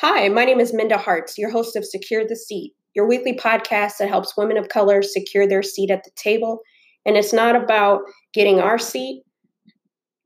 Hi, 0.00 0.30
my 0.30 0.46
name 0.46 0.60
is 0.60 0.72
Minda 0.72 0.96
Harts, 0.96 1.36
your 1.36 1.50
host 1.50 1.76
of 1.76 1.84
Secure 1.84 2.26
the 2.26 2.34
Seat, 2.34 2.72
your 2.94 3.06
weekly 3.06 3.36
podcast 3.36 3.98
that 3.98 4.08
helps 4.08 4.34
women 4.34 4.56
of 4.56 4.70
color 4.70 5.02
secure 5.02 5.46
their 5.46 5.62
seat 5.62 5.90
at 5.90 6.04
the 6.04 6.10
table. 6.16 6.60
And 7.04 7.18
it's 7.18 7.34
not 7.34 7.54
about 7.54 8.00
getting 8.32 8.60
our 8.60 8.78
seat 8.78 9.24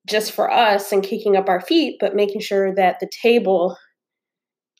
just 0.07 0.31
for 0.31 0.49
us 0.49 0.93
and 0.93 1.03
kicking 1.03 1.37
up 1.37 1.49
our 1.49 1.61
feet, 1.61 1.97
but 1.99 2.15
making 2.15 2.41
sure 2.41 2.73
that 2.77 3.01
the 3.01 3.11
table 3.21 3.77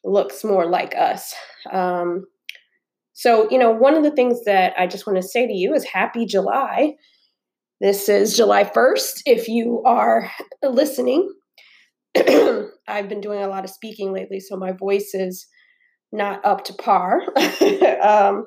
looks 0.05 0.45
more 0.45 0.65
like 0.65 0.95
us. 0.95 1.35
Um, 1.73 2.27
so, 3.15 3.51
you 3.51 3.59
know, 3.59 3.73
one 3.73 3.97
of 3.97 4.05
the 4.05 4.13
things 4.13 4.45
that 4.45 4.75
I 4.79 4.87
just 4.87 5.09
want 5.09 5.21
to 5.21 5.27
say 5.27 5.45
to 5.45 5.53
you 5.53 5.75
is 5.75 5.83
happy 5.83 6.25
July. 6.25 6.95
This 7.81 8.09
is 8.09 8.37
July 8.37 8.63
1st. 8.63 9.23
If 9.27 9.49
you 9.49 9.83
are 9.85 10.31
listening, 10.63 11.35
I've 12.89 13.09
been 13.09 13.21
doing 13.21 13.43
a 13.43 13.49
lot 13.49 13.65
of 13.65 13.71
speaking 13.71 14.13
lately, 14.13 14.41
so 14.41 14.57
my 14.57 14.73
voice 14.73 15.15
is 15.15 15.47
not 16.13 16.45
up 16.45 16.65
to 16.65 16.75
par, 16.75 17.23
um, 18.03 18.47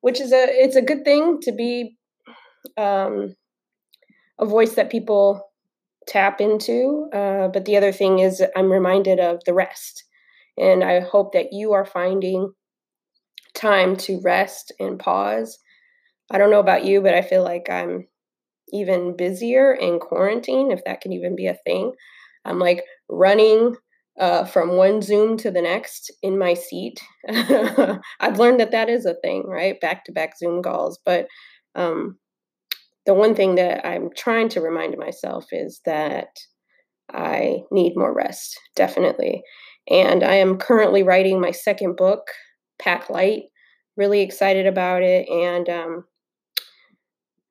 which 0.00 0.20
is 0.20 0.32
a 0.32 0.46
it's 0.48 0.76
a 0.76 0.82
good 0.82 1.04
thing 1.04 1.38
to 1.42 1.52
be 1.52 1.96
um, 2.76 3.34
a 4.38 4.46
voice 4.46 4.74
that 4.74 4.90
people 4.90 5.50
tap 6.06 6.40
into. 6.40 7.08
Uh, 7.12 7.48
but 7.48 7.64
the 7.64 7.76
other 7.76 7.92
thing 7.92 8.20
is, 8.20 8.42
I'm 8.56 8.70
reminded 8.70 9.18
of 9.18 9.42
the 9.44 9.54
rest, 9.54 10.04
and 10.56 10.84
I 10.84 11.00
hope 11.00 11.32
that 11.32 11.52
you 11.52 11.72
are 11.72 11.84
finding 11.84 12.52
time 13.54 13.96
to 13.96 14.20
rest 14.22 14.72
and 14.78 14.98
pause. 14.98 15.58
I 16.30 16.38
don't 16.38 16.50
know 16.50 16.60
about 16.60 16.84
you, 16.84 17.00
but 17.00 17.14
I 17.14 17.22
feel 17.22 17.42
like 17.42 17.68
I'm 17.68 18.06
even 18.72 19.16
busier 19.16 19.72
in 19.72 19.98
quarantine, 19.98 20.70
if 20.70 20.84
that 20.84 21.00
can 21.00 21.12
even 21.12 21.34
be 21.34 21.48
a 21.48 21.58
thing. 21.66 21.92
I'm 22.44 22.58
like 22.58 22.84
running 23.10 23.76
uh, 24.18 24.44
from 24.44 24.76
one 24.76 25.02
Zoom 25.02 25.36
to 25.38 25.50
the 25.50 25.62
next 25.62 26.10
in 26.22 26.38
my 26.38 26.54
seat. 26.54 27.00
I've 27.28 28.38
learned 28.38 28.60
that 28.60 28.72
that 28.72 28.88
is 28.88 29.06
a 29.06 29.14
thing, 29.14 29.44
right? 29.46 29.80
Back 29.80 30.04
to 30.04 30.12
back 30.12 30.36
Zoom 30.38 30.62
calls. 30.62 30.98
But 31.04 31.26
um, 31.74 32.18
the 33.06 33.14
one 33.14 33.34
thing 33.34 33.54
that 33.54 33.86
I'm 33.86 34.10
trying 34.16 34.48
to 34.50 34.60
remind 34.60 34.96
myself 34.98 35.46
is 35.52 35.80
that 35.86 36.28
I 37.12 37.62
need 37.70 37.96
more 37.96 38.14
rest, 38.14 38.58
definitely. 38.76 39.42
And 39.88 40.22
I 40.22 40.34
am 40.34 40.58
currently 40.58 41.02
writing 41.02 41.40
my 41.40 41.50
second 41.50 41.96
book, 41.96 42.28
Pack 42.78 43.10
Light. 43.10 43.44
Really 43.96 44.20
excited 44.20 44.66
about 44.66 45.02
it. 45.02 45.28
And 45.28 45.68
um, 45.68 46.04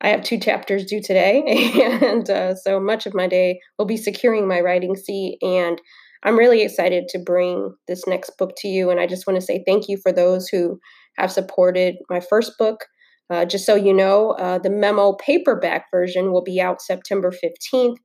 I 0.01 0.09
have 0.09 0.23
two 0.23 0.39
chapters 0.39 0.85
due 0.85 1.01
today, 1.01 1.43
and 2.01 2.29
uh, 2.29 2.55
so 2.55 2.79
much 2.79 3.05
of 3.05 3.13
my 3.13 3.27
day 3.27 3.59
will 3.77 3.85
be 3.85 3.97
securing 3.97 4.47
my 4.47 4.61
writing 4.61 4.95
seat. 4.95 5.37
And 5.41 5.81
I'm 6.23 6.37
really 6.37 6.61
excited 6.61 7.07
to 7.09 7.19
bring 7.19 7.73
this 7.87 8.05
next 8.07 8.31
book 8.37 8.53
to 8.57 8.67
you. 8.67 8.89
And 8.89 8.99
I 8.99 9.07
just 9.07 9.27
want 9.27 9.39
to 9.39 9.45
say 9.45 9.63
thank 9.65 9.87
you 9.87 9.97
for 10.01 10.11
those 10.11 10.47
who 10.47 10.79
have 11.17 11.31
supported 11.31 11.95
my 12.09 12.19
first 12.19 12.53
book. 12.57 12.85
Uh, 13.29 13.45
just 13.45 13.65
so 13.65 13.75
you 13.75 13.93
know, 13.93 14.31
uh, 14.31 14.57
the 14.57 14.71
memo 14.71 15.13
paperback 15.13 15.85
version 15.91 16.31
will 16.31 16.43
be 16.43 16.59
out 16.59 16.81
September 16.81 17.31
15th. 17.31 17.97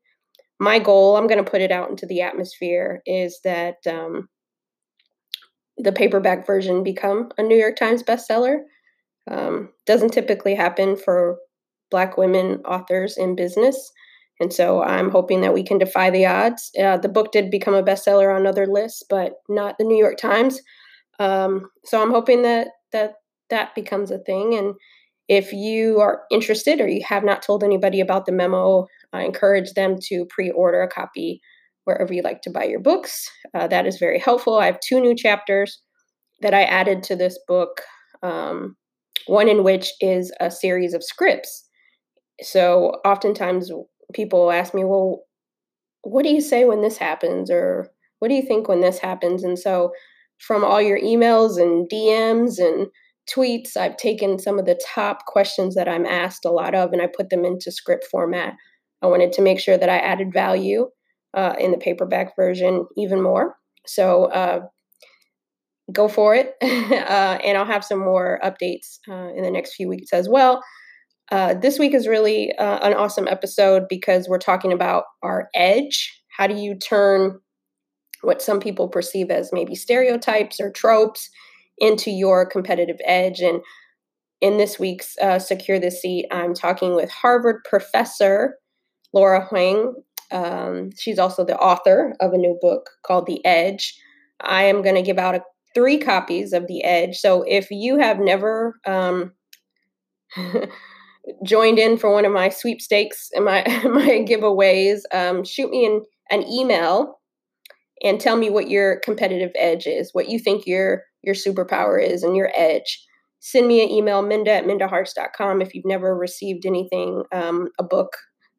My 0.61 0.79
goal, 0.79 1.17
I'm 1.17 1.27
going 1.27 1.43
to 1.43 1.51
put 1.51 1.63
it 1.63 1.73
out 1.73 1.91
into 1.91 2.07
the 2.07 2.21
atmosphere, 2.21 3.01
is 3.07 3.41
that 3.43 3.77
um, 3.89 4.29
the 5.79 5.93
paperback 5.93 6.47
version 6.47 6.85
become 6.85 7.31
a 7.39 7.43
New 7.43 7.57
York 7.57 7.77
Times 7.77 8.03
bestseller. 8.03 8.59
Um, 9.31 9.71
doesn't 9.87 10.13
typically 10.13 10.55
happen 10.55 10.97
for 10.97 11.39
Black 11.95 12.17
women 12.17 12.61
authors 12.67 13.17
in 13.17 13.37
business. 13.37 13.93
And 14.41 14.53
so 14.53 14.83
I'm 14.83 15.13
hoping 15.13 15.43
that 15.43 15.55
we 15.55 15.63
can 15.63 15.79
defy 15.79 16.11
the 16.11 16.27
odds. 16.27 16.73
Uh, 16.77 16.97
the 16.97 17.09
book 17.09 17.31
did 17.31 17.53
become 17.53 17.75
a 17.75 17.85
bestseller 17.85 18.35
on 18.35 18.49
other 18.49 18.67
lists, 18.67 19.05
but 19.09 19.35
not 19.49 19.77
the 19.79 19.85
New 19.85 19.97
York 19.97 20.17
Times. 20.17 20.61
Um, 21.21 21.69
so 21.85 22.03
I'm 22.03 22.11
hoping 22.11 22.43
that 22.43 22.67
that 22.91 23.13
that 23.51 23.77
becomes 23.77 24.11
a 24.11 24.19
thing. 24.19 24.57
And 24.59 24.75
if 25.29 25.53
you 25.53 26.01
are 26.01 26.23
interested 26.33 26.81
or 26.81 26.89
you 26.89 27.05
have 27.07 27.23
not 27.23 27.43
told 27.43 27.63
anybody 27.63 28.01
about 28.01 28.27
the 28.27 28.33
memo, 28.33 28.89
I 29.13 29.23
encourage 29.23 29.75
them 29.75 29.95
to 30.09 30.27
pre-order 30.31 30.83
a 30.83 30.89
copy 30.89 31.41
wherever 31.85 32.13
you 32.13 32.23
like 32.23 32.43
to 32.43 32.51
buy 32.51 32.65
your 32.65 32.81
books. 32.81 33.31
Uh, 33.55 33.69
that 33.69 33.87
is 33.87 33.99
very 33.99 34.19
helpful. 34.19 34.59
I 34.59 34.67
have 34.67 34.81
two 34.81 35.01
new 35.01 35.15
chapters 35.15 35.81
that 36.41 36.55
I 36.55 36.65
added 36.65 37.05
to 37.05 37.15
this 37.15 37.39
book. 37.47 37.83
Um, 38.21 38.75
one 39.27 39.49
in 39.49 39.63
which 39.63 39.93
is 40.01 40.33
a 40.41 40.51
series 40.51 40.93
of 40.93 41.05
scripts 41.05 41.64
so 42.43 43.01
oftentimes 43.05 43.71
people 44.13 44.51
ask 44.51 44.75
me, 44.75 44.85
well, 44.85 45.23
what 46.03 46.25
do 46.25 46.31
you 46.31 46.41
say 46.41 46.65
when 46.65 46.83
this 46.83 46.99
happens? 46.99 47.51
Or 47.51 47.91
what 48.19 48.29
do 48.29 48.35
you 48.35 48.43
think 48.43 48.69
when 48.69 48.81
this 48.81 48.99
happens? 48.99 49.45
And 49.45 49.59
so 49.59 49.93
from 50.39 50.65
all 50.65 50.81
your 50.81 51.01
emails 51.01 51.61
and 51.61 51.89
DMs 51.89 52.59
and 52.59 52.89
tweets, 53.33 53.77
I've 53.77 53.97
taken 53.97 54.39
some 54.39 54.59
of 54.59 54.67
the 54.67 54.81
top 54.95 55.25
questions 55.27 55.75
that 55.75 55.89
I'm 55.89 56.07
asked 56.07 56.45
a 56.45 56.51
lot 56.51 56.75
of 56.75 56.93
and 56.93 57.01
I 57.01 57.07
put 57.07 57.31
them 57.31 57.45
into 57.45 57.73
script 57.73 58.07
format. 58.11 58.55
I 59.03 59.07
wanted 59.07 59.33
to 59.35 59.43
make 59.43 59.61
sure 59.61 59.79
that 59.79 59.89
I 59.89 59.99
added 59.99 60.33
value 60.33 60.89
uh, 61.35 61.55
in 61.59 61.71
the 61.71 61.79
paperback 61.79 62.37
version 62.37 62.87
even 62.97 63.23
more. 63.23 63.57
So 63.87 64.27
uh, 64.27 64.61
go 65.93 66.09
for 66.09 66.35
it. 66.35 66.55
uh, 66.63 67.39
and 67.45 67.57
I'll 67.57 67.65
have 67.65 67.85
some 67.85 67.99
more 67.99 68.41
updates 68.43 68.99
uh, 69.09 69.33
in 69.35 69.43
the 69.43 69.51
next 69.51 69.75
few 69.75 69.89
weeks 69.89 70.13
as 70.13 70.29
well. 70.29 70.63
Uh, 71.31 71.55
this 71.55 71.79
week 71.79 71.95
is 71.95 72.07
really 72.07 72.55
uh, 72.57 72.87
an 72.87 72.95
awesome 72.95 73.27
episode 73.29 73.85
because 73.89 74.29
we're 74.29 74.39
talking 74.39 74.73
about 74.73 75.05
our 75.23 75.49
edge. 75.55 76.23
How 76.37 76.47
do 76.47 76.55
you 76.55 76.77
turn 76.77 77.41
what 78.23 78.43
some 78.43 78.61
people 78.61 78.89
perceive 78.89 79.31
as 79.31 79.51
maybe 79.53 79.75
stereotypes 79.75 80.61
or 80.61 80.71
tropes 80.71 81.31
into 81.79 82.11
your 82.11 82.45
competitive 82.47 82.99
edge? 83.05 83.41
And 83.41 83.63
in 84.41 84.59
this 84.59 84.79
week's 84.79 85.17
uh, 85.23 85.39
Secure 85.39 85.79
the 85.79 85.91
Seat, 85.91 86.27
I'm 86.31 86.55
talking 86.55 86.95
with 86.95 87.11
Harvard 87.11 87.63
professor 87.69 88.59
Laura 89.15 89.47
Huang. 89.47 89.95
Um, 90.31 90.91
she's 90.99 91.19
also 91.19 91.45
the 91.45 91.57
author 91.57 92.15
of 92.21 92.33
a 92.33 92.39
new 92.39 92.59
book 92.61 92.91
called 93.07 93.27
The 93.27 93.45
Edge. 93.47 93.99
I 94.43 94.65
am 94.65 94.83
going 94.83 94.97
to 94.97 95.03
give 95.03 95.19
out 95.19 95.37
a, 95.37 95.43
three 95.75 95.99
copies 95.99 96.53
of 96.53 96.67
The 96.67 96.85
Edge. 96.85 97.17
So 97.17 97.43
if 97.47 97.71
you 97.71 97.99
have 97.99 98.19
never 98.19 98.75
um, 98.87 99.33
joined 101.45 101.79
in 101.79 101.97
for 101.97 102.13
one 102.13 102.25
of 102.25 102.33
my 102.33 102.49
sweepstakes 102.49 103.31
and 103.35 103.45
my 103.45 103.63
my 103.85 104.25
giveaways, 104.29 105.01
um, 105.13 105.45
shoot 105.45 105.71
me 105.71 105.87
an, 105.87 106.03
an 106.31 106.47
email 106.51 107.21
and 108.03 108.21
tell 108.21 108.37
me 108.37 108.51
what 108.51 108.69
your 108.69 109.01
competitive 109.01 109.53
edge 109.59 109.87
is, 109.87 110.11
what 110.13 110.29
you 110.29 110.39
think 110.39 110.67
your 110.67 111.03
your 111.23 111.35
superpower 111.35 112.03
is 112.03 112.23
and 112.23 112.37
your 112.37 112.51
edge. 112.55 113.05
Send 113.41 113.69
me 113.69 113.83
an 113.83 113.91
email, 113.91 114.23
minda 114.23 114.53
at 114.53 114.65
mindaharts.com 114.65 115.61
if 115.61 115.75
you've 115.75 115.85
never 115.85 116.17
received 116.17 116.65
anything, 116.65 117.25
um, 117.33 117.69
a 117.79 117.83
book 117.83 118.17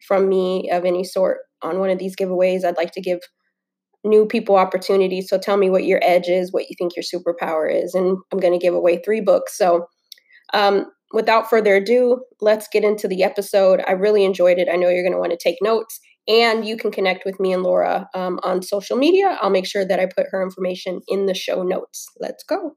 from 0.08 0.30
me 0.30 0.70
of 0.72 0.86
any 0.86 1.04
sort 1.04 1.40
on 1.64 1.80
one 1.80 1.90
of 1.90 1.98
these 1.98 2.16
giveaways. 2.16 2.64
I'd 2.64 2.78
like 2.78 2.92
to 2.92 3.02
give 3.02 3.20
new 4.04 4.28
people 4.28 4.56
opportunities. 4.56 5.28
So 5.28 5.40
tell 5.40 5.58
me 5.58 5.70
what 5.70 5.86
your 5.86 6.00
edge 6.04 6.28
is, 6.28 6.54
what 6.54 6.70
you 6.70 6.76
think 6.78 6.94
your 6.96 7.04
superpower 7.04 7.72
is. 7.72 7.96
And 7.96 8.18
I'm 8.32 8.40
going 8.40 8.54
to 8.54 8.64
give 8.64 8.76
away 8.76 9.02
three 9.04 9.22
books. 9.22 9.58
So 9.58 9.88
um, 10.54 10.86
without 11.14 11.50
further 11.50 11.76
ado, 11.76 12.24
let's 12.42 12.68
get 12.68 12.84
into 12.84 13.08
the 13.08 13.24
episode. 13.24 13.82
I 13.88 13.92
really 13.92 14.26
enjoyed 14.26 14.58
it. 14.58 14.70
I 14.72 14.76
know 14.76 14.90
you're 14.90 15.04
going 15.04 15.14
to 15.14 15.20
want 15.20 15.32
to 15.32 15.38
take 15.38 15.58
notes, 15.62 16.00
and 16.28 16.66
you 16.66 16.78
can 16.78 16.92
connect 16.92 17.26
with 17.26 17.40
me 17.40 17.54
and 17.54 17.64
Laura 17.64 18.10
um, 18.14 18.40
on 18.44 18.62
social 18.62 18.98
media. 18.98 19.38
I'll 19.42 19.50
make 19.50 19.68
sure 19.68 19.86
that 19.86 20.00
I 20.00 20.06
put 20.06 20.28
her 20.32 20.42
information 20.42 21.02
in 21.08 21.26
the 21.26 21.34
show 21.34 21.64
notes. 21.64 22.08
Let's 22.20 22.44
go. 22.44 22.76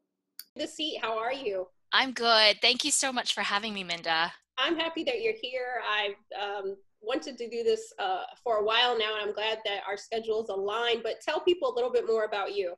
The 0.56 0.67
seat. 0.67 0.99
How 1.00 1.19
are 1.19 1.33
you? 1.33 1.67
I'm 1.93 2.12
good. 2.12 2.59
Thank 2.61 2.84
you 2.84 2.91
so 2.91 3.12
much 3.12 3.34
for 3.34 3.41
having 3.41 3.72
me, 3.72 3.84
Minda. 3.84 4.33
I'm 4.59 4.77
happy 4.77 5.05
that 5.05 5.22
you're 5.22 5.34
here. 5.41 5.81
I've 5.88 6.43
um, 6.43 6.77
wanted 7.00 7.38
to 7.38 7.49
do 7.49 7.62
this 7.62 7.93
uh, 7.99 8.25
for 8.43 8.56
a 8.56 8.65
while 8.65 8.99
now, 8.99 9.15
and 9.19 9.28
I'm 9.28 9.34
glad 9.34 9.59
that 9.65 9.83
our 9.88 9.97
schedules 9.97 10.49
align. 10.49 11.00
But 11.03 11.21
tell 11.22 11.41
people 11.41 11.72
a 11.72 11.75
little 11.75 11.93
bit 11.93 12.06
more 12.06 12.25
about 12.25 12.55
you. 12.55 12.75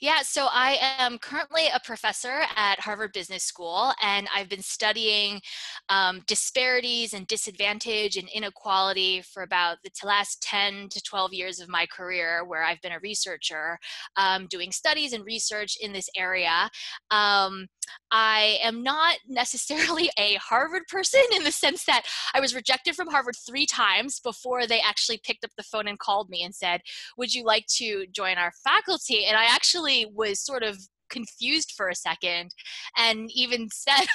Yeah, 0.00 0.22
so 0.22 0.48
I 0.52 0.78
am 0.98 1.18
currently 1.18 1.66
a 1.74 1.80
professor 1.80 2.42
at 2.56 2.80
Harvard 2.80 3.12
Business 3.12 3.44
School, 3.44 3.92
and 4.02 4.28
I've 4.34 4.48
been 4.48 4.62
studying 4.62 5.40
um, 5.88 6.22
disparities 6.26 7.14
and 7.14 7.26
disadvantage 7.26 8.16
and 8.16 8.28
inequality 8.28 9.22
for 9.22 9.42
about 9.42 9.78
the 9.82 9.90
last 10.06 10.42
10 10.42 10.88
to 10.90 11.02
12 11.02 11.32
years 11.32 11.60
of 11.60 11.68
my 11.68 11.86
career, 11.86 12.44
where 12.44 12.64
I've 12.64 12.80
been 12.80 12.92
a 12.92 13.00
researcher 13.00 13.78
um, 14.16 14.46
doing 14.46 14.72
studies 14.72 15.12
and 15.12 15.24
research 15.24 15.76
in 15.80 15.92
this 15.92 16.08
area. 16.16 16.70
Um, 17.10 17.68
I 18.10 18.58
am 18.62 18.82
not 18.82 19.16
necessarily 19.28 20.10
a 20.18 20.34
Harvard 20.34 20.82
person 20.88 21.22
in 21.34 21.44
the 21.44 21.52
sense 21.52 21.84
that 21.84 22.02
I 22.34 22.40
was 22.40 22.54
rejected 22.54 22.94
from 22.94 23.08
Harvard 23.08 23.36
three 23.46 23.66
times 23.66 24.20
before 24.20 24.66
they 24.66 24.80
actually 24.80 25.20
picked 25.24 25.44
up 25.44 25.50
the 25.56 25.62
phone 25.62 25.88
and 25.88 25.98
called 25.98 26.28
me 26.28 26.42
and 26.42 26.54
said, 26.54 26.80
Would 27.16 27.34
you 27.34 27.44
like 27.44 27.66
to 27.76 28.06
join 28.12 28.38
our 28.38 28.52
faculty? 28.64 29.24
And 29.24 29.36
I 29.36 29.44
actually 29.58 30.06
was 30.14 30.40
sort 30.40 30.62
of 30.62 30.78
confused 31.08 31.72
for 31.76 31.88
a 31.88 31.94
second 31.94 32.50
and 32.96 33.30
even 33.34 33.68
said 33.72 34.06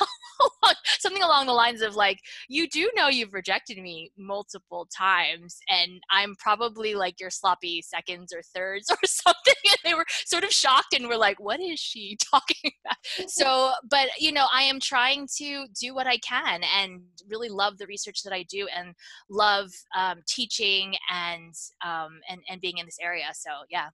something 1.00 1.24
along 1.24 1.48
the 1.48 1.54
lines 1.54 1.81
of 1.81 1.95
like 1.95 2.19
you 2.48 2.68
do 2.69 2.90
know 2.95 3.07
you've 3.07 3.34
rejected 3.34 3.78
me 3.78 4.12
multiple 4.18 4.88
times 4.95 5.57
and 5.69 6.01
i'm 6.12 6.36
probably 6.38 6.95
like 6.95 7.19
your 7.19 7.30
sloppy 7.30 7.81
seconds 7.81 8.34
or 8.34 8.42
thirds 8.56 8.88
or 8.92 8.98
something. 9.06 9.54
And 9.66 9.78
they 9.84 9.94
were 9.94 10.06
sort 10.25 10.44
of 10.44 10.51
shocked 10.51 10.94
and 10.94 11.07
were 11.07 11.18
like 11.18 11.40
what 11.40 11.60
is 11.60 11.80
she 11.80 12.18
talking 12.31 12.72
about? 12.86 12.98
So 13.30 13.72
but 13.90 14.07
you 14.19 14.31
know 14.31 14.45
i 14.54 14.63
am 14.63 14.80
trying 14.80 15.28
to 15.38 15.66
do 15.80 15.95
what 15.95 16.07
i 16.07 16.18
can 16.18 16.62
and 16.80 17.01
really 17.28 17.50
love 17.50 17.78
the 17.78 17.88
research 17.88 18.24
that 18.24 18.34
i 18.34 18.44
do 18.44 18.68
and 18.75 18.94
love 19.30 19.69
um, 19.98 20.22
teaching 20.28 20.95
and 21.12 21.54
um, 21.86 22.19
and 22.30 22.42
and 22.50 22.62
being 22.62 22.78
in 22.78 22.86
this 22.86 23.00
area. 23.01 23.25
So 23.34 23.50
yeah 23.69 23.90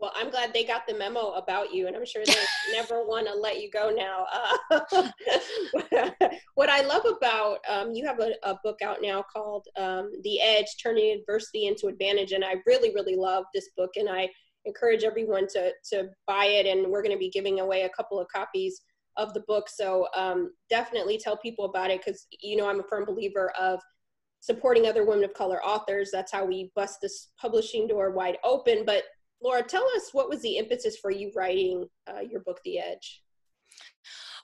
well, 0.00 0.12
I'm 0.16 0.30
glad 0.30 0.54
they 0.54 0.64
got 0.64 0.86
the 0.86 0.94
memo 0.94 1.32
about 1.32 1.74
you, 1.74 1.86
and 1.86 1.94
I'm 1.94 2.06
sure 2.06 2.22
they 2.24 2.32
never 2.72 3.04
want 3.04 3.26
to 3.26 3.34
let 3.34 3.60
you 3.60 3.70
go 3.70 3.90
now. 3.94 4.26
Uh, 4.70 6.20
what 6.54 6.70
I 6.70 6.82
love 6.82 7.04
about 7.04 7.58
um, 7.68 7.92
you 7.92 8.06
have 8.06 8.18
a, 8.18 8.32
a, 8.42 8.58
book 8.64 8.80
out 8.82 8.98
now 9.02 9.22
called 9.30 9.66
um, 9.76 10.10
"The 10.24 10.40
Edge: 10.40 10.68
Turning 10.82 11.18
Adversity 11.18 11.66
into 11.66 11.88
Advantage," 11.88 12.32
and 12.32 12.44
I 12.44 12.56
really, 12.66 12.94
really 12.94 13.14
love 13.14 13.44
this 13.54 13.68
book, 13.76 13.90
and 13.96 14.08
I 14.08 14.30
encourage 14.64 15.04
everyone 15.04 15.46
to 15.48 15.72
to 15.92 16.08
buy 16.26 16.46
it. 16.46 16.66
And 16.66 16.90
we're 16.90 17.02
going 17.02 17.14
to 17.14 17.18
be 17.18 17.30
giving 17.30 17.60
away 17.60 17.82
a 17.82 17.90
couple 17.90 18.18
of 18.18 18.26
copies 18.34 18.80
of 19.18 19.34
the 19.34 19.44
book, 19.46 19.68
so 19.68 20.08
um, 20.16 20.52
definitely 20.70 21.18
tell 21.18 21.36
people 21.36 21.66
about 21.66 21.90
it 21.90 22.00
because 22.00 22.26
you 22.40 22.56
know 22.56 22.70
I'm 22.70 22.80
a 22.80 22.84
firm 22.84 23.04
believer 23.04 23.52
of 23.60 23.80
supporting 24.40 24.86
other 24.86 25.04
women 25.04 25.24
of 25.24 25.34
color 25.34 25.62
authors. 25.62 26.08
That's 26.10 26.32
how 26.32 26.46
we 26.46 26.72
bust 26.74 27.00
this 27.02 27.32
publishing 27.38 27.86
door 27.86 28.12
wide 28.12 28.38
open, 28.42 28.84
but 28.86 29.04
Laura, 29.42 29.62
tell 29.62 29.86
us 29.96 30.10
what 30.12 30.28
was 30.28 30.42
the 30.42 30.58
impetus 30.58 30.96
for 30.96 31.10
you 31.10 31.32
writing 31.34 31.86
uh, 32.08 32.20
your 32.20 32.40
book, 32.40 32.60
The 32.64 32.78
Edge? 32.78 33.22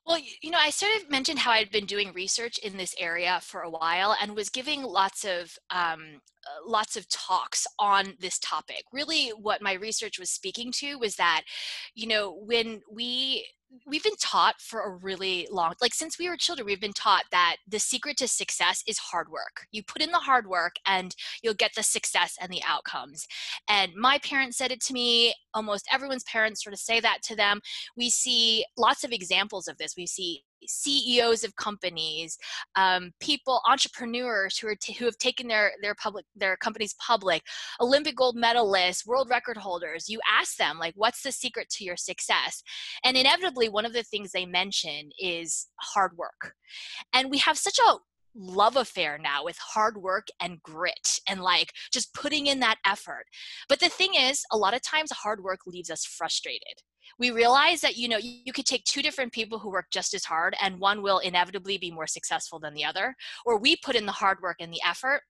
Well, 0.07 0.19
you 0.41 0.51
know, 0.51 0.59
I 0.61 0.71
sort 0.71 0.95
of 0.97 1.11
mentioned 1.11 1.41
how 1.41 1.51
I'd 1.51 1.73
been 1.73 1.85
doing 1.85 2.13
research 2.13 2.59
in 2.59 2.77
this 2.77 2.95
area 2.97 3.41
for 3.43 3.63
a 3.63 3.71
while 3.71 4.17
and 4.23 4.37
was 4.37 4.49
giving 4.49 4.85
lots 4.85 5.25
of 5.25 5.59
um, 5.71 6.21
uh, 6.47 6.63
lots 6.65 6.97
of 6.97 7.09
talks 7.09 7.67
on 7.81 8.15
this 8.21 8.39
topic. 8.39 8.85
Really, 8.93 9.31
what 9.31 9.61
my 9.61 9.73
research 9.73 10.21
was 10.21 10.31
speaking 10.31 10.71
to 10.77 10.97
was 10.97 11.17
that, 11.17 11.43
you 11.97 12.07
know, 12.07 12.39
when 12.47 12.83
we 12.89 13.47
we've 13.87 14.03
been 14.03 14.17
taught 14.21 14.61
for 14.61 14.81
a 14.81 14.91
really 14.91 15.47
long 15.51 15.75
like 15.81 15.95
since 15.95 16.19
we 16.19 16.29
were 16.29 16.37
children 16.37 16.67
we've 16.67 16.81
been 16.81 16.93
taught 16.93 17.25
that 17.31 17.57
the 17.69 17.79
secret 17.79 18.17
to 18.17 18.29
success 18.29 18.83
is 18.87 18.99
hard 18.99 19.29
work. 19.29 19.67
You 19.73 19.83
put 19.83 20.03
in 20.03 20.11
the 20.11 20.19
hard 20.19 20.47
work 20.47 20.77
and 20.87 21.15
you'll 21.43 21.55
get 21.55 21.73
the 21.75 21.83
success 21.83 22.37
and 22.41 22.51
the 22.51 22.63
outcomes. 22.67 23.27
And 23.69 23.93
my 23.95 24.19
parents 24.19 24.57
said 24.57 24.73
it 24.73 24.81
to 24.83 24.93
me 24.93 25.35
almost 25.55 25.89
everyone's 25.93 26.25
parents 26.25 26.63
sort 26.63 26.75
of 26.75 26.81
say 26.81 27.01
that 27.01 27.19
to 27.25 27.37
them. 27.37 27.61
We 27.97 28.11
see 28.11 28.65
lots 28.77 29.05
of 29.05 29.13
examples 29.13 29.69
of 29.69 29.79
this. 29.79 29.95
We 29.97 30.07
see 30.07 30.43
CEOs 30.67 31.45
of 31.45 31.55
companies, 31.57 32.39
um, 32.77 33.13
people, 33.21 33.61
entrepreneurs 33.69 34.59
who 34.59 34.69
are 34.69 34.77
t- 34.77 34.95
who 34.95 35.05
have 35.05 35.19
taken 35.19 35.49
their 35.49 35.73
their 35.83 35.95
public 35.95 36.25
their 36.35 36.57
companies 36.57 36.95
public, 37.05 37.43
Olympic 37.81 38.17
gold 38.17 38.37
medalists, 38.37 39.07
world 39.07 39.29
record 39.31 39.57
holders. 39.57 40.09
You 40.09 40.21
ask 40.31 40.57
them 40.57 40.79
like, 40.79 40.95
what's 40.97 41.23
the 41.23 41.33
secret 41.33 41.69
to 41.71 41.85
your 41.85 41.97
success? 41.97 42.63
And 43.05 43.17
inevitably, 43.17 43.69
one 43.69 43.85
of 43.85 43.93
the 43.93 44.03
things 44.03 44.33
they 44.33 44.47
mention 44.47 45.11
is 45.19 45.69
hard 45.81 46.17
work. 46.17 46.55
And 47.13 47.31
we 47.31 47.39
have 47.39 47.59
such 47.59 47.79
a 47.79 47.97
love 48.37 48.77
affair 48.77 49.19
now 49.19 49.45
with 49.45 49.57
hard 49.59 49.97
work 49.97 50.29
and 50.41 50.63
grit 50.63 51.21
and 51.29 51.41
like 51.41 51.73
just 51.93 52.13
putting 52.15 52.47
in 52.47 52.61
that 52.61 52.77
effort. 52.87 53.25
But 53.69 53.81
the 53.81 53.89
thing 53.89 54.11
is, 54.15 54.43
a 54.53 54.59
lot 54.59 54.75
of 54.75 54.83
times 54.83 55.11
hard 55.11 55.43
work 55.43 55.61
leaves 55.67 55.91
us 55.91 56.05
frustrated 56.05 56.83
we 57.19 57.31
realize 57.31 57.81
that 57.81 57.97
you 57.97 58.09
know 58.09 58.17
you, 58.17 58.41
you 58.45 58.53
could 58.53 58.67
take 58.67 58.85
two 58.85 59.03
different 59.03 59.33
people 59.33 59.59
who 59.59 59.71
work 59.71 59.87
just 59.91 60.15
as 60.15 60.25
hard 60.25 60.55
and 60.63 60.79
one 60.79 61.03
will 61.03 61.19
inevitably 61.19 61.79
be 61.79 61.91
more 61.91 62.07
successful 62.07 62.59
than 62.59 62.75
the 62.75 62.85
other 62.85 63.15
or 63.45 63.59
we 63.59 63.77
put 63.77 63.97
in 63.97 64.07
the 64.07 64.13
hard 64.13 64.39
work 64.43 64.57
and 64.61 64.73
the 64.73 64.81
effort 64.87 65.23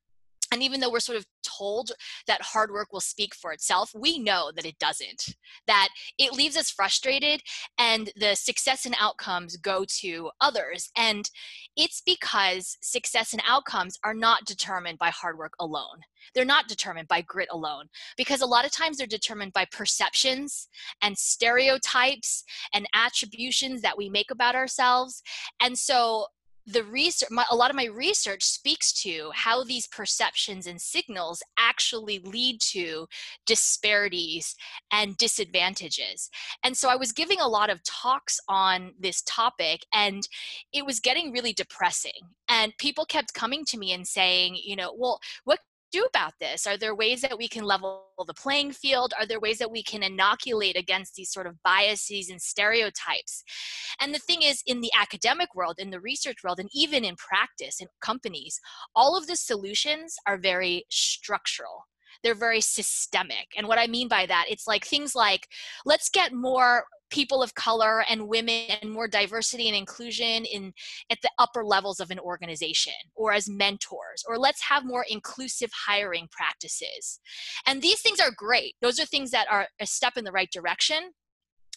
and 0.53 0.63
even 0.63 0.81
though 0.81 0.91
we're 0.91 1.01
sort 1.01 1.19
of 1.19 1.27
told 1.43 1.93
that 2.27 2.43
hard 2.43 2.71
work 2.71 2.93
will 2.93 3.01
speak 3.01 3.35
for 3.35 3.53
itself, 3.53 3.91
we 3.95 4.19
know 4.19 4.51
that 4.55 4.67
it 4.67 4.79
doesn't, 4.79 5.35
that 5.67 5.89
it 6.19 6.33
leaves 6.33 6.57
us 6.57 6.71
frustrated 6.71 7.41
and 7.79 8.11
the 8.17 8.35
success 8.35 8.87
and 8.87 8.95
outcomes 8.99 9.57
go 9.57 9.85
to 10.01 10.31
others. 10.41 10.91
And 10.97 11.29
it's 11.77 12.03
because 12.05 12.77
success 12.81 13.33
and 13.33 13.43
outcomes 13.47 13.99
are 14.05 14.15
not 14.15 14.45
determined 14.45 14.99
by 14.99 15.11
hard 15.11 15.39
work 15.39 15.53
alone. 15.61 16.01
They're 16.35 16.45
not 16.45 16.69
determined 16.69 17.09
by 17.09 17.21
grit 17.23 17.49
alone 17.53 17.87
because 18.17 18.41
a 18.41 18.47
lot 18.47 18.65
of 18.65 18.73
times 18.73 18.99
they're 18.99 19.07
determined 19.07 19.53
by 19.53 19.67
perceptions 19.71 20.69
and 21.03 21.17
stereotypes 21.17 22.45
and 22.73 22.87
attributions 22.95 23.83
that 23.83 23.97
we 23.97 24.09
make 24.09 24.31
about 24.31 24.55
ourselves. 24.55 25.23
And 25.61 25.79
so 25.79 26.27
the 26.67 26.85
research 26.85 27.29
my, 27.31 27.45
a 27.51 27.57
lot 27.57 27.71
of 27.71 27.77
my 27.77 27.87
research 27.87 28.43
speaks 28.43 28.93
to 29.03 29.31
how 29.35 29.63
these 29.63 29.87
perceptions 29.87 30.67
and 30.67 30.81
signals 30.81 31.43
actually 31.59 32.19
lead 32.21 32.61
to 32.61 33.07
disparities 33.47 34.57
and 34.93 35.17
disadvantages. 35.17 36.31
And 36.63 36.77
so 36.77 36.89
i 36.89 36.97
was 36.97 37.13
giving 37.13 37.41
a 37.41 37.49
lot 37.49 37.71
of 37.71 37.83
talks 37.85 38.41
on 38.49 38.93
this 38.99 39.23
topic 39.23 39.87
and 39.95 40.27
it 40.73 40.85
was 40.85 41.01
getting 41.01 41.33
really 41.33 41.53
depressing. 41.53 42.13
And 42.49 42.73
people 42.79 43.05
kept 43.05 43.35
coming 43.35 43.65
to 43.67 43.79
me 43.79 43.93
and 43.93 44.07
saying 44.07 44.59
you 44.63 44.77
know 44.77 44.95
well 44.97 45.21
what 45.45 45.61
do 45.93 46.05
about 46.05 46.35
this? 46.41 46.67
Are 46.67 46.77
there 46.77 46.95
ways 46.95 47.21
that 47.23 47.39
we 47.39 47.49
can 47.49 47.65
level 47.65 48.07
the 48.27 48.35
playing 48.35 48.73
field? 48.73 49.13
Are 49.19 49.27
there 49.27 49.41
ways 49.41 49.59
that 49.59 49.71
we 49.71 49.83
can 49.83 50.03
inoculate 50.03 50.77
against 50.77 51.15
these 51.15 51.31
sort 51.31 51.47
of 51.47 51.63
biases 51.63 52.31
and 52.31 52.41
stereotypes? 52.41 53.45
And 54.01 54.15
the 54.15 54.19
thing 54.19 54.43
is, 54.43 54.63
in 54.67 54.81
the 54.81 54.93
academic 54.99 55.55
world, 55.55 55.77
in 55.79 55.91
the 55.91 56.01
research 56.01 56.39
world, 56.45 56.61
and 56.61 56.69
even 56.75 57.05
in 57.05 57.17
practice 57.17 57.81
in 57.81 57.89
companies, 58.01 58.61
all 58.95 59.17
of 59.17 59.27
the 59.27 59.37
solutions 59.37 60.17
are 60.27 60.39
very 60.39 60.85
structural 60.91 61.85
they're 62.23 62.35
very 62.35 62.61
systemic. 62.61 63.49
And 63.57 63.69
what 63.69 63.79
I 63.79 63.87
mean 63.87 64.09
by 64.09 64.27
that, 64.27 64.47
it's 64.49 64.67
like 64.67 64.85
things 64.85 65.15
like 65.15 65.49
let's 65.85 66.09
get 66.09 66.33
more 66.33 66.85
people 67.11 67.43
of 67.43 67.55
color 67.55 68.05
and 68.09 68.29
women 68.29 68.67
and 68.83 68.91
more 68.91 69.09
diversity 69.09 69.69
and 69.69 69.77
inclusion 69.77 70.45
in 70.45 70.73
at 71.11 71.19
the 71.23 71.31
upper 71.39 71.65
levels 71.65 72.01
of 72.01 72.11
an 72.11 72.19
organization 72.19 72.93
or 73.15 73.33
as 73.33 73.49
mentors 73.49 74.25
or 74.29 74.39
let's 74.39 74.63
have 74.63 74.85
more 74.85 75.05
inclusive 75.09 75.71
hiring 75.87 76.29
practices. 76.31 77.21
And 77.67 77.83
these 77.83 78.01
things 78.01 78.21
are 78.21 78.33
great. 78.37 78.75
Those 78.81 78.99
are 78.99 79.07
things 79.07 79.31
that 79.31 79.47
are 79.51 79.69
a 79.81 79.87
step 79.87 80.17
in 80.17 80.25
the 80.25 80.33
right 80.33 80.51
direction 80.53 81.13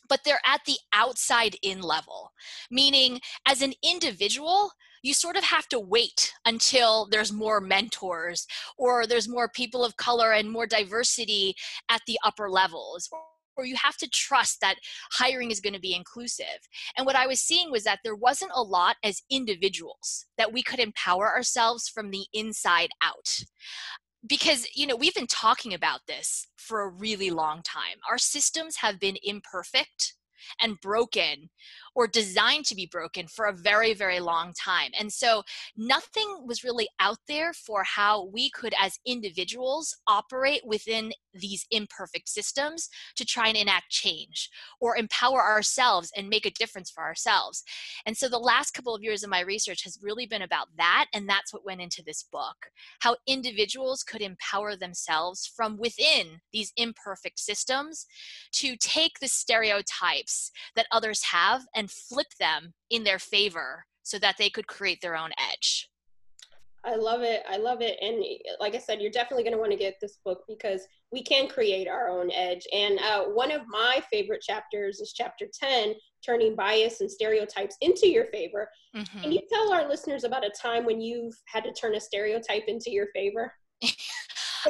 but 0.08 0.22
they're 0.26 0.42
at 0.44 0.62
the 0.66 0.78
outside 0.92 1.56
in 1.62 1.82
level 1.82 2.32
meaning 2.72 3.20
as 3.48 3.62
an 3.62 3.74
individual 3.84 4.72
you 5.02 5.14
sort 5.14 5.38
of 5.38 5.44
have 5.44 5.68
to 5.70 5.80
wait 5.80 6.34
until 6.46 7.08
there's 7.10 7.32
more 7.32 7.62
mentors 7.62 8.46
or 8.78 9.08
there's 9.08 9.30
more 9.30 9.50
people 9.50 9.86
of 9.86 9.96
color 9.98 10.34
and 10.34 10.50
more 10.50 10.68
diversity 10.68 11.56
at 11.90 12.02
the 12.08 12.18
upper 12.26 12.50
levels 12.50 13.10
or 13.60 13.66
you 13.66 13.76
have 13.76 13.98
to 13.98 14.10
trust 14.10 14.62
that 14.62 14.76
hiring 15.12 15.52
is 15.52 15.60
going 15.60 15.74
to 15.74 15.80
be 15.80 15.94
inclusive. 15.94 16.46
And 16.98 17.06
what 17.06 17.16
I 17.16 17.28
was 17.28 17.42
seeing 17.42 17.72
was 17.72 17.84
that 17.84 18.00
there 18.04 18.16
wasn't 18.16 18.52
a 18.56 18.64
lot 18.64 18.96
as 19.04 19.22
individuals 19.30 20.26
that 20.38 20.54
we 20.54 20.64
could 20.64 20.80
empower 20.80 21.30
ourselves 21.30 21.90
from 21.90 22.12
the 22.12 22.26
inside 22.34 22.90
out 23.04 23.44
because 24.28 24.68
you 24.76 24.86
know 24.86 24.98
we've 24.98 25.16
been 25.16 25.28
talking 25.28 25.74
about 25.74 26.02
this 26.06 26.46
for 26.58 26.82
a 26.82 26.90
really 26.90 27.30
long 27.30 27.62
time 27.64 27.96
our 28.10 28.18
systems 28.18 28.76
have 28.76 29.00
been 29.00 29.16
imperfect 29.24 30.16
and 30.62 30.80
broken 30.82 31.50
or 32.00 32.08
designed 32.08 32.66
to 32.66 32.76
be 32.76 32.86
broken 32.86 33.28
for 33.28 33.48
a 33.48 33.52
very, 33.54 33.94
very 33.94 34.22
long 34.22 34.54
time. 34.54 34.90
And 34.98 35.12
so 35.12 35.44
nothing 35.76 36.46
was 36.48 36.64
really 36.64 36.88
out 37.02 37.18
there 37.28 37.52
for 37.52 37.84
how 37.84 38.28
we 38.28 38.50
could, 38.52 38.74
as 38.82 38.98
individuals, 39.06 39.98
operate 40.08 40.62
within 40.66 41.12
these 41.34 41.66
imperfect 41.72 42.30
systems 42.30 42.88
to 43.18 43.26
try 43.26 43.50
and 43.50 43.58
enact 43.58 43.90
change 43.90 44.50
or 44.80 44.96
empower 44.96 45.44
ourselves 45.44 46.10
and 46.16 46.30
make 46.30 46.46
a 46.46 46.52
difference 46.52 46.90
for 46.90 47.04
ourselves. 47.04 47.66
And 48.06 48.16
so 48.16 48.30
the 48.30 48.38
last 48.40 48.72
couple 48.72 48.96
of 48.96 49.04
years 49.04 49.22
of 49.22 49.30
my 49.30 49.42
research 49.42 49.84
has 49.84 50.00
really 50.02 50.26
been 50.26 50.44
about 50.44 50.68
that. 50.78 51.08
And 51.14 51.28
that's 51.28 51.54
what 51.54 51.66
went 51.66 51.82
into 51.82 52.02
this 52.02 52.24
book 52.24 52.68
how 53.00 53.18
individuals 53.28 54.04
could 54.04 54.22
empower 54.22 54.76
themselves 54.76 55.46
from 55.46 55.78
within 55.78 56.40
these 56.54 56.72
imperfect 56.78 57.40
systems 57.40 58.06
to 58.54 58.78
take 58.78 59.20
the 59.20 59.28
stereotypes 59.28 60.52
that 60.76 60.88
others 60.92 61.24
have 61.24 61.64
and 61.76 61.89
flip 61.90 62.28
them 62.40 62.74
in 62.90 63.04
their 63.04 63.20
favor 63.20 63.86
so 64.04 64.18
that 64.20 64.36
they 64.38 64.50
could 64.50 64.68
create 64.68 65.00
their 65.02 65.18
own 65.18 65.32
edge. 65.52 65.90
I 66.86 66.96
love 66.96 67.22
it. 67.22 67.44
I 67.50 67.58
love 67.58 67.82
it. 67.82 67.98
And 68.02 68.24
like 68.60 68.74
I 68.74 68.78
said, 68.78 69.02
you're 69.02 69.12
definitely 69.12 69.44
going 69.44 69.54
to 69.54 69.60
want 69.60 69.72
to 69.72 69.78
get 69.78 69.96
this 70.00 70.20
book 70.24 70.44
because 70.48 70.88
we 71.12 71.22
can 71.22 71.48
create 71.48 71.88
our 71.88 72.08
own 72.08 72.32
edge. 72.32 72.66
And 72.72 73.00
uh, 73.00 73.26
one 73.26 73.52
of 73.52 73.62
my 73.68 74.02
favorite 74.12 74.42
chapters 74.42 75.00
is 75.02 75.14
chapter 75.14 75.46
10 75.54 75.94
Turning 76.26 76.56
Bias 76.56 77.02
and 77.02 77.12
Stereotypes 77.12 77.76
into 77.82 78.08
Your 78.08 78.26
Favor. 78.28 78.70
Mm-hmm. 78.96 79.22
Can 79.22 79.32
you 79.32 79.42
tell 79.52 79.74
our 79.74 79.88
listeners 79.88 80.24
about 80.24 80.46
a 80.46 80.52
time 80.52 80.86
when 80.86 81.02
you've 81.02 81.36
had 81.48 81.64
to 81.66 81.74
turn 81.74 81.96
a 81.96 82.00
stereotype 82.00 82.64
into 82.68 82.92
your 82.92 83.08
favor? 83.14 83.54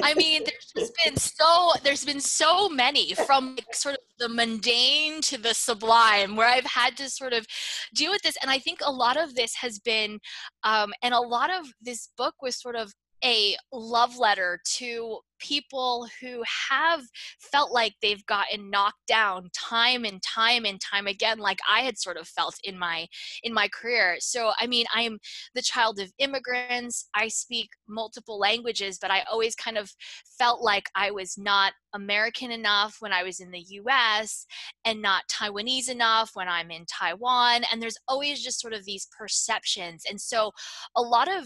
I 0.01 0.13
mean, 0.13 0.43
there's 0.43 0.71
just 0.75 0.93
been 1.03 1.17
so 1.17 1.71
there's 1.83 2.05
been 2.05 2.21
so 2.21 2.69
many 2.69 3.13
from 3.13 3.55
like 3.55 3.73
sort 3.73 3.95
of 3.95 4.01
the 4.19 4.29
mundane 4.29 5.21
to 5.21 5.37
the 5.37 5.53
sublime 5.53 6.35
where 6.35 6.47
I've 6.47 6.65
had 6.65 6.97
to 6.97 7.09
sort 7.09 7.33
of 7.33 7.45
deal 7.93 8.11
with 8.11 8.21
this. 8.21 8.37
And 8.41 8.51
I 8.51 8.59
think 8.59 8.79
a 8.83 8.91
lot 8.91 9.17
of 9.17 9.35
this 9.35 9.55
has 9.55 9.79
been, 9.79 10.19
um, 10.63 10.93
and 11.01 11.13
a 11.13 11.19
lot 11.19 11.49
of 11.49 11.67
this 11.81 12.09
book 12.17 12.35
was 12.41 12.59
sort 12.59 12.75
of 12.75 12.93
a 13.23 13.55
love 13.71 14.17
letter 14.17 14.59
to 14.77 15.19
people 15.39 16.07
who 16.21 16.43
have 16.69 17.01
felt 17.39 17.71
like 17.71 17.93
they've 18.01 18.25
gotten 18.25 18.69
knocked 18.69 19.05
down 19.07 19.49
time 19.53 20.05
and 20.05 20.21
time 20.21 20.65
and 20.65 20.79
time 20.81 21.07
again 21.07 21.37
like 21.39 21.59
i 21.71 21.81
had 21.81 21.97
sort 21.97 22.17
of 22.17 22.27
felt 22.27 22.55
in 22.63 22.77
my 22.77 23.07
in 23.43 23.53
my 23.53 23.67
career. 23.69 24.17
So 24.19 24.51
i 24.59 24.67
mean 24.67 24.85
i'm 24.93 25.19
the 25.55 25.61
child 25.61 25.99
of 25.99 26.11
immigrants. 26.19 27.07
I 27.15 27.27
speak 27.27 27.69
multiple 27.87 28.39
languages 28.39 28.97
but 29.01 29.11
i 29.11 29.23
always 29.31 29.55
kind 29.55 29.77
of 29.77 29.91
felt 30.37 30.61
like 30.61 30.89
i 30.95 31.11
was 31.11 31.37
not 31.37 31.73
american 31.93 32.51
enough 32.51 32.97
when 32.99 33.11
i 33.11 33.23
was 33.23 33.39
in 33.39 33.51
the 33.51 33.59
us 33.61 34.45
and 34.85 35.01
not 35.01 35.23
taiwanese 35.27 35.89
enough 35.89 36.31
when 36.33 36.47
i'm 36.47 36.71
in 36.71 36.85
taiwan. 36.85 37.63
And 37.71 37.81
there's 37.81 37.97
always 38.07 38.43
just 38.43 38.59
sort 38.59 38.73
of 38.73 38.85
these 38.85 39.07
perceptions. 39.17 40.03
And 40.09 40.19
so 40.19 40.51
a 40.95 41.01
lot 41.01 41.27
of 41.27 41.45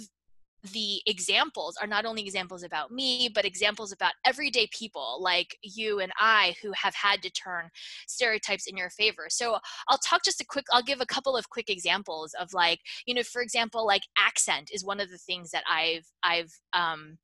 the 0.71 1.01
examples 1.05 1.77
are 1.81 1.87
not 1.87 2.05
only 2.05 2.21
examples 2.21 2.63
about 2.63 2.91
me, 2.91 3.29
but 3.33 3.45
examples 3.45 3.91
about 3.91 4.13
everyday 4.25 4.67
people 4.71 5.19
like 5.21 5.57
you 5.61 5.99
and 5.99 6.11
I 6.17 6.55
who 6.61 6.71
have 6.73 6.95
had 6.95 7.21
to 7.23 7.29
turn 7.29 7.69
stereotypes 8.07 8.67
in 8.67 8.77
your 8.77 8.89
favor. 8.89 9.27
So 9.29 9.57
I'll 9.89 9.97
talk 9.97 10.23
just 10.23 10.41
a 10.41 10.45
quick, 10.45 10.65
I'll 10.71 10.81
give 10.81 11.01
a 11.01 11.05
couple 11.05 11.35
of 11.35 11.49
quick 11.49 11.69
examples 11.69 12.33
of 12.39 12.53
like, 12.53 12.79
you 13.05 13.13
know, 13.13 13.23
for 13.23 13.41
example, 13.41 13.85
like 13.85 14.03
accent 14.17 14.69
is 14.71 14.85
one 14.85 14.99
of 14.99 15.09
the 15.09 15.17
things 15.17 15.51
that 15.51 15.63
I've, 15.69 16.07
I've, 16.23 16.51
um, 16.73 17.17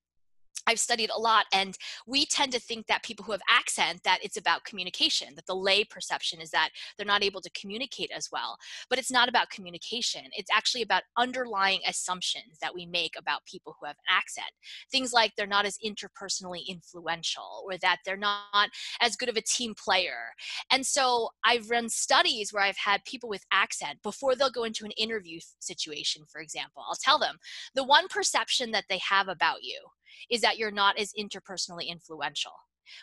I've 0.68 0.80
studied 0.80 1.10
a 1.10 1.20
lot, 1.20 1.46
and 1.54 1.78
we 2.06 2.26
tend 2.26 2.52
to 2.54 2.60
think 2.60 2.88
that 2.88 3.04
people 3.04 3.26
who 3.26 3.32
have 3.32 3.42
accent 3.50 4.04
that 4.04 4.20
it's 4.24 4.38
about 4.38 4.64
communication. 4.66 5.36
That 5.36 5.46
the 5.46 5.56
lay 5.56 5.84
perception 5.84 6.40
is 6.42 6.52
that 6.52 6.70
they're 6.98 7.06
not 7.06 7.24
able 7.24 7.42
to 7.42 7.50
communicate 7.52 8.12
as 8.16 8.30
well. 8.32 8.58
But 8.90 9.00
it's 9.00 9.12
not 9.12 9.30
about 9.30 9.50
communication. 9.50 10.26
It's 10.34 10.52
actually 10.54 10.82
about 10.82 11.04
underlying 11.18 11.82
assumptions 11.88 12.58
that 12.62 12.74
we 12.74 12.86
make 12.86 13.14
about 13.18 13.46
people 13.46 13.76
who 13.80 13.88
have 13.88 13.98
accent. 14.10 14.50
Things 14.92 15.14
like 15.14 15.34
they're 15.36 15.48
not 15.48 15.66
as 15.66 15.78
interpersonally 15.84 16.68
influential, 16.68 17.64
or 17.66 17.78
that 17.78 17.98
they're 18.06 18.18
not 18.18 18.70
as 19.02 19.16
good 19.16 19.30
of 19.30 19.38
a 19.38 19.42
team 19.42 19.74
player. 19.76 20.34
And 20.72 20.86
so 20.86 21.30
I've 21.46 21.70
run 21.70 21.90
studies 21.90 22.54
where 22.54 22.64
I've 22.64 22.78
had 22.78 23.06
people 23.06 23.30
with 23.30 23.46
accent 23.52 24.00
before 24.04 24.36
they'll 24.36 24.50
go 24.50 24.64
into 24.64 24.86
an 24.86 24.92
interview 24.92 25.40
situation, 25.60 26.24
for 26.28 26.42
example. 26.42 26.84
I'll 26.88 26.96
tell 26.96 27.20
them 27.20 27.38
the 27.76 27.84
one 27.84 28.08
perception 28.08 28.72
that 28.72 28.86
they 28.90 29.00
have 29.00 29.28
about 29.28 29.64
you 29.64 29.80
is 30.30 30.42
that 30.42 30.58
you're 30.58 30.72
not 30.72 30.98
as 30.98 31.14
interpersonally 31.18 31.88
influential 31.88 32.54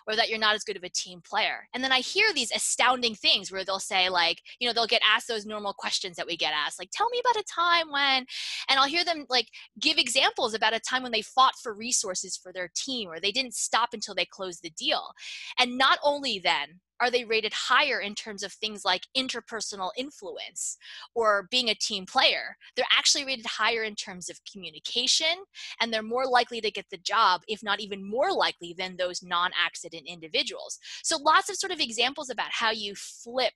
or 0.07 0.17
that 0.17 0.29
you're 0.29 0.39
not 0.39 0.55
as 0.55 0.65
good 0.65 0.77
of 0.77 0.85
a 0.85 0.89
team 0.89 1.21
player. 1.21 1.69
And 1.75 1.83
then 1.83 1.93
I 1.93 2.01
hear 2.01 2.33
these 2.33 2.51
astounding 2.55 3.15
things 3.15 3.51
where 3.51 3.65
they'll 3.65 3.79
say, 3.79 4.09
like, 4.09 4.43
you 4.59 4.67
know, 4.67 4.75
they'll 4.75 4.87
get 4.87 5.03
asked 5.07 5.29
those 5.29 5.47
normal 5.47 5.73
questions 5.73 6.17
that 6.17 6.27
we 6.27 6.37
get 6.37 6.53
asked, 6.53 6.79
like, 6.79 6.91
tell 6.93 7.09
me 7.11 7.21
about 7.21 7.41
a 7.41 7.45
time 7.45 7.91
when, 7.91 8.27
and 8.69 8.79
I'll 8.79 8.89
hear 8.89 9.05
them 9.05 9.27
like 9.29 9.49
give 9.81 9.99
examples 9.99 10.55
about 10.55 10.75
a 10.75 10.81
time 10.81 11.03
when 11.03 11.13
they 11.13 11.23
fought 11.23 11.55
for 11.63 11.75
resources 11.75 12.37
for 12.37 12.53
their 12.53 12.71
team 12.75 13.09
or 13.09 13.21
they 13.21 13.33
didn't 13.33 13.55
stop 13.55 13.91
until 13.93 14.15
they 14.15 14.25
closed 14.25 14.63
the 14.63 14.71
deal. 14.71 15.13
And 15.59 15.79
not 15.79 15.99
only 16.03 16.39
then 16.39 16.81
are 17.01 17.11
they 17.11 17.25
rated 17.25 17.53
higher 17.53 18.01
in 18.01 18.15
terms 18.15 18.43
of 18.43 18.53
things 18.53 18.85
like 18.85 19.03
interpersonal 19.17 19.91
influence 19.97 20.77
or 21.15 21.49
being 21.51 21.69
a 21.69 21.75
team 21.75 22.07
player? 22.07 22.57
They're 22.75 22.85
actually 22.93 23.25
rated 23.25 23.47
higher 23.47 23.83
in 23.83 23.95
terms 23.95 24.29
of 24.29 24.41
communication, 24.51 25.45
and 25.81 25.93
they're 25.93 26.03
more 26.03 26.27
likely 26.27 26.61
to 26.61 26.71
get 26.71 26.87
the 26.91 26.99
job, 26.99 27.43
if 27.49 27.63
not 27.63 27.81
even 27.81 28.09
more 28.09 28.33
likely 28.33 28.75
than 28.77 28.97
those 28.97 29.23
non 29.23 29.51
accident 29.63 30.05
individuals. 30.07 30.79
So, 31.03 31.19
lots 31.19 31.51
of 31.51 31.57
sort 31.57 31.73
of 31.73 31.81
examples 31.81 32.31
about 32.31 32.51
how 32.51 32.71
you 32.71 32.95
flip 32.95 33.55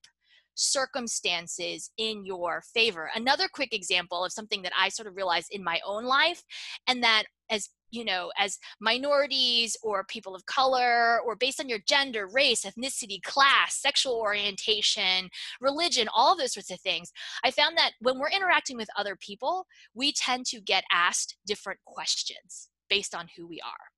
circumstances 0.55 1.91
in 1.97 2.25
your 2.25 2.63
favor. 2.75 3.11
Another 3.15 3.49
quick 3.53 3.73
example 3.73 4.25
of 4.25 4.33
something 4.33 4.63
that 4.63 4.73
I 4.79 4.89
sort 4.91 5.07
of 5.07 5.17
realized 5.17 5.49
in 5.51 5.65
my 5.65 5.81
own 5.87 6.05
life, 6.05 6.43
and 6.87 7.03
that 7.03 7.25
as 7.51 7.71
you 7.91 8.05
know, 8.05 8.31
as 8.39 8.59
minorities 8.81 9.77
or 9.83 10.05
people 10.05 10.35
of 10.35 10.47
color, 10.47 11.21
or 11.27 11.37
based 11.37 11.61
on 11.61 11.69
your 11.69 11.81
gender, 11.87 12.29
race, 12.33 12.65
ethnicity, 12.65 13.23
class, 13.23 13.81
sexual 13.81 14.15
orientation, 14.15 15.29
religion, 15.61 16.09
all 16.15 16.37
those 16.37 16.55
sorts 16.55 16.71
of 16.71 16.81
things, 16.81 17.13
I 17.45 17.51
found 17.51 17.77
that 17.79 17.93
when 18.01 18.19
we're 18.19 18.31
interacting 18.31 18.77
with 18.77 18.89
other 18.97 19.17
people, 19.17 19.67
we 19.95 20.13
tend 20.13 20.47
to 20.47 20.61
get 20.61 20.85
asked 20.93 21.37
different 21.47 21.81
questions 21.85 22.69
based 22.89 23.15
on 23.15 23.29
who 23.37 23.47
we 23.47 23.61
are. 23.61 23.91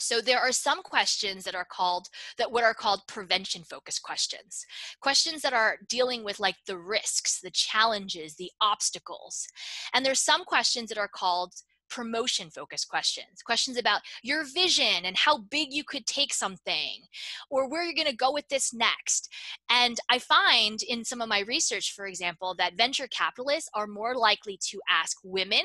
So 0.00 0.20
there 0.20 0.40
are 0.40 0.52
some 0.52 0.82
questions 0.82 1.44
that 1.44 1.54
are 1.54 1.66
called 1.70 2.08
that 2.38 2.50
what 2.50 2.64
are 2.64 2.74
called 2.74 3.02
prevention 3.06 3.62
focused 3.64 4.02
questions. 4.02 4.64
Questions 5.00 5.42
that 5.42 5.52
are 5.52 5.76
dealing 5.88 6.24
with 6.24 6.40
like 6.40 6.56
the 6.66 6.78
risks, 6.78 7.40
the 7.40 7.50
challenges, 7.50 8.36
the 8.36 8.50
obstacles. 8.60 9.46
And 9.92 10.04
there's 10.04 10.20
some 10.20 10.44
questions 10.44 10.88
that 10.88 10.98
are 10.98 11.10
called 11.12 11.52
promotion 11.90 12.50
focused 12.50 12.88
questions 12.88 13.42
questions 13.44 13.76
about 13.76 14.00
your 14.22 14.44
vision 14.44 15.04
and 15.04 15.16
how 15.16 15.38
big 15.38 15.72
you 15.72 15.84
could 15.84 16.06
take 16.06 16.32
something 16.32 17.02
or 17.50 17.68
where 17.68 17.82
you're 17.82 17.94
going 17.94 18.06
to 18.06 18.16
go 18.16 18.32
with 18.32 18.48
this 18.48 18.72
next 18.72 19.28
and 19.68 19.98
i 20.08 20.18
find 20.18 20.80
in 20.88 21.04
some 21.04 21.20
of 21.20 21.28
my 21.28 21.40
research 21.40 21.92
for 21.92 22.06
example 22.06 22.54
that 22.56 22.76
venture 22.76 23.08
capitalists 23.08 23.70
are 23.74 23.86
more 23.86 24.14
likely 24.14 24.58
to 24.60 24.80
ask 24.90 25.18
women 25.24 25.62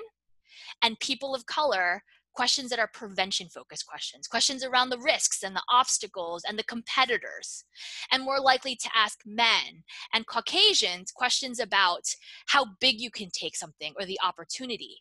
and 0.82 1.00
people 1.00 1.36
of 1.36 1.46
color 1.46 2.01
questions 2.36 2.70
that 2.70 2.79
are 2.79 2.89
prevention 2.94 3.48
focused 3.48 3.88
questions, 3.88 4.27
questions 4.27 4.63
around 4.63 4.89
the 4.89 5.00
risks 5.00 5.41
and 5.41 5.55
the 5.55 5.63
obstacles 5.72 6.44
and 6.48 6.60
the 6.60 6.63
competitors, 6.63 7.63
and 8.12 8.24
more 8.24 8.39
likely 8.39 8.75
to 8.75 8.89
ask 8.96 9.20
men 9.25 9.84
and 10.13 10.27
Caucasians 10.27 11.12
questions 11.12 11.60
about 11.60 12.03
how 12.48 12.65
big 12.79 13.00
you 13.00 13.10
can 13.10 13.29
take 13.32 13.55
something 13.55 13.94
or 13.98 14.05
the 14.05 14.20
opportunity. 14.24 14.98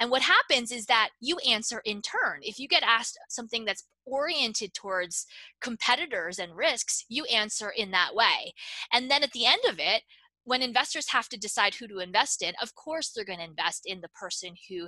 And 0.00 0.10
what 0.10 0.22
happens 0.22 0.72
is 0.72 0.86
that 0.86 1.10
you 1.20 1.38
answer 1.48 1.82
in 1.84 2.02
turn. 2.02 2.40
If 2.42 2.58
you 2.58 2.68
get 2.68 2.82
asked 2.82 3.18
something 3.28 3.64
that's 3.64 3.84
oriented 4.06 4.74
towards 4.74 5.26
competitors 5.60 6.38
and 6.38 6.56
risks, 6.56 7.04
you 7.08 7.24
answer 7.26 7.70
in 7.70 7.90
that 7.92 8.14
way. 8.14 8.54
And 8.92 9.10
then 9.10 9.22
at 9.22 9.32
the 9.32 9.46
end 9.46 9.62
of 9.68 9.78
it, 9.78 10.02
when 10.44 10.62
investors 10.62 11.10
have 11.10 11.28
to 11.30 11.38
decide 11.38 11.74
who 11.74 11.88
to 11.88 12.00
invest 12.00 12.42
in, 12.42 12.54
of 12.62 12.74
course 12.74 13.10
they're 13.10 13.24
going 13.24 13.38
to 13.38 13.44
invest 13.44 13.82
in 13.86 14.00
the 14.00 14.08
person 14.08 14.54
who 14.68 14.86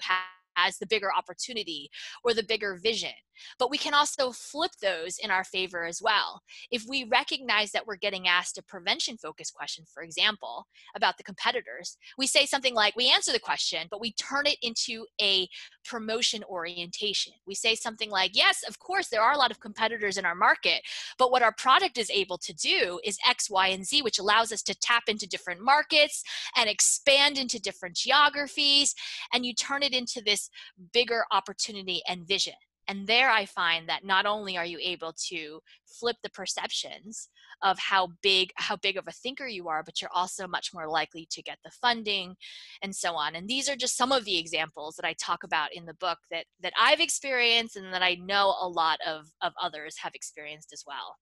has 0.57 0.79
the 0.79 0.87
bigger 0.87 1.11
opportunity 1.17 1.91
or 2.25 2.35
the 2.35 2.43
bigger 2.43 2.79
vision. 2.83 3.13
But 3.59 3.71
we 3.71 3.79
can 3.79 3.95
also 3.95 4.33
flip 4.33 4.73
those 4.81 5.19
in 5.23 5.31
our 5.31 5.45
favor 5.45 5.85
as 5.85 6.01
well. 6.03 6.41
If 6.71 6.85
we 6.89 7.05
recognize 7.05 7.71
that 7.73 7.87
we're 7.87 7.97
getting 7.97 8.27
asked 8.27 8.57
a 8.57 8.63
prevention 8.63 9.19
focused 9.19 9.55
question, 9.55 9.85
for 9.93 10.03
example, 10.03 10.67
about 10.95 11.19
the 11.19 11.23
competitors, 11.23 11.99
we 12.17 12.27
say 12.27 12.47
something 12.47 12.75
like, 12.75 12.97
we 12.97 13.13
answer 13.13 13.33
the 13.33 13.39
question, 13.39 13.89
but 13.91 14.01
we 14.01 14.13
turn 14.13 14.47
it 14.47 14.57
into 14.63 15.05
a 15.21 15.49
promotion 15.85 16.43
orientation. 16.45 17.35
We 17.47 17.55
say 17.55 17.75
something 17.75 18.11
like, 18.11 18.31
yes, 18.35 18.65
of 18.67 18.79
course, 18.79 19.09
there 19.09 19.23
are 19.23 19.33
a 19.33 19.39
lot 19.39 19.51
of 19.51 19.61
competitors 19.61 20.17
in 20.17 20.25
our 20.25 20.35
market, 20.35 20.81
but 21.19 21.31
what 21.31 21.43
our 21.43 21.53
product 21.53 21.99
is 21.99 22.11
able 22.11 22.39
to 22.39 22.55
do 22.55 23.01
is 23.05 23.19
X, 23.29 23.51
Y, 23.51 23.69
and 23.69 23.87
Z, 23.87 24.03
which 24.03 24.19
allows 24.19 24.51
us 24.51 24.63
to 24.63 24.75
tap 24.75 25.05
into 25.09 25.29
different 25.29 25.61
markets 25.61 26.23
and 26.57 26.71
expand 26.71 27.39
into 27.39 27.61
different 27.61 27.97
geographies. 27.97 28.95
And 29.33 29.45
you 29.45 29.55
turn 29.55 29.83
it 29.83 29.93
into 29.93 30.23
this 30.25 30.46
bigger 30.93 31.25
opportunity 31.31 32.03
and 32.09 32.27
vision. 32.27 32.55
And 32.89 33.07
there 33.07 33.31
I 33.31 33.47
find 33.47 33.89
that 33.89 34.05
not 34.05 34.27
only 34.27 34.57
are 34.57 34.65
you 34.65 34.79
able 34.81 35.13
to 35.29 35.61
flip 35.87 36.17
the 36.23 36.31
perceptions 36.31 37.29
of 37.63 37.79
how 37.79 38.09
big 38.23 38.51
how 38.57 38.77
big 38.77 38.97
of 38.97 39.05
a 39.09 39.13
thinker 39.13 39.47
you 39.47 39.69
are, 39.69 39.83
but 39.83 40.01
you're 40.01 40.13
also 40.15 40.47
much 40.47 40.71
more 40.73 40.89
likely 40.89 41.27
to 41.31 41.43
get 41.43 41.59
the 41.65 41.71
funding 41.71 42.37
and 42.83 42.95
so 42.95 43.15
on. 43.15 43.35
And 43.35 43.49
these 43.49 43.69
are 43.69 43.77
just 43.77 43.97
some 43.97 44.13
of 44.13 44.25
the 44.25 44.39
examples 44.39 44.95
that 44.97 45.07
I 45.07 45.15
talk 45.15 45.43
about 45.43 45.75
in 45.75 45.87
the 45.87 45.95
book 45.95 46.19
that 46.31 46.45
that 46.63 46.75
I've 46.79 47.01
experienced 47.01 47.77
and 47.77 47.93
that 47.93 48.03
I 48.03 48.17
know 48.17 48.55
a 48.61 48.69
lot 48.69 48.99
of, 49.07 49.27
of 49.43 49.53
others 49.61 49.97
have 50.03 50.15
experienced 50.15 50.73
as 50.73 50.85
well. 50.87 51.17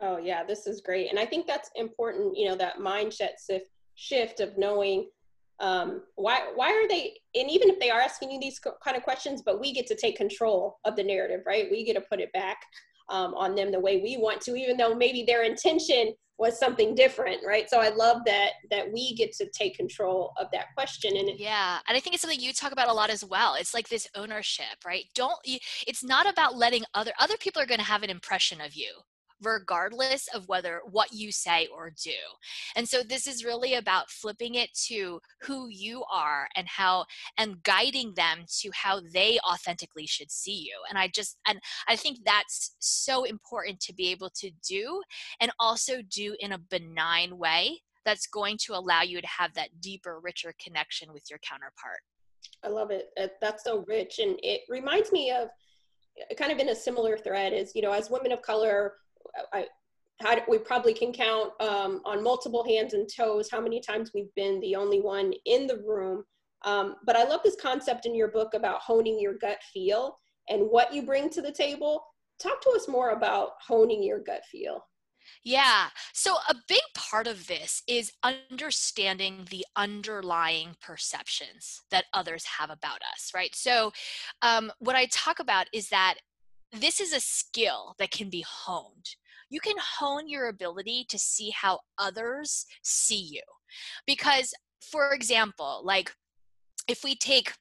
Oh 0.00 0.18
yeah, 0.18 0.42
this 0.44 0.66
is 0.66 0.80
great. 0.80 1.10
And 1.10 1.18
I 1.18 1.26
think 1.26 1.46
that's 1.46 1.70
important, 1.76 2.36
you 2.36 2.48
know, 2.48 2.56
that 2.56 2.78
mindset 2.78 3.34
shift 3.46 3.66
shift 3.94 4.40
of 4.40 4.58
knowing 4.58 5.08
um, 5.60 6.02
why 6.16 6.50
why 6.54 6.70
are 6.72 6.88
they 6.88 7.14
and 7.34 7.50
even 7.50 7.70
if 7.70 7.78
they 7.78 7.90
are 7.90 8.00
asking 8.00 8.30
you 8.30 8.40
these 8.40 8.60
kind 8.82 8.96
of 8.96 9.02
questions 9.02 9.42
but 9.44 9.60
we 9.60 9.72
get 9.72 9.86
to 9.86 9.94
take 9.94 10.16
control 10.16 10.78
of 10.84 10.96
the 10.96 11.04
narrative 11.04 11.40
right? 11.46 11.68
We 11.70 11.84
get 11.84 11.94
to 11.94 12.00
put 12.00 12.20
it 12.20 12.32
back 12.32 12.58
um, 13.08 13.34
on 13.34 13.54
them 13.54 13.70
the 13.70 13.80
way 13.80 14.00
we 14.00 14.16
want 14.16 14.40
to 14.42 14.56
even 14.56 14.76
though 14.76 14.94
maybe 14.94 15.22
their 15.22 15.44
intention 15.44 16.14
was 16.38 16.58
something 16.58 16.96
different 16.96 17.40
right? 17.46 17.70
So 17.70 17.78
i 17.78 17.88
love 17.90 18.22
that 18.26 18.50
that 18.70 18.92
we 18.92 19.14
get 19.14 19.32
to 19.34 19.48
take 19.50 19.76
control 19.76 20.32
of 20.38 20.48
that 20.52 20.66
question 20.76 21.16
and 21.16 21.38
yeah 21.38 21.78
and 21.86 21.96
i 21.96 22.00
think 22.00 22.14
it's 22.14 22.22
something 22.22 22.40
you 22.40 22.52
talk 22.52 22.72
about 22.72 22.88
a 22.88 22.92
lot 22.92 23.10
as 23.10 23.24
well. 23.24 23.54
It's 23.54 23.74
like 23.74 23.88
this 23.88 24.08
ownership 24.16 24.84
right? 24.84 25.04
Don't 25.14 25.38
it's 25.86 26.02
not 26.02 26.28
about 26.28 26.56
letting 26.56 26.84
other 26.94 27.12
other 27.20 27.36
people 27.36 27.62
are 27.62 27.66
going 27.66 27.80
to 27.80 27.86
have 27.86 28.02
an 28.02 28.10
impression 28.10 28.60
of 28.60 28.74
you 28.74 28.92
regardless 29.44 30.28
of 30.34 30.48
whether 30.48 30.80
what 30.90 31.12
you 31.12 31.30
say 31.30 31.68
or 31.74 31.90
do. 32.02 32.10
And 32.76 32.88
so 32.88 33.02
this 33.02 33.26
is 33.26 33.44
really 33.44 33.74
about 33.74 34.10
flipping 34.10 34.54
it 34.54 34.70
to 34.86 35.20
who 35.42 35.68
you 35.68 36.04
are 36.12 36.48
and 36.56 36.66
how 36.68 37.06
and 37.38 37.62
guiding 37.62 38.14
them 38.14 38.44
to 38.60 38.70
how 38.74 39.00
they 39.12 39.38
authentically 39.48 40.06
should 40.06 40.30
see 40.30 40.56
you. 40.56 40.76
And 40.88 40.98
I 40.98 41.08
just 41.08 41.38
and 41.46 41.60
I 41.88 41.96
think 41.96 42.18
that's 42.24 42.74
so 42.78 43.24
important 43.24 43.80
to 43.80 43.94
be 43.94 44.10
able 44.10 44.30
to 44.36 44.50
do 44.66 45.02
and 45.40 45.50
also 45.58 46.02
do 46.02 46.36
in 46.40 46.52
a 46.52 46.58
benign 46.58 47.38
way 47.38 47.80
that's 48.04 48.26
going 48.26 48.58
to 48.66 48.74
allow 48.74 49.02
you 49.02 49.20
to 49.20 49.26
have 49.26 49.54
that 49.54 49.80
deeper, 49.80 50.20
richer 50.22 50.54
connection 50.62 51.12
with 51.12 51.24
your 51.30 51.38
counterpart. 51.38 52.00
I 52.62 52.68
love 52.68 52.90
it. 52.90 53.10
That's 53.40 53.64
so 53.64 53.84
rich. 53.86 54.18
And 54.18 54.38
it 54.42 54.62
reminds 54.68 55.12
me 55.12 55.30
of 55.30 55.48
kind 56.36 56.52
of 56.52 56.58
in 56.58 56.68
a 56.68 56.74
similar 56.74 57.16
thread 57.16 57.52
is, 57.52 57.72
you 57.74 57.82
know, 57.82 57.92
as 57.92 58.10
women 58.10 58.32
of 58.32 58.42
color, 58.42 58.94
I, 59.52 59.66
we 60.48 60.58
probably 60.58 60.94
can 60.94 61.12
count 61.12 61.52
um, 61.60 62.00
on 62.04 62.22
multiple 62.22 62.64
hands 62.64 62.94
and 62.94 63.08
toes 63.14 63.48
how 63.50 63.60
many 63.60 63.80
times 63.80 64.12
we've 64.14 64.32
been 64.34 64.60
the 64.60 64.76
only 64.76 65.00
one 65.00 65.32
in 65.44 65.66
the 65.66 65.78
room. 65.86 66.24
Um, 66.64 66.96
but 67.04 67.16
I 67.16 67.24
love 67.24 67.40
this 67.44 67.56
concept 67.60 68.06
in 68.06 68.14
your 68.14 68.28
book 68.28 68.54
about 68.54 68.80
honing 68.80 69.20
your 69.20 69.34
gut 69.34 69.58
feel 69.72 70.18
and 70.48 70.62
what 70.70 70.94
you 70.94 71.02
bring 71.02 71.28
to 71.30 71.42
the 71.42 71.52
table. 71.52 72.04
Talk 72.38 72.60
to 72.62 72.70
us 72.70 72.88
more 72.88 73.10
about 73.10 73.50
honing 73.66 74.02
your 74.02 74.20
gut 74.20 74.42
feel. 74.50 74.84
Yeah. 75.42 75.88
So, 76.12 76.34
a 76.48 76.54
big 76.68 76.82
part 76.94 77.26
of 77.26 77.46
this 77.46 77.82
is 77.86 78.12
understanding 78.22 79.46
the 79.50 79.64
underlying 79.76 80.76
perceptions 80.80 81.82
that 81.90 82.04
others 82.12 82.44
have 82.58 82.70
about 82.70 83.00
us, 83.14 83.30
right? 83.34 83.54
So, 83.54 83.92
um, 84.42 84.70
what 84.78 84.96
I 84.96 85.06
talk 85.06 85.40
about 85.40 85.66
is 85.72 85.88
that 85.88 86.16
this 86.80 87.00
is 87.00 87.12
a 87.12 87.20
skill 87.20 87.94
that 87.98 88.10
can 88.10 88.30
be 88.30 88.44
honed. 88.46 89.16
You 89.50 89.60
can 89.60 89.76
hone 89.98 90.28
your 90.28 90.48
ability 90.48 91.06
to 91.08 91.18
see 91.18 91.50
how 91.50 91.80
others 91.98 92.66
see 92.82 93.20
you. 93.20 93.42
Because, 94.06 94.52
for 94.80 95.12
example, 95.12 95.82
like 95.84 96.12
if 96.88 97.04
we 97.04 97.14
take 97.14 97.52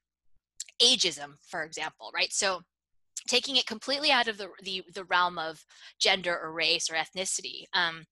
ageism, 0.82 1.36
for 1.48 1.64
example, 1.64 2.12
right? 2.14 2.32
So, 2.32 2.62
taking 3.28 3.56
it 3.56 3.66
completely 3.66 4.12
out 4.12 4.28
of 4.28 4.38
the, 4.38 4.50
the, 4.64 4.84
the 4.94 5.06
realm 5.06 5.38
of 5.38 5.64
gender 5.98 6.38
or 6.38 6.52
race 6.52 6.90
or 6.90 6.96
ethnicity. 6.96 7.64
Um, 7.74 8.04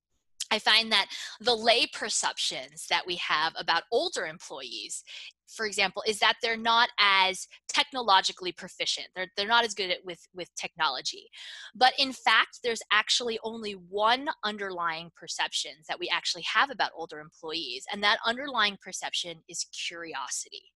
I 0.52 0.60
find 0.60 0.92
that 0.92 1.08
the 1.40 1.56
lay 1.56 1.88
perceptions 1.88 2.86
that 2.90 3.06
we 3.08 3.16
have 3.16 3.54
about 3.58 3.84
older 3.92 4.26
employees, 4.26 5.04
for 5.52 5.66
example, 5.66 6.04
is 6.08 6.20
that 6.20 6.36
they're 6.42 6.58
not 6.58 6.90
as 7.00 7.48
technologically 7.68 8.52
proficient. 8.52 9.08
They're, 9.16 9.28
they're 9.36 9.48
not 9.48 9.66
as 9.66 9.74
good 9.74 9.92
at 9.92 10.06
with, 10.06 10.26
with 10.34 10.54
technology. 10.56 11.28
But 11.76 11.94
in 11.98 12.14
fact, 12.14 12.60
there's 12.64 12.82
actually 12.92 13.40
only 13.44 13.74
one 13.74 14.30
underlying 14.44 15.12
perception 15.16 15.72
that 15.88 16.00
we 16.00 16.10
actually 16.10 16.44
have 16.54 16.70
about 16.70 16.92
older 16.96 17.20
employees, 17.20 17.86
and 17.92 18.04
that 18.04 18.20
underlying 18.26 18.78
perception 18.82 19.42
is 19.48 19.66
curiosity 19.88 20.72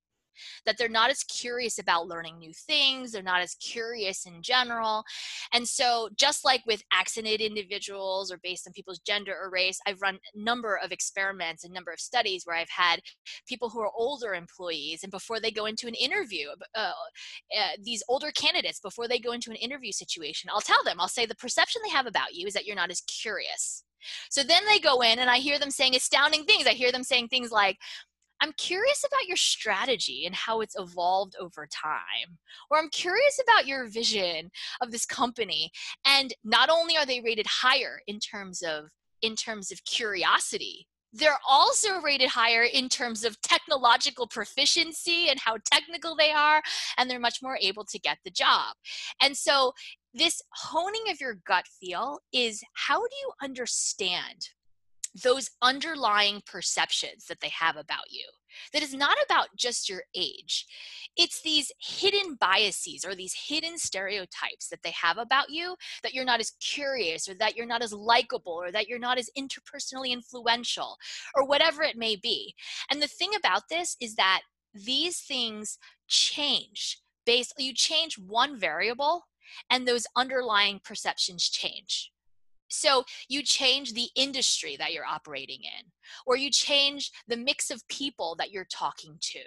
that 0.66 0.78
they're 0.78 0.90
not 0.90 1.10
as 1.10 1.24
curious 1.24 1.80
about 1.80 2.08
learning 2.08 2.40
new 2.40 2.52
things, 2.54 3.12
they're 3.12 3.24
not 3.24 3.42
as 3.42 3.56
curious 3.56 4.26
in 4.26 4.42
general. 4.42 5.04
And 5.54 5.68
so, 5.68 6.10
just 6.16 6.46
like 6.46 6.64
with 6.66 6.84
accented 6.92 7.42
individuals 7.42 8.32
or 8.32 8.40
based 8.44 8.68
on 8.68 8.74
people's 8.74 9.00
gender 9.00 9.36
or 9.40 9.50
race, 9.50 9.80
I've 9.88 10.02
run 10.02 10.16
a 10.16 10.40
number 10.40 10.80
of 10.84 10.92
experiments, 10.92 11.64
a 11.64 11.72
number 11.72 11.92
of 11.92 12.00
studies 12.00 12.44
where 12.46 12.56
I've 12.56 12.70
had 12.70 13.00
people 13.48 13.70
who 13.70 13.82
are 13.82 13.92
older 13.96 14.34
employees, 14.34 15.02
and 15.04 15.12
before 15.12 15.40
they 15.40 15.52
go 15.52 15.66
into 15.66 15.88
an 15.88 15.96
interview, 15.96 16.48
uh, 16.76 16.92
uh, 17.58 17.68
these 17.84 18.04
older 18.10 18.32
candidates, 18.32 18.80
before 18.80 19.08
they 19.08 19.20
go 19.20 19.32
into 19.32 19.50
an 19.50 19.58
interview 19.58 19.92
situation, 19.92 20.50
I'll 20.54 20.62
tell 20.62 20.84
them, 20.84 21.00
I'll 21.00 21.08
say, 21.08 21.26
the 21.26 21.36
perception 21.36 21.82
they 21.84 21.92
have 21.92 22.08
about 22.08 22.34
you 22.34 22.48
is 22.48 22.54
that 22.54 22.66
you're 22.66 22.76
not 22.76 22.92
as 22.92 23.02
curious. 23.02 23.84
So 24.30 24.44
then 24.44 24.64
they 24.66 24.80
go 24.80 25.02
in 25.02 25.20
and 25.20 25.30
I 25.30 25.38
hear 25.38 25.60
them 25.60 25.72
saying 25.72 25.96
astounding 25.96 26.46
things. 26.46 26.68
I 26.68 26.74
hear 26.74 26.92
them 26.92 27.04
saying 27.04 27.30
things 27.30 27.52
like, 27.52 27.78
I'm 28.42 28.52
curious 28.54 29.04
about 29.06 29.28
your 29.28 29.38
strategy 29.38 30.26
and 30.26 30.36
how 30.36 30.62
it's 30.62 30.76
evolved 30.78 31.36
over 31.40 31.68
time. 31.68 32.38
Or 32.70 32.78
I'm 32.78 32.90
curious 32.90 33.40
about 33.42 33.68
your 33.68 33.88
vision 33.88 34.52
of 34.82 34.92
this 34.92 35.06
company. 35.06 35.72
And 36.06 36.34
not 36.44 36.70
only 36.70 36.98
are 36.98 37.06
they 37.06 37.22
rated 37.22 37.48
higher 37.48 38.02
in 38.08 38.20
terms 38.20 38.62
of 38.62 38.90
in 39.22 39.36
terms 39.36 39.72
of 39.72 39.84
curiosity, 39.86 40.88
they're 41.16 41.40
also 41.48 42.02
rated 42.02 42.30
higher 42.30 42.64
in 42.64 42.90
terms 42.90 43.24
of 43.24 43.42
technological 43.42 44.28
proficiency 44.28 45.30
and 45.30 45.40
how 45.40 45.58
technical 45.72 46.16
they 46.16 46.32
are, 46.32 46.62
and 46.98 47.10
they're 47.10 47.20
much 47.20 47.40
more 47.42 47.58
able 47.62 47.86
to 47.86 47.98
get 47.98 48.18
the 48.26 48.32
job. 48.32 48.76
And 49.22 49.36
so, 49.36 49.72
this 50.14 50.42
honing 50.52 51.04
of 51.10 51.20
your 51.20 51.36
gut 51.48 51.66
feel 51.80 52.20
is 52.34 52.62
how 52.74 53.00
do 53.00 53.16
you 53.22 53.32
understand 53.42 54.50
those 55.24 55.50
underlying 55.62 56.42
perceptions 56.46 57.26
that 57.26 57.40
they 57.42 57.50
have 57.50 57.78
about 57.78 58.12
you 58.12 58.26
that 58.74 58.84
is 58.84 58.94
not 58.94 59.18
about 59.26 59.48
just 59.58 59.90
your 59.90 60.04
age. 60.16 60.66
It's 61.18 61.42
these 61.42 61.72
hidden 61.80 62.36
biases 62.40 63.06
or 63.06 63.16
these 63.16 63.36
hidden 63.48 63.78
stereotypes 63.78 64.68
that 64.70 64.80
they 64.84 64.92
have 64.92 65.18
about 65.18 65.50
you 65.50 65.76
that 66.04 66.14
you're 66.14 66.26
not 66.26 66.40
as 66.40 66.52
curious 66.62 67.28
or 67.30 67.34
that 67.36 67.56
you're 67.56 67.66
not 67.66 67.82
as 67.82 67.94
likable 67.94 68.54
or 68.54 68.72
that 68.72 68.88
you're 68.88 69.00
not 69.00 69.18
as 69.18 69.30
interpersonally 69.38 70.10
influential 70.10 70.98
or 71.36 71.46
whatever 71.46 71.84
it 71.84 71.98
may 71.98 72.16
be. 72.16 72.54
And 72.92 73.02
the 73.02 73.08
thing 73.08 73.32
about 73.38 73.64
this 73.70 73.96
is 74.02 74.16
that 74.16 74.42
these 74.74 75.22
things 75.22 75.78
change 76.08 77.00
based 77.26 77.54
you 77.58 77.74
change 77.74 78.20
one 78.20 78.60
variable 78.60 79.24
and 79.70 79.88
those 79.88 80.06
underlying 80.16 80.80
perceptions 80.84 81.50
change 81.50 82.12
so 82.68 83.04
you 83.28 83.44
change 83.44 83.94
the 83.94 84.10
industry 84.16 84.76
that 84.78 84.94
you're 84.94 85.06
operating 85.06 85.62
in, 85.64 85.92
or 86.26 86.38
you 86.38 86.50
change 86.50 87.12
the 87.28 87.38
mix 87.38 87.70
of 87.70 87.88
people 87.88 88.36
that 88.40 88.52
you're 88.52 88.68
talking 88.72 89.18
to. 89.22 89.40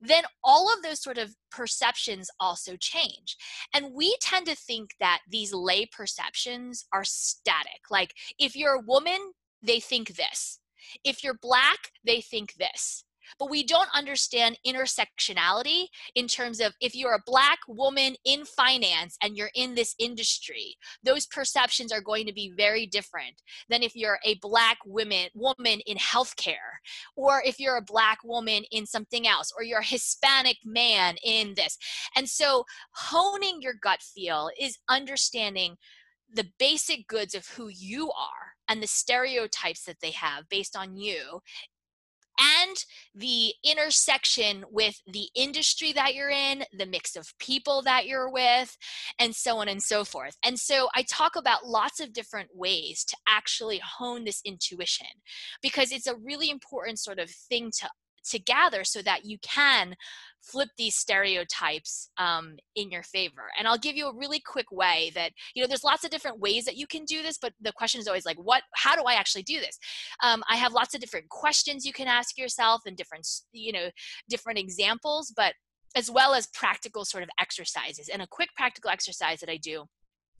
Then 0.00 0.24
all 0.42 0.72
of 0.72 0.82
those 0.82 1.02
sort 1.02 1.18
of 1.18 1.34
perceptions 1.50 2.30
also 2.40 2.76
change. 2.76 3.36
And 3.74 3.94
we 3.94 4.16
tend 4.20 4.46
to 4.46 4.54
think 4.54 4.94
that 5.00 5.20
these 5.28 5.52
lay 5.52 5.86
perceptions 5.86 6.84
are 6.92 7.04
static. 7.04 7.90
Like 7.90 8.14
if 8.38 8.54
you're 8.56 8.74
a 8.74 8.86
woman, 8.86 9.32
they 9.62 9.80
think 9.80 10.16
this. 10.16 10.60
If 11.02 11.24
you're 11.24 11.38
black, 11.40 11.90
they 12.04 12.20
think 12.20 12.54
this 12.54 13.04
but 13.38 13.50
we 13.50 13.64
don't 13.64 13.88
understand 13.94 14.58
intersectionality 14.66 15.86
in 16.14 16.26
terms 16.26 16.60
of 16.60 16.74
if 16.80 16.94
you're 16.94 17.14
a 17.14 17.22
black 17.26 17.58
woman 17.68 18.14
in 18.24 18.44
finance 18.44 19.16
and 19.22 19.36
you're 19.36 19.50
in 19.54 19.74
this 19.74 19.94
industry 19.98 20.76
those 21.02 21.26
perceptions 21.26 21.92
are 21.92 22.00
going 22.00 22.26
to 22.26 22.32
be 22.32 22.52
very 22.56 22.86
different 22.86 23.42
than 23.68 23.82
if 23.82 23.94
you're 23.94 24.18
a 24.24 24.34
black 24.40 24.78
woman 24.86 25.28
woman 25.34 25.80
in 25.86 25.96
healthcare 25.96 26.54
or 27.16 27.42
if 27.44 27.58
you're 27.58 27.76
a 27.76 27.82
black 27.82 28.18
woman 28.24 28.64
in 28.70 28.86
something 28.86 29.26
else 29.26 29.52
or 29.56 29.62
you're 29.62 29.80
a 29.80 29.84
hispanic 29.84 30.58
man 30.64 31.16
in 31.24 31.54
this. 31.54 31.76
And 32.16 32.28
so 32.28 32.64
honing 32.92 33.60
your 33.60 33.74
gut 33.74 34.02
feel 34.02 34.50
is 34.60 34.78
understanding 34.88 35.76
the 36.32 36.46
basic 36.58 37.06
goods 37.06 37.34
of 37.34 37.46
who 37.46 37.68
you 37.68 38.10
are 38.10 38.54
and 38.68 38.82
the 38.82 38.86
stereotypes 38.86 39.84
that 39.84 40.00
they 40.00 40.10
have 40.10 40.48
based 40.48 40.76
on 40.76 40.96
you 40.96 41.40
and 42.38 42.76
the 43.14 43.52
intersection 43.64 44.64
with 44.70 45.00
the 45.06 45.28
industry 45.34 45.92
that 45.92 46.14
you're 46.14 46.30
in, 46.30 46.64
the 46.76 46.86
mix 46.86 47.16
of 47.16 47.32
people 47.38 47.82
that 47.82 48.06
you're 48.06 48.30
with, 48.30 48.76
and 49.18 49.34
so 49.34 49.58
on 49.58 49.68
and 49.68 49.82
so 49.82 50.04
forth. 50.04 50.36
And 50.44 50.58
so 50.58 50.88
I 50.94 51.04
talk 51.08 51.36
about 51.36 51.66
lots 51.66 52.00
of 52.00 52.12
different 52.12 52.50
ways 52.54 53.04
to 53.04 53.16
actually 53.28 53.80
hone 53.84 54.24
this 54.24 54.40
intuition 54.44 55.06
because 55.62 55.92
it's 55.92 56.06
a 56.06 56.16
really 56.16 56.50
important 56.50 56.98
sort 56.98 57.18
of 57.18 57.30
thing 57.30 57.70
to 57.80 57.88
to 58.30 58.38
gather 58.38 58.84
so 58.84 59.02
that 59.02 59.24
you 59.24 59.38
can 59.42 59.94
flip 60.42 60.68
these 60.76 60.94
stereotypes 60.94 62.10
um, 62.18 62.56
in 62.76 62.90
your 62.90 63.02
favor. 63.02 63.44
And 63.58 63.66
i'll 63.66 63.78
give 63.78 63.96
you 63.96 64.08
a 64.08 64.16
really 64.16 64.40
quick 64.40 64.70
way 64.70 65.10
that 65.14 65.32
you 65.54 65.62
know 65.62 65.66
there's 65.66 65.84
lots 65.84 66.04
of 66.04 66.10
different 66.10 66.40
ways 66.40 66.64
that 66.64 66.76
you 66.76 66.86
can 66.86 67.04
do 67.04 67.22
this 67.22 67.38
but 67.38 67.52
the 67.60 67.72
question 67.72 68.00
is 68.00 68.06
always 68.06 68.26
like 68.26 68.36
what 68.36 68.62
how 68.74 68.94
do 68.94 69.02
i 69.04 69.14
actually 69.14 69.42
do 69.42 69.60
this? 69.60 69.78
Um, 70.22 70.42
i 70.48 70.56
have 70.56 70.72
lots 70.72 70.94
of 70.94 71.00
different 71.00 71.28
questions 71.28 71.84
you 71.84 71.92
can 71.92 72.08
ask 72.08 72.36
yourself 72.38 72.82
and 72.86 72.96
different 72.96 73.26
you 73.52 73.72
know 73.72 73.88
different 74.28 74.58
examples 74.58 75.32
but 75.34 75.54
as 75.96 76.10
well 76.10 76.34
as 76.34 76.48
practical 76.48 77.04
sort 77.04 77.22
of 77.22 77.28
exercises. 77.38 78.08
And 78.12 78.20
a 78.20 78.26
quick 78.26 78.48
practical 78.56 78.90
exercise 78.90 79.40
that 79.40 79.50
i 79.50 79.56
do 79.56 79.84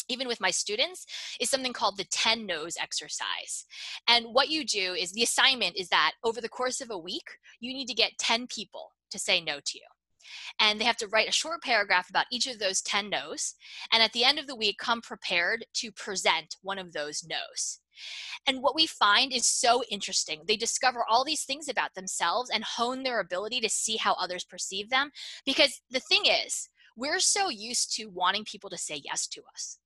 even 0.08 0.28
with 0.28 0.40
my 0.40 0.50
students 0.50 1.06
is 1.40 1.50
something 1.50 1.72
called 1.72 1.96
the 1.96 2.04
10 2.04 2.46
no's 2.46 2.76
exercise 2.80 3.66
and 4.08 4.26
what 4.26 4.48
you 4.48 4.64
do 4.64 4.94
is 4.94 5.12
the 5.12 5.22
assignment 5.22 5.76
is 5.76 5.88
that 5.88 6.12
over 6.22 6.40
the 6.40 6.48
course 6.48 6.80
of 6.80 6.90
a 6.90 6.98
week 6.98 7.38
you 7.60 7.72
need 7.72 7.86
to 7.86 7.94
get 7.94 8.18
10 8.18 8.46
people 8.46 8.92
to 9.10 9.18
say 9.18 9.40
no 9.40 9.58
to 9.64 9.78
you 9.78 9.84
and 10.58 10.80
they 10.80 10.84
have 10.84 10.96
to 10.96 11.08
write 11.08 11.28
a 11.28 11.32
short 11.32 11.62
paragraph 11.62 12.08
about 12.08 12.26
each 12.30 12.46
of 12.46 12.58
those 12.58 12.80
10 12.82 13.10
no's 13.10 13.54
and 13.92 14.02
at 14.02 14.12
the 14.12 14.24
end 14.24 14.38
of 14.38 14.46
the 14.46 14.56
week 14.56 14.78
come 14.78 15.00
prepared 15.00 15.64
to 15.74 15.92
present 15.92 16.56
one 16.62 16.78
of 16.78 16.92
those 16.92 17.24
no's 17.28 17.80
and 18.46 18.62
what 18.62 18.74
we 18.74 18.86
find 18.86 19.32
is 19.32 19.46
so 19.46 19.82
interesting. 19.90 20.42
They 20.46 20.56
discover 20.56 21.04
all 21.08 21.24
these 21.24 21.44
things 21.44 21.68
about 21.68 21.94
themselves 21.94 22.50
and 22.50 22.64
hone 22.64 23.02
their 23.02 23.20
ability 23.20 23.60
to 23.60 23.68
see 23.68 23.96
how 23.96 24.14
others 24.14 24.44
perceive 24.44 24.90
them. 24.90 25.10
Because 25.46 25.80
the 25.90 26.00
thing 26.00 26.26
is, 26.26 26.68
we're 26.96 27.20
so 27.20 27.48
used 27.48 27.94
to 27.96 28.06
wanting 28.06 28.44
people 28.44 28.70
to 28.70 28.78
say 28.78 29.00
yes 29.04 29.26
to 29.28 29.42
us 29.54 29.78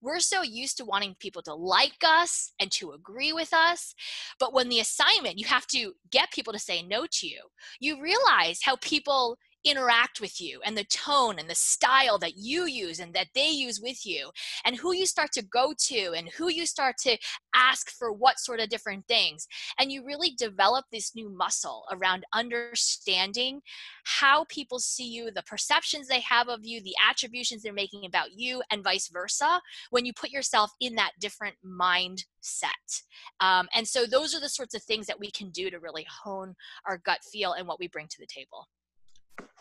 we're 0.00 0.20
so 0.20 0.42
used 0.42 0.76
to 0.78 0.84
wanting 0.84 1.16
people 1.18 1.42
to 1.42 1.54
like 1.54 2.02
us 2.04 2.52
and 2.60 2.70
to 2.72 2.92
agree 2.92 3.32
with 3.32 3.52
us. 3.52 3.94
But 4.38 4.52
when 4.52 4.68
the 4.68 4.80
assignment, 4.80 5.38
you 5.38 5.46
have 5.46 5.66
to 5.68 5.92
get 6.10 6.32
people 6.32 6.52
to 6.52 6.58
say 6.58 6.82
no 6.82 7.06
to 7.10 7.26
you, 7.26 7.40
you 7.80 8.00
realize 8.00 8.60
how 8.62 8.76
people 8.76 9.38
interact 9.64 10.20
with 10.20 10.40
you 10.40 10.60
and 10.64 10.76
the 10.76 10.84
tone 10.84 11.38
and 11.38 11.48
the 11.48 11.54
style 11.54 12.18
that 12.18 12.36
you 12.36 12.66
use 12.66 13.00
and 13.00 13.14
that 13.14 13.28
they 13.34 13.48
use 13.48 13.80
with 13.80 14.06
you 14.06 14.30
and 14.64 14.76
who 14.76 14.94
you 14.94 15.06
start 15.06 15.32
to 15.32 15.42
go 15.42 15.74
to 15.78 16.12
and 16.16 16.28
who 16.28 16.48
you 16.48 16.66
start 16.66 16.96
to 16.98 17.16
ask 17.54 17.90
for 17.90 18.12
what 18.12 18.38
sort 18.38 18.60
of 18.60 18.68
different 18.68 19.06
things. 19.06 19.46
And 19.78 19.90
you 19.90 20.04
really 20.04 20.30
develop 20.30 20.86
this 20.90 21.14
new 21.14 21.28
muscle 21.28 21.84
around 21.92 22.24
understanding 22.32 23.60
how 24.04 24.44
people 24.48 24.78
see 24.78 25.06
you 25.06 25.30
the 25.30 25.42
perceptions 25.42 26.08
they 26.08 26.20
have 26.20 26.48
of 26.48 26.60
you 26.62 26.82
the 26.82 26.94
attributions 27.08 27.62
they're 27.62 27.72
making 27.72 28.06
about 28.06 28.32
you 28.34 28.62
and 28.70 28.82
vice 28.82 29.08
versa 29.08 29.60
when 29.90 30.06
you 30.06 30.12
put 30.12 30.30
yourself 30.30 30.70
in 30.80 30.94
that 30.94 31.12
different 31.20 31.56
mindset 31.64 33.02
um, 33.40 33.68
and 33.74 33.86
so 33.86 34.06
those 34.06 34.34
are 34.34 34.40
the 34.40 34.48
sorts 34.48 34.74
of 34.74 34.82
things 34.82 35.06
that 35.06 35.20
we 35.20 35.30
can 35.30 35.50
do 35.50 35.70
to 35.70 35.78
really 35.78 36.06
hone 36.24 36.54
our 36.86 36.98
gut 36.98 37.20
feel 37.30 37.52
and 37.52 37.68
what 37.68 37.78
we 37.78 37.88
bring 37.88 38.06
to 38.08 38.18
the 38.18 38.26
table 38.26 38.66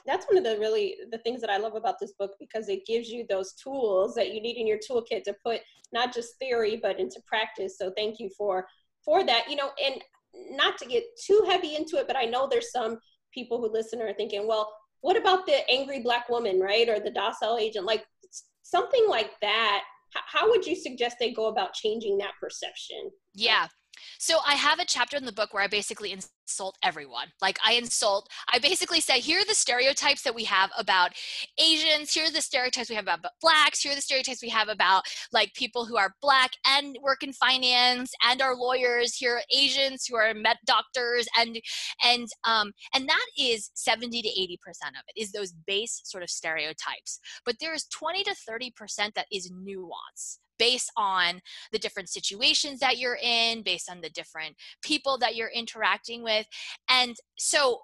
that's 0.06 0.26
one 0.26 0.38
of 0.38 0.44
the 0.44 0.58
really 0.58 0.96
the 1.12 1.18
things 1.20 1.42
that 1.42 1.50
I 1.50 1.58
love 1.58 1.76
about 1.76 2.00
this 2.00 2.14
book 2.18 2.32
because 2.40 2.70
it 2.70 2.86
gives 2.86 3.10
you 3.10 3.26
those 3.30 3.54
tools 3.54 4.16
that 4.16 4.34
you 4.34 4.42
need 4.42 4.58
in 4.58 4.66
your 4.66 4.78
toolkit 4.78 5.24
to 5.24 5.36
put 5.46 5.62
not 5.92 6.14
just 6.14 6.40
theory 6.40 6.80
but 6.82 7.00
into 7.00 7.22
practice. 7.28 7.78
So 7.78 7.92
thank 7.96 8.20
you 8.20 8.30
for 8.38 8.66
for 9.04 9.26
that. 9.26 9.46
You 9.50 9.58
know, 9.58 9.72
and 9.84 10.02
not 10.52 10.78
to 10.78 10.86
get 10.86 11.04
too 11.26 11.44
heavy 11.48 11.76
into 11.76 11.98
it, 11.98 12.08
but 12.08 12.18
I 12.18 12.24
know 12.24 12.48
there's 12.48 12.72
some 12.72 13.00
people 13.34 13.60
who 13.60 13.72
listen 13.72 14.02
are 14.02 14.14
thinking, 14.14 14.48
well, 14.48 14.72
what 15.02 15.18
about 15.18 15.46
the 15.46 15.70
angry 15.70 16.00
black 16.00 16.30
woman, 16.30 16.60
right, 16.60 16.88
or 16.90 17.00
the 17.00 17.12
docile 17.12 17.58
Asian, 17.58 17.86
like 17.86 18.06
something 18.64 19.06
like 19.10 19.32
that? 19.42 19.84
How 20.14 20.50
would 20.50 20.66
you 20.66 20.76
suggest 20.76 21.18
they 21.20 21.32
go 21.32 21.48
about 21.48 21.74
changing 21.74 22.18
that 22.20 22.32
perception? 22.40 23.12
Yeah. 23.34 23.68
So 24.20 24.38
I 24.46 24.54
have 24.54 24.80
a 24.80 24.86
chapter 24.86 25.18
in 25.18 25.26
the 25.26 25.32
book 25.32 25.54
where 25.54 25.64
I 25.64 25.68
basically 25.68 26.12
insult 26.12 26.78
everyone. 26.84 27.28
Like 27.42 27.58
I 27.66 27.74
insult, 27.74 28.30
I 28.54 28.60
basically 28.60 29.02
say, 29.02 29.20
here 29.20 29.42
are 29.42 29.46
the 29.46 29.54
stereotypes 29.54 30.24
that 30.24 30.36
we 30.36 30.44
have 30.46 30.72
about 30.78 31.12
Asians, 31.58 32.14
here 32.14 32.26
are 32.26 32.32
the 32.32 32.42
stereotypes 32.42 32.90
we 32.90 32.96
have 32.96 33.06
about 33.06 33.32
blacks, 33.42 33.82
here 33.82 33.92
are 33.92 33.96
the 33.96 34.02
stereotypes 34.02 34.42
we 34.42 34.50
have 34.50 34.70
about 34.70 35.04
like 35.32 35.54
people 35.54 35.86
who 35.86 35.98
are 35.98 36.16
black 36.22 36.52
and 36.66 36.98
work 37.02 37.24
in 37.24 37.34
finance 37.34 38.14
and 38.24 38.42
are 38.42 38.56
lawyers, 38.56 39.16
here 39.16 39.36
are 39.36 39.44
Asians 39.52 40.06
who 40.06 40.16
are 40.16 40.34
med 40.34 40.58
doctors 40.66 41.28
and 41.38 41.60
and 42.04 42.28
um 42.46 42.72
and 42.94 43.08
that 43.10 43.26
is 43.38 43.72
70 43.76 44.22
to 44.22 44.30
80% 44.30 44.90
of 44.90 45.04
it 45.08 45.22
is 45.22 45.32
those 45.32 45.54
base 45.66 46.02
sort 46.06 46.24
of 46.24 46.30
stereotypes. 46.30 47.20
But 47.46 47.56
there 47.60 47.74
is 47.74 47.86
20 47.86 48.24
to 48.24 48.36
30% 48.50 49.14
that 49.16 49.28
is 49.32 49.52
nuance 49.52 50.40
based 50.58 50.92
on 50.98 51.42
the 51.72 51.80
different 51.80 52.10
situations 52.10 52.80
that 52.80 52.98
you're 52.98 53.20
in, 53.22 53.64
based 53.64 53.90
on 53.90 54.02
the 54.02 54.10
different 54.10 54.56
people 54.82 55.18
that 55.20 55.36
you're 55.36 55.50
interacting 55.50 56.24
with. 56.24 56.48
And 56.90 57.16
so 57.38 57.82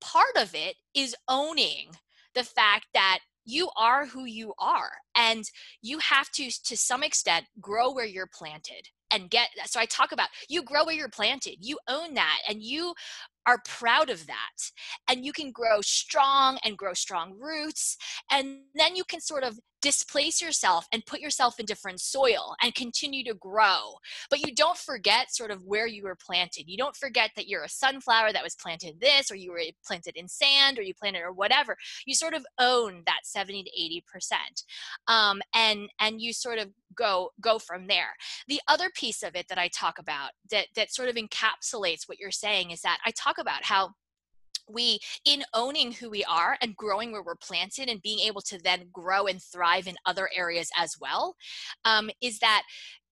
part 0.00 0.36
of 0.36 0.54
it 0.54 0.76
is 0.94 1.14
owning 1.28 1.90
the 2.34 2.44
fact 2.44 2.86
that 2.94 3.18
you 3.44 3.70
are 3.78 4.04
who 4.04 4.26
you 4.26 4.52
are 4.58 4.90
and 5.16 5.44
you 5.80 5.98
have 6.00 6.30
to 6.30 6.50
to 6.64 6.76
some 6.76 7.02
extent 7.02 7.46
grow 7.60 7.90
where 7.90 8.04
you're 8.04 8.28
planted 8.32 8.88
and 9.10 9.30
get 9.30 9.48
so 9.64 9.80
i 9.80 9.86
talk 9.86 10.12
about 10.12 10.28
you 10.48 10.62
grow 10.62 10.84
where 10.84 10.94
you're 10.94 11.08
planted 11.08 11.56
you 11.60 11.78
own 11.88 12.12
that 12.14 12.40
and 12.48 12.62
you 12.62 12.92
are 13.46 13.62
proud 13.66 14.10
of 14.10 14.26
that 14.26 14.70
and 15.08 15.24
you 15.24 15.32
can 15.32 15.50
grow 15.50 15.80
strong 15.80 16.58
and 16.62 16.76
grow 16.76 16.92
strong 16.92 17.34
roots 17.40 17.96
and 18.30 18.58
then 18.74 18.94
you 18.94 19.04
can 19.04 19.20
sort 19.20 19.42
of 19.42 19.58
displace 19.80 20.40
yourself 20.40 20.86
and 20.92 21.06
put 21.06 21.20
yourself 21.20 21.58
in 21.58 21.66
different 21.66 22.00
soil 22.00 22.54
and 22.62 22.74
continue 22.74 23.24
to 23.24 23.34
grow. 23.34 23.94
But 24.30 24.40
you 24.40 24.54
don't 24.54 24.76
forget 24.76 25.34
sort 25.34 25.50
of 25.50 25.64
where 25.64 25.86
you 25.86 26.04
were 26.04 26.16
planted. 26.16 26.68
You 26.68 26.76
don't 26.76 26.96
forget 26.96 27.30
that 27.36 27.48
you're 27.48 27.64
a 27.64 27.68
sunflower 27.68 28.32
that 28.32 28.42
was 28.42 28.56
planted 28.56 29.00
this, 29.00 29.30
or 29.30 29.36
you 29.36 29.52
were 29.52 29.62
planted 29.86 30.16
in 30.16 30.28
sand, 30.28 30.78
or 30.78 30.82
you 30.82 30.94
planted 30.94 31.22
or 31.22 31.32
whatever. 31.32 31.76
You 32.06 32.14
sort 32.14 32.34
of 32.34 32.44
own 32.58 33.02
that 33.06 33.20
70 33.24 33.64
to 33.64 33.70
80 33.70 34.04
percent, 34.12 34.62
um, 35.06 35.40
and 35.54 35.88
and 36.00 36.20
you 36.20 36.32
sort 36.32 36.58
of 36.58 36.68
go 36.94 37.30
go 37.40 37.58
from 37.58 37.86
there. 37.86 38.14
The 38.48 38.60
other 38.68 38.90
piece 38.94 39.22
of 39.22 39.34
it 39.34 39.46
that 39.48 39.58
I 39.58 39.68
talk 39.68 39.98
about 39.98 40.30
that 40.50 40.66
that 40.76 40.92
sort 40.92 41.08
of 41.08 41.16
encapsulates 41.16 42.08
what 42.08 42.18
you're 42.18 42.30
saying 42.30 42.70
is 42.70 42.82
that 42.82 42.98
I 43.04 43.12
talk 43.12 43.38
about 43.38 43.64
how 43.64 43.92
we 44.70 44.98
in 45.24 45.42
owning 45.54 45.92
who 45.92 46.10
we 46.10 46.24
are 46.24 46.56
and 46.60 46.76
growing 46.76 47.12
where 47.12 47.22
we're 47.22 47.34
planted 47.36 47.88
and 47.88 48.02
being 48.02 48.20
able 48.20 48.40
to 48.40 48.58
then 48.58 48.88
grow 48.92 49.26
and 49.26 49.42
thrive 49.42 49.86
in 49.86 49.96
other 50.06 50.28
areas 50.34 50.70
as 50.76 50.96
well 51.00 51.36
um, 51.84 52.10
is 52.20 52.38
that 52.38 52.62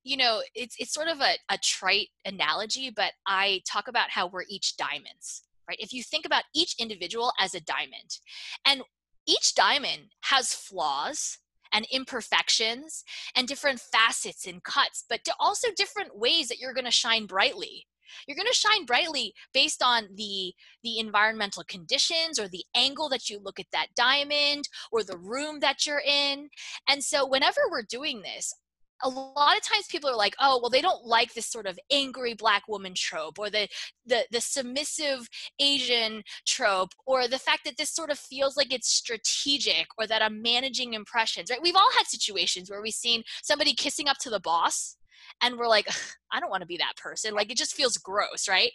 you 0.05 0.16
know 0.16 0.42
it's 0.55 0.77
it's 0.79 0.95
sort 0.95 1.09
of 1.09 1.21
a, 1.21 1.35
a 1.49 1.59
trite 1.59 2.09
analogy 2.25 2.90
but 2.95 3.12
i 3.27 3.61
talk 3.69 3.88
about 3.88 4.11
how 4.11 4.27
we're 4.29 4.45
each 4.49 4.77
diamonds 4.77 5.42
right? 5.69 5.79
If 5.81 5.92
you 5.92 6.03
think 6.03 6.25
about 6.25 6.45
each 6.55 6.75
individual 6.79 7.33
as 7.40 7.55
a 7.55 7.61
diamond 7.61 8.19
and 8.64 8.83
each 9.27 9.55
diamond 9.55 10.11
has 10.23 10.55
flaws 10.55 11.38
and 11.73 11.87
imperfections 11.90 13.05
and 13.35 13.49
different 13.49 13.81
facets 13.81 14.47
and 14.47 14.62
cuts 14.62 15.05
but 15.09 15.21
also 15.40 15.69
different 15.77 16.16
ways 16.16 16.49
that 16.49 16.59
you're 16.59 16.75
going 16.75 16.85
to 16.85 16.90
shine 16.90 17.27
brightly 17.27 17.87
you're 18.27 18.37
going 18.37 18.47
to 18.47 18.55
shine 18.55 18.85
brightly 18.85 19.33
based 19.53 19.83
on 19.83 20.09
the 20.14 20.53
the 20.83 20.99
environmental 20.99 21.64
conditions 21.69 22.38
or 22.38 22.49
the 22.49 22.64
angle 22.75 23.09
that 23.09 23.29
you 23.29 23.38
look 23.42 23.59
at 23.59 23.66
that 23.73 23.88
diamond 23.97 24.69
or 24.92 25.03
the 25.03 25.19
room 25.19 25.61
that 25.61 25.87
you're 25.87 26.03
in. 26.07 26.49
And 26.88 27.03
so 27.03 27.27
whenever 27.27 27.61
we're 27.71 27.83
doing 27.83 28.23
this 28.23 28.55
a 29.03 29.09
lot 29.09 29.57
of 29.57 29.62
times 29.62 29.87
people 29.90 30.09
are 30.09 30.16
like 30.16 30.35
oh 30.40 30.59
well 30.61 30.71
they 30.71 30.81
don't 30.81 31.05
like 31.05 31.33
this 31.35 31.47
sort 31.47 31.66
of 31.66 31.79
angry 31.92 32.35
black 32.35 32.62
woman 32.69 32.95
trope 32.97 33.38
or 33.38 33.51
the 33.51 33.69
the 34.07 34.25
the 34.31 34.40
submissive 34.40 35.29
asian 35.61 36.23
trope 36.47 36.92
or 37.07 37.29
the 37.29 37.38
fact 37.38 37.64
that 37.64 37.77
this 37.77 37.95
sort 37.95 38.11
of 38.11 38.19
feels 38.19 38.57
like 38.57 38.73
it's 38.73 38.88
strategic 38.88 39.87
or 39.99 40.07
that 40.07 40.23
i'm 40.23 40.40
managing 40.40 40.95
impressions 40.95 41.51
right? 41.51 41.61
We've 41.62 41.77
all 41.77 41.90
had 41.97 42.07
situations 42.07 42.71
where 42.71 42.81
we've 42.81 42.95
seen 42.95 43.23
somebody 43.42 43.75
kissing 43.75 44.09
up 44.09 44.16
to 44.21 44.31
the 44.31 44.40
boss 44.40 44.97
and 45.42 45.57
we're 45.57 45.68
like 45.68 45.88
i 46.33 46.40
don't 46.40 46.51
want 46.51 46.62
to 46.62 46.66
be 46.66 46.79
that 46.79 46.96
person. 46.96 47.35
Like 47.35 47.51
it 47.51 47.59
just 47.59 47.75
feels 47.75 47.96
gross 47.96 48.49
right? 48.49 48.72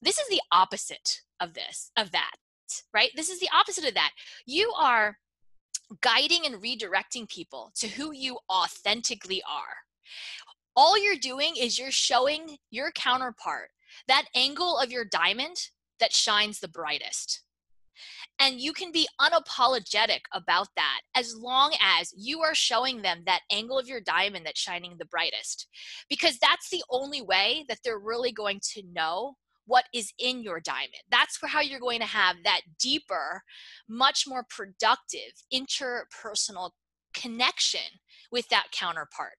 This 0.00 0.18
is 0.18 0.28
the 0.28 0.40
opposite 0.52 1.20
of 1.40 1.54
this 1.54 1.90
of 1.96 2.12
that 2.12 2.32
right? 2.92 3.10
This 3.16 3.30
is 3.30 3.40
the 3.40 3.48
opposite 3.52 3.86
of 3.86 3.94
that. 3.94 4.10
You 4.46 4.72
are 4.78 5.16
guiding 6.02 6.44
and 6.44 6.56
redirecting 6.56 7.28
people 7.28 7.72
to 7.76 7.88
who 7.88 8.12
you 8.12 8.38
authentically 8.50 9.42
are. 9.48 9.76
All 10.76 11.02
you're 11.02 11.16
doing 11.16 11.54
is 11.58 11.78
you're 11.78 11.90
showing 11.90 12.58
your 12.70 12.90
counterpart 12.92 13.70
that 14.06 14.26
angle 14.34 14.78
of 14.78 14.90
your 14.90 15.04
diamond 15.04 15.56
that 15.98 16.12
shines 16.12 16.60
the 16.60 16.68
brightest 16.68 17.42
and 18.40 18.60
you 18.60 18.72
can 18.72 18.92
be 18.92 19.08
unapologetic 19.20 20.20
about 20.32 20.68
that 20.76 21.00
as 21.16 21.34
long 21.36 21.74
as 21.82 22.12
you 22.16 22.40
are 22.40 22.54
showing 22.54 23.02
them 23.02 23.22
that 23.26 23.40
angle 23.50 23.78
of 23.78 23.88
your 23.88 24.00
diamond 24.00 24.46
that's 24.46 24.60
shining 24.60 24.96
the 24.98 25.04
brightest. 25.04 25.66
Because 26.08 26.38
that's 26.38 26.70
the 26.70 26.82
only 26.90 27.20
way 27.20 27.64
that 27.68 27.78
they're 27.84 27.98
really 27.98 28.32
going 28.32 28.60
to 28.74 28.82
know 28.92 29.34
what 29.66 29.84
is 29.92 30.12
in 30.18 30.42
your 30.42 30.60
diamond. 30.60 31.02
That's 31.10 31.38
how 31.44 31.60
you're 31.60 31.80
going 31.80 32.00
to 32.00 32.06
have 32.06 32.36
that 32.44 32.62
deeper, 32.80 33.42
much 33.88 34.24
more 34.26 34.44
productive 34.48 35.32
interpersonal 35.52 36.70
connection 37.12 37.80
with 38.30 38.48
that 38.48 38.68
counterpart 38.72 39.34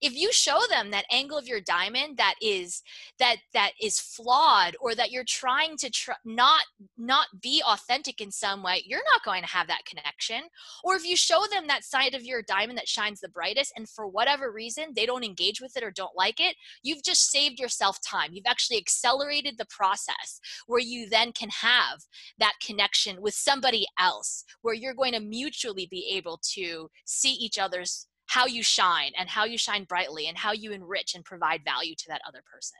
if 0.00 0.14
you 0.14 0.32
show 0.32 0.60
them 0.68 0.90
that 0.90 1.04
angle 1.10 1.38
of 1.38 1.46
your 1.46 1.60
diamond 1.60 2.16
that 2.16 2.34
is 2.40 2.82
that 3.18 3.36
that 3.52 3.72
is 3.80 3.98
flawed 3.98 4.76
or 4.80 4.94
that 4.94 5.10
you're 5.10 5.24
trying 5.24 5.76
to 5.76 5.90
tr- 5.90 6.12
not 6.24 6.64
not 6.96 7.26
be 7.40 7.62
authentic 7.66 8.20
in 8.20 8.30
some 8.30 8.62
way 8.62 8.82
you're 8.84 9.02
not 9.12 9.24
going 9.24 9.42
to 9.42 9.48
have 9.48 9.66
that 9.66 9.84
connection. 9.84 10.42
Or 10.84 10.94
if 10.94 11.04
you 11.04 11.16
show 11.16 11.44
them 11.50 11.66
that 11.66 11.84
side 11.84 12.14
of 12.14 12.24
your 12.24 12.42
diamond 12.42 12.78
that 12.78 12.88
shines 12.88 13.20
the 13.20 13.28
brightest 13.28 13.72
and 13.76 13.88
for 13.88 14.06
whatever 14.06 14.52
reason 14.52 14.92
they 14.94 15.06
don't 15.06 15.24
engage 15.24 15.60
with 15.60 15.76
it 15.76 15.82
or 15.82 15.90
don't 15.90 16.16
like 16.16 16.40
it 16.40 16.56
you've 16.82 17.02
just 17.02 17.30
saved 17.30 17.58
yourself 17.58 17.98
time. 18.00 18.30
You've 18.32 18.46
actually 18.46 18.78
accelerated 18.78 19.58
the 19.58 19.66
process 19.66 20.40
where 20.66 20.80
you 20.80 21.08
then 21.08 21.32
can 21.32 21.48
have 21.50 22.02
that 22.38 22.54
connection 22.64 23.20
with 23.20 23.34
somebody 23.34 23.86
else 23.98 24.44
where 24.62 24.74
you're 24.74 24.94
going 24.94 25.12
to 25.12 25.20
mutually 25.20 25.86
be 25.90 26.10
able 26.14 26.40
to 26.54 26.90
see 27.04 27.32
each 27.32 27.58
other's 27.58 28.06
how 28.26 28.46
you 28.46 28.62
shine 28.62 29.12
and 29.18 29.28
how 29.28 29.44
you 29.44 29.56
shine 29.56 29.84
brightly 29.84 30.26
and 30.26 30.36
how 30.36 30.52
you 30.52 30.72
enrich 30.72 31.14
and 31.14 31.24
provide 31.24 31.64
value 31.64 31.94
to 31.94 32.08
that 32.08 32.20
other 32.26 32.42
person. 32.52 32.78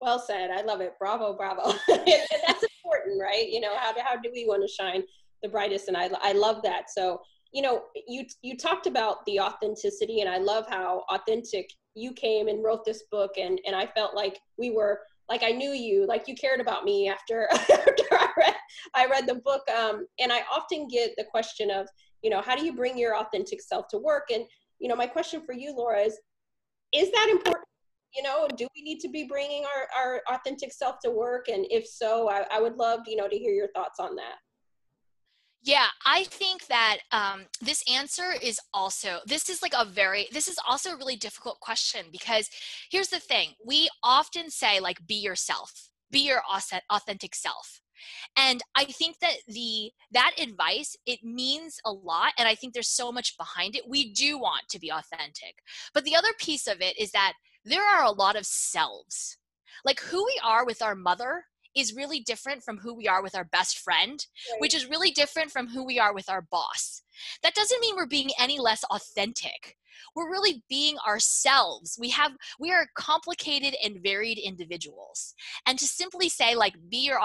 Well 0.00 0.18
said. 0.18 0.50
I 0.50 0.62
love 0.62 0.80
it. 0.80 0.94
Bravo, 0.98 1.32
bravo. 1.32 1.70
and 1.88 2.28
that's 2.46 2.64
important, 2.84 3.20
right? 3.20 3.48
You 3.48 3.60
know, 3.60 3.76
how 3.76 3.92
do, 3.92 4.00
how 4.04 4.16
do 4.20 4.30
we 4.32 4.44
want 4.46 4.68
to 4.68 4.74
shine 4.74 5.04
the 5.42 5.48
brightest? 5.48 5.88
And 5.88 5.96
I, 5.96 6.10
I 6.20 6.32
love 6.32 6.60
that. 6.64 6.90
So, 6.90 7.20
you 7.52 7.62
know, 7.62 7.84
you, 8.08 8.24
you 8.42 8.56
talked 8.56 8.88
about 8.88 9.24
the 9.26 9.38
authenticity 9.38 10.20
and 10.20 10.28
I 10.28 10.38
love 10.38 10.64
how 10.68 11.04
authentic 11.10 11.70
you 11.94 12.12
came 12.12 12.48
and 12.48 12.64
wrote 12.64 12.84
this 12.84 13.04
book. 13.12 13.32
And, 13.38 13.60
and 13.64 13.76
I 13.76 13.86
felt 13.86 14.16
like 14.16 14.40
we 14.58 14.70
were, 14.70 15.00
like 15.28 15.44
I 15.44 15.50
knew 15.50 15.70
you, 15.70 16.04
like 16.06 16.26
you 16.26 16.34
cared 16.34 16.60
about 16.60 16.84
me 16.84 17.08
after, 17.08 17.46
after 17.52 18.04
I 18.10 18.28
read, 18.36 18.54
I 18.94 19.06
read 19.06 19.28
the 19.28 19.36
book. 19.36 19.62
Um, 19.70 20.06
and 20.18 20.32
I 20.32 20.40
often 20.52 20.88
get 20.88 21.12
the 21.16 21.24
question 21.24 21.70
of, 21.70 21.86
you 22.22 22.30
know 22.30 22.40
how 22.40 22.56
do 22.56 22.64
you 22.64 22.74
bring 22.74 22.96
your 22.96 23.16
authentic 23.16 23.60
self 23.60 23.88
to 23.88 23.98
work 23.98 24.30
and 24.32 24.44
you 24.82 24.88
know, 24.88 24.96
my 24.96 25.06
question 25.06 25.40
for 25.46 25.54
you, 25.54 25.74
Laura, 25.74 26.00
is 26.00 26.18
is 26.92 27.10
that 27.12 27.28
important? 27.30 27.64
You 28.14 28.24
know, 28.24 28.46
do 28.56 28.66
we 28.76 28.82
need 28.82 28.98
to 29.00 29.08
be 29.08 29.24
bringing 29.24 29.64
our, 29.64 29.88
our 29.96 30.36
authentic 30.36 30.70
self 30.72 30.96
to 31.04 31.10
work? 31.10 31.48
And 31.48 31.64
if 31.70 31.86
so, 31.86 32.28
I, 32.28 32.44
I 32.50 32.60
would 32.60 32.76
love, 32.76 33.00
you 33.06 33.16
know, 33.16 33.26
to 33.26 33.38
hear 33.38 33.54
your 33.54 33.68
thoughts 33.74 33.98
on 33.98 34.16
that. 34.16 34.34
Yeah, 35.62 35.86
I 36.04 36.24
think 36.24 36.66
that 36.66 36.98
um, 37.12 37.44
this 37.62 37.82
answer 37.90 38.34
is 38.42 38.60
also, 38.74 39.20
this 39.24 39.48
is 39.48 39.62
like 39.62 39.72
a 39.78 39.86
very, 39.86 40.26
this 40.32 40.48
is 40.48 40.58
also 40.68 40.90
a 40.90 40.96
really 40.96 41.16
difficult 41.16 41.60
question 41.60 42.06
because 42.10 42.50
here's 42.90 43.08
the 43.08 43.20
thing 43.20 43.50
we 43.64 43.88
often 44.02 44.50
say, 44.50 44.80
like, 44.80 45.06
be 45.06 45.14
yourself, 45.14 45.88
be 46.10 46.18
your 46.18 46.42
authentic 46.90 47.34
self 47.34 47.81
and 48.36 48.62
i 48.74 48.84
think 48.84 49.18
that 49.20 49.36
the 49.48 49.90
that 50.10 50.32
advice 50.38 50.96
it 51.06 51.22
means 51.22 51.78
a 51.84 51.92
lot 51.92 52.32
and 52.38 52.48
i 52.48 52.54
think 52.54 52.72
there's 52.72 52.88
so 52.88 53.12
much 53.12 53.36
behind 53.36 53.76
it 53.76 53.88
we 53.88 54.12
do 54.12 54.38
want 54.38 54.62
to 54.68 54.78
be 54.78 54.90
authentic 54.90 55.56
but 55.94 56.04
the 56.04 56.16
other 56.16 56.32
piece 56.38 56.66
of 56.66 56.80
it 56.80 56.98
is 56.98 57.10
that 57.12 57.34
there 57.64 57.84
are 57.84 58.04
a 58.04 58.12
lot 58.12 58.36
of 58.36 58.46
selves 58.46 59.36
like 59.84 60.00
who 60.00 60.24
we 60.24 60.40
are 60.44 60.64
with 60.64 60.82
our 60.82 60.94
mother 60.94 61.44
is 61.74 61.94
really 61.94 62.20
different 62.20 62.62
from 62.62 62.78
who 62.78 62.94
we 62.94 63.08
are 63.08 63.22
with 63.22 63.34
our 63.34 63.44
best 63.44 63.78
friend, 63.78 64.26
right. 64.52 64.60
which 64.60 64.74
is 64.74 64.88
really 64.88 65.10
different 65.10 65.50
from 65.50 65.68
who 65.68 65.84
we 65.84 65.98
are 65.98 66.14
with 66.14 66.28
our 66.28 66.42
boss. 66.42 67.02
That 67.42 67.54
doesn't 67.54 67.80
mean 67.80 67.96
we're 67.96 68.06
being 68.06 68.30
any 68.38 68.58
less 68.58 68.84
authentic 68.84 69.76
we're 70.14 70.30
really 70.30 70.62
being 70.68 70.96
ourselves. 71.06 71.96
We 71.98 72.10
have 72.10 72.32
we 72.58 72.72
are 72.72 72.86
complicated 72.96 73.74
and 73.84 74.02
varied 74.02 74.38
individuals. 74.38 75.34
And 75.66 75.78
to 75.78 75.86
simply 75.86 76.28
say 76.28 76.54
like 76.54 76.74
be 76.90 76.98
your 76.98 77.20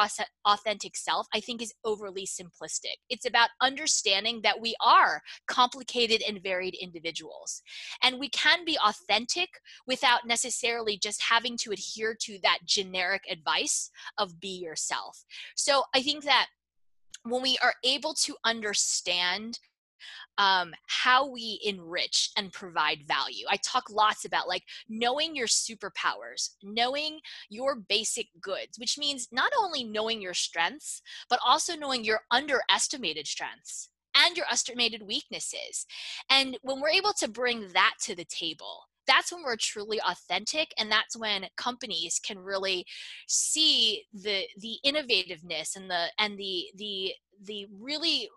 authentic 0.46 0.96
self 0.96 1.28
i 1.34 1.40
think 1.40 1.62
is 1.62 1.74
overly 1.84 2.26
simplistic. 2.26 2.98
It's 3.10 3.26
about 3.26 3.50
understanding 3.62 4.42
that 4.44 4.60
we 4.60 4.76
are 4.84 5.22
complicated 5.48 6.22
and 6.28 6.42
varied 6.42 6.76
individuals. 6.76 7.62
And 8.02 8.20
we 8.20 8.30
can 8.30 8.66
be 8.66 8.78
authentic 8.86 9.50
without 9.86 10.26
necessarily 10.26 10.98
just 10.98 11.22
having 11.24 11.58
to 11.58 11.72
adhere 11.72 12.16
to 12.22 12.40
that 12.44 12.60
generic 12.66 13.24
advice 13.30 13.90
of 14.18 14.40
be 14.40 14.60
yourself. 14.60 15.24
So 15.56 15.84
i 15.94 16.02
think 16.02 16.24
that 16.24 16.48
when 17.24 17.42
we 17.42 17.58
are 17.62 17.74
able 17.84 18.14
to 18.14 18.36
understand 18.46 19.60
um, 20.38 20.74
how 20.88 21.30
we 21.30 21.60
enrich 21.64 22.32
and 22.38 22.52
provide 22.52 23.08
value. 23.08 23.46
I 23.50 23.58
talk 23.58 23.90
lots 23.90 24.26
about 24.26 24.48
like 24.48 24.64
knowing 24.90 25.36
your 25.36 25.48
superpowers, 25.48 26.52
knowing 26.64 27.20
your 27.50 27.76
basic 27.76 28.28
goods, 28.42 28.78
which 28.78 28.98
means 28.98 29.28
not 29.32 29.52
only 29.60 29.84
knowing 29.84 30.22
your 30.22 30.34
strengths, 30.34 31.02
but 31.30 31.40
also 31.46 31.76
knowing 31.76 32.04
your 32.04 32.22
underestimated 32.32 33.28
strengths 33.28 33.90
and 34.16 34.36
your 34.36 34.46
estimated 34.52 35.04
weaknesses. 35.04 35.86
And 36.30 36.58
when 36.62 36.82
we're 36.82 36.90
able 36.90 37.14
to 37.20 37.28
bring 37.28 37.70
that 37.74 37.94
to 38.02 38.16
the 38.16 38.26
table, 38.26 38.84
that's 39.08 39.32
when 39.32 39.44
we're 39.44 39.56
truly 39.56 40.00
authentic 40.08 40.74
and 40.78 40.92
that's 40.92 41.18
when 41.18 41.48
companies 41.56 42.20
can 42.20 42.38
really 42.38 42.86
see 43.28 44.04
the 44.14 44.44
the 44.60 44.78
innovativeness 44.86 45.76
and 45.76 45.90
the 45.90 46.08
and 46.20 46.38
the 46.38 46.66
the 46.76 47.14
the 47.42 47.68
really 47.80 48.30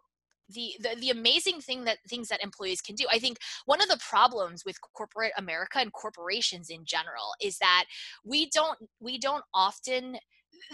the, 0.54 0.74
the 0.80 1.00
the 1.00 1.10
amazing 1.10 1.60
thing 1.60 1.84
that 1.84 1.98
things 2.08 2.28
that 2.28 2.42
employees 2.42 2.80
can 2.80 2.94
do 2.94 3.06
i 3.10 3.18
think 3.18 3.38
one 3.66 3.80
of 3.80 3.88
the 3.88 4.00
problems 4.08 4.64
with 4.64 4.80
corporate 4.80 5.32
america 5.36 5.78
and 5.78 5.92
corporations 5.92 6.70
in 6.70 6.84
general 6.84 7.34
is 7.42 7.58
that 7.58 7.84
we 8.24 8.48
don't 8.50 8.78
we 9.00 9.18
don't 9.18 9.44
often 9.54 10.16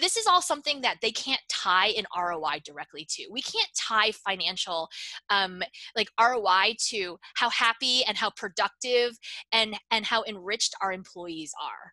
this 0.00 0.16
is 0.16 0.26
all 0.26 0.42
something 0.42 0.80
that 0.80 0.96
they 1.00 1.10
can't 1.10 1.40
tie 1.48 1.88
an 1.88 2.04
ROI 2.16 2.60
directly 2.64 3.06
to. 3.10 3.26
We 3.30 3.42
can't 3.42 3.68
tie 3.76 4.12
financial 4.12 4.88
um, 5.30 5.62
like 5.94 6.08
ROI 6.20 6.76
to 6.88 7.18
how 7.34 7.50
happy 7.50 8.04
and 8.04 8.16
how 8.16 8.30
productive 8.30 9.18
and 9.52 9.76
and 9.90 10.04
how 10.04 10.24
enriched 10.24 10.74
our 10.82 10.92
employees 10.92 11.52
are. 11.62 11.92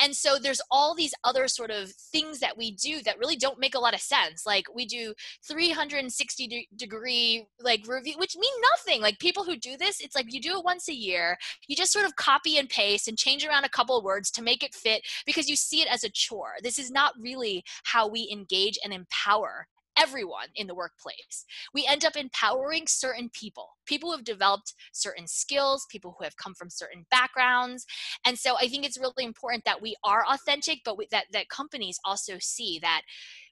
And 0.00 0.14
so 0.14 0.38
there's 0.38 0.60
all 0.70 0.94
these 0.94 1.14
other 1.24 1.48
sort 1.48 1.70
of 1.70 1.90
things 1.90 2.40
that 2.40 2.56
we 2.56 2.72
do 2.72 3.02
that 3.02 3.18
really 3.18 3.36
don't 3.36 3.58
make 3.58 3.74
a 3.74 3.80
lot 3.80 3.94
of 3.94 4.00
sense. 4.00 4.44
Like 4.46 4.66
we 4.74 4.86
do 4.86 5.14
360 5.46 6.46
de- 6.48 6.68
degree 6.76 7.46
like 7.60 7.86
review, 7.86 8.14
which 8.18 8.36
mean 8.36 8.52
nothing. 8.72 9.00
Like 9.00 9.18
people 9.18 9.44
who 9.44 9.56
do 9.56 9.76
this, 9.76 10.00
it's 10.00 10.14
like 10.14 10.32
you 10.32 10.40
do 10.40 10.58
it 10.58 10.64
once 10.64 10.88
a 10.88 10.94
year. 10.94 11.36
You 11.68 11.76
just 11.76 11.92
sort 11.92 12.06
of 12.06 12.16
copy 12.16 12.58
and 12.58 12.68
paste 12.68 13.08
and 13.08 13.18
change 13.18 13.44
around 13.44 13.64
a 13.64 13.70
couple 13.70 13.96
of 13.96 14.04
words 14.04 14.30
to 14.32 14.42
make 14.42 14.62
it 14.62 14.74
fit 14.74 15.02
because 15.24 15.48
you 15.48 15.56
see 15.56 15.80
it 15.80 15.88
as 15.92 16.04
a 16.04 16.10
chore. 16.10 16.54
This 16.62 16.78
is 16.78 16.90
not 16.90 17.14
really 17.20 17.64
how 17.84 18.08
we 18.08 18.28
engage 18.30 18.78
and 18.84 18.92
empower 18.92 19.66
everyone 19.98 20.48
in 20.54 20.66
the 20.66 20.74
workplace. 20.74 21.44
We 21.74 21.86
end 21.88 22.04
up 22.04 22.16
empowering 22.16 22.84
certain 22.86 23.30
people, 23.32 23.70
people 23.86 24.10
who 24.10 24.16
have 24.16 24.24
developed 24.24 24.74
certain 24.92 25.26
skills, 25.26 25.86
people 25.90 26.14
who 26.18 26.24
have 26.24 26.36
come 26.36 26.54
from 26.54 26.70
certain 26.70 27.06
backgrounds. 27.10 27.86
And 28.24 28.38
so 28.38 28.56
I 28.60 28.68
think 28.68 28.84
it's 28.84 28.98
really 28.98 29.24
important 29.24 29.64
that 29.64 29.82
we 29.82 29.96
are 30.04 30.24
authentic, 30.28 30.80
but 30.84 30.98
we, 30.98 31.06
that, 31.10 31.26
that 31.32 31.48
companies 31.48 31.98
also 32.04 32.34
see 32.40 32.78
that 32.82 33.02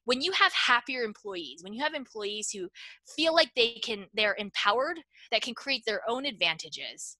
when 0.04 0.20
you 0.20 0.33
have 0.33 0.52
happier 0.52 1.02
employees 1.02 1.62
when 1.62 1.72
you 1.72 1.83
have 1.83 1.94
employees 1.94 2.50
who 2.50 2.68
feel 3.16 3.35
like 3.35 3.50
they 3.57 3.80
can 3.83 4.04
they're 4.12 4.37
empowered 4.38 5.00
that 5.30 5.40
can 5.40 5.54
create 5.54 5.83
their 5.87 6.02
own 6.09 6.26
advantages 6.26 7.16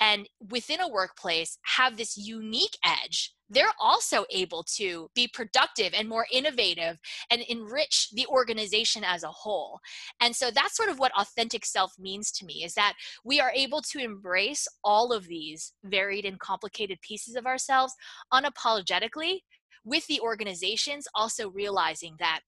and 0.00 0.28
within 0.50 0.80
a 0.80 0.88
workplace 0.88 1.58
have 1.62 1.96
this 1.96 2.16
unique 2.16 2.76
edge 2.84 3.34
they're 3.52 3.72
also 3.78 4.24
able 4.30 4.64
to 4.76 5.10
be 5.14 5.28
productive 5.28 5.92
and 5.94 6.08
more 6.08 6.26
innovative 6.32 6.98
and 7.30 7.42
enrich 7.42 8.08
the 8.12 8.26
organization 8.26 9.04
as 9.04 9.22
a 9.22 9.28
whole. 9.28 9.78
And 10.20 10.34
so 10.34 10.50
that's 10.50 10.76
sort 10.76 10.88
of 10.88 10.98
what 10.98 11.12
authentic 11.18 11.66
self 11.66 11.92
means 11.98 12.32
to 12.32 12.46
me 12.46 12.64
is 12.64 12.74
that 12.74 12.94
we 13.24 13.40
are 13.40 13.52
able 13.54 13.82
to 13.92 13.98
embrace 13.98 14.66
all 14.82 15.12
of 15.12 15.28
these 15.28 15.72
varied 15.84 16.24
and 16.24 16.40
complicated 16.40 16.98
pieces 17.02 17.36
of 17.36 17.46
ourselves 17.46 17.94
unapologetically 18.32 19.40
with 19.84 20.06
the 20.06 20.20
organizations 20.20 21.06
also 21.14 21.50
realizing 21.50 22.14
that 22.18 22.40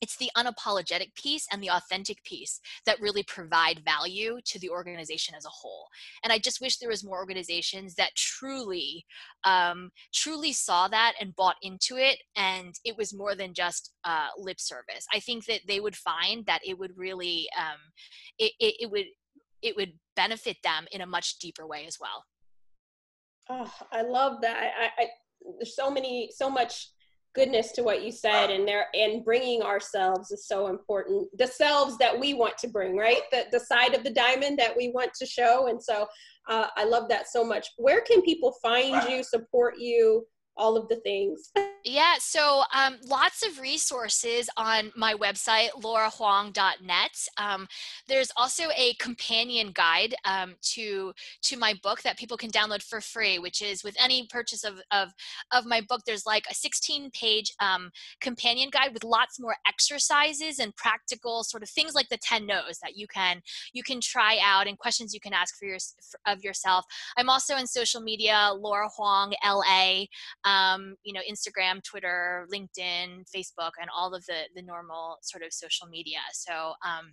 it's 0.00 0.16
the 0.16 0.30
unapologetic 0.36 1.14
piece 1.14 1.46
and 1.52 1.62
the 1.62 1.70
authentic 1.70 2.22
piece 2.24 2.60
that 2.86 3.00
really 3.00 3.22
provide 3.24 3.82
value 3.84 4.38
to 4.44 4.58
the 4.58 4.70
organization 4.70 5.34
as 5.34 5.44
a 5.44 5.50
whole. 5.50 5.86
And 6.22 6.32
i 6.32 6.38
just 6.38 6.60
wish 6.60 6.76
there 6.76 6.88
was 6.88 7.04
more 7.04 7.18
organizations 7.18 7.94
that 7.94 8.14
truly 8.14 9.04
um, 9.44 9.90
truly 10.14 10.52
saw 10.52 10.88
that 10.88 11.14
and 11.20 11.36
bought 11.36 11.56
into 11.62 11.96
it 11.96 12.18
and 12.36 12.74
it 12.84 12.96
was 12.96 13.14
more 13.14 13.34
than 13.34 13.54
just 13.54 13.92
uh, 14.04 14.28
lip 14.36 14.60
service. 14.60 15.06
I 15.12 15.20
think 15.20 15.46
that 15.46 15.60
they 15.66 15.80
would 15.80 15.96
find 15.96 16.44
that 16.46 16.60
it 16.64 16.78
would 16.78 16.92
really 16.96 17.48
um, 17.58 17.78
it, 18.38 18.52
it, 18.60 18.74
it 18.80 18.90
would 18.90 19.06
it 19.62 19.76
would 19.76 19.92
benefit 20.14 20.56
them 20.62 20.86
in 20.92 21.00
a 21.00 21.06
much 21.06 21.38
deeper 21.38 21.66
way 21.66 21.84
as 21.86 21.98
well. 22.00 22.24
Oh 23.50 23.72
i 23.92 24.02
love 24.02 24.40
that. 24.42 24.56
I, 24.56 25.02
I 25.02 25.06
there's 25.58 25.74
so 25.74 25.90
many 25.90 26.30
so 26.34 26.50
much 26.50 26.90
goodness 27.38 27.70
to 27.70 27.84
what 27.84 28.02
you 28.02 28.10
said 28.10 28.50
and 28.50 28.66
there 28.66 28.86
and 28.94 29.24
bringing 29.24 29.62
ourselves 29.62 30.32
is 30.32 30.48
so 30.48 30.66
important. 30.66 31.28
The 31.38 31.46
selves 31.46 31.96
that 31.98 32.18
we 32.18 32.34
want 32.34 32.58
to 32.58 32.68
bring 32.68 32.96
right? 32.96 33.22
The, 33.30 33.46
the 33.52 33.60
side 33.60 33.94
of 33.94 34.02
the 34.02 34.10
diamond 34.10 34.58
that 34.58 34.76
we 34.76 34.90
want 34.90 35.14
to 35.14 35.24
show. 35.24 35.68
And 35.68 35.80
so 35.80 36.08
uh, 36.48 36.66
i 36.76 36.84
love 36.84 37.08
that 37.10 37.28
so 37.28 37.44
much. 37.44 37.68
Where 37.76 38.00
can 38.00 38.22
people 38.22 38.56
find 38.60 39.08
you 39.08 39.22
support 39.22 39.74
you 39.78 40.26
all 40.58 40.76
of 40.76 40.88
the 40.88 40.96
things. 40.96 41.50
Yeah, 41.84 42.14
so 42.18 42.64
um, 42.74 42.96
lots 43.06 43.46
of 43.46 43.60
resources 43.60 44.50
on 44.56 44.92
my 44.96 45.14
website, 45.14 45.68
laurahuang.net. 45.80 47.10
Um, 47.38 47.68
there's 48.08 48.30
also 48.36 48.64
a 48.76 48.94
companion 48.94 49.70
guide 49.72 50.14
um, 50.24 50.56
to 50.74 51.12
to 51.42 51.56
my 51.56 51.74
book 51.82 52.02
that 52.02 52.18
people 52.18 52.36
can 52.36 52.50
download 52.50 52.82
for 52.82 53.00
free, 53.00 53.38
which 53.38 53.62
is 53.62 53.84
with 53.84 53.96
any 53.98 54.26
purchase 54.28 54.64
of 54.64 54.82
of, 54.90 55.10
of 55.52 55.66
my 55.66 55.80
book. 55.88 56.02
There's 56.04 56.26
like 56.26 56.44
a 56.50 56.54
16 56.54 57.10
page 57.12 57.52
um, 57.60 57.90
companion 58.20 58.70
guide 58.70 58.92
with 58.92 59.04
lots 59.04 59.40
more 59.40 59.56
exercises 59.66 60.58
and 60.58 60.74
practical 60.76 61.44
sort 61.44 61.62
of 61.62 61.70
things 61.70 61.94
like 61.94 62.08
the 62.08 62.18
10 62.18 62.44
no's 62.44 62.78
that 62.82 62.96
you 62.96 63.06
can 63.06 63.40
you 63.72 63.82
can 63.82 64.00
try 64.00 64.38
out 64.42 64.66
and 64.66 64.78
questions 64.78 65.14
you 65.14 65.20
can 65.20 65.32
ask 65.32 65.56
for 65.56 65.66
your 65.66 65.78
of 66.26 66.42
yourself. 66.42 66.84
I'm 67.16 67.30
also 67.30 67.56
in 67.56 67.66
social 67.66 68.00
media, 68.00 68.50
Laura 68.54 68.88
Huang 68.96 69.32
LA 69.44 70.06
um, 70.48 70.94
you 71.04 71.12
know, 71.12 71.20
Instagram, 71.30 71.82
Twitter, 71.82 72.46
LinkedIn, 72.52 73.24
Facebook, 73.34 73.72
and 73.80 73.90
all 73.94 74.14
of 74.14 74.24
the 74.26 74.42
the 74.54 74.62
normal 74.62 75.18
sort 75.22 75.42
of 75.42 75.52
social 75.52 75.86
media. 75.88 76.20
So 76.32 76.74
um, 76.84 77.12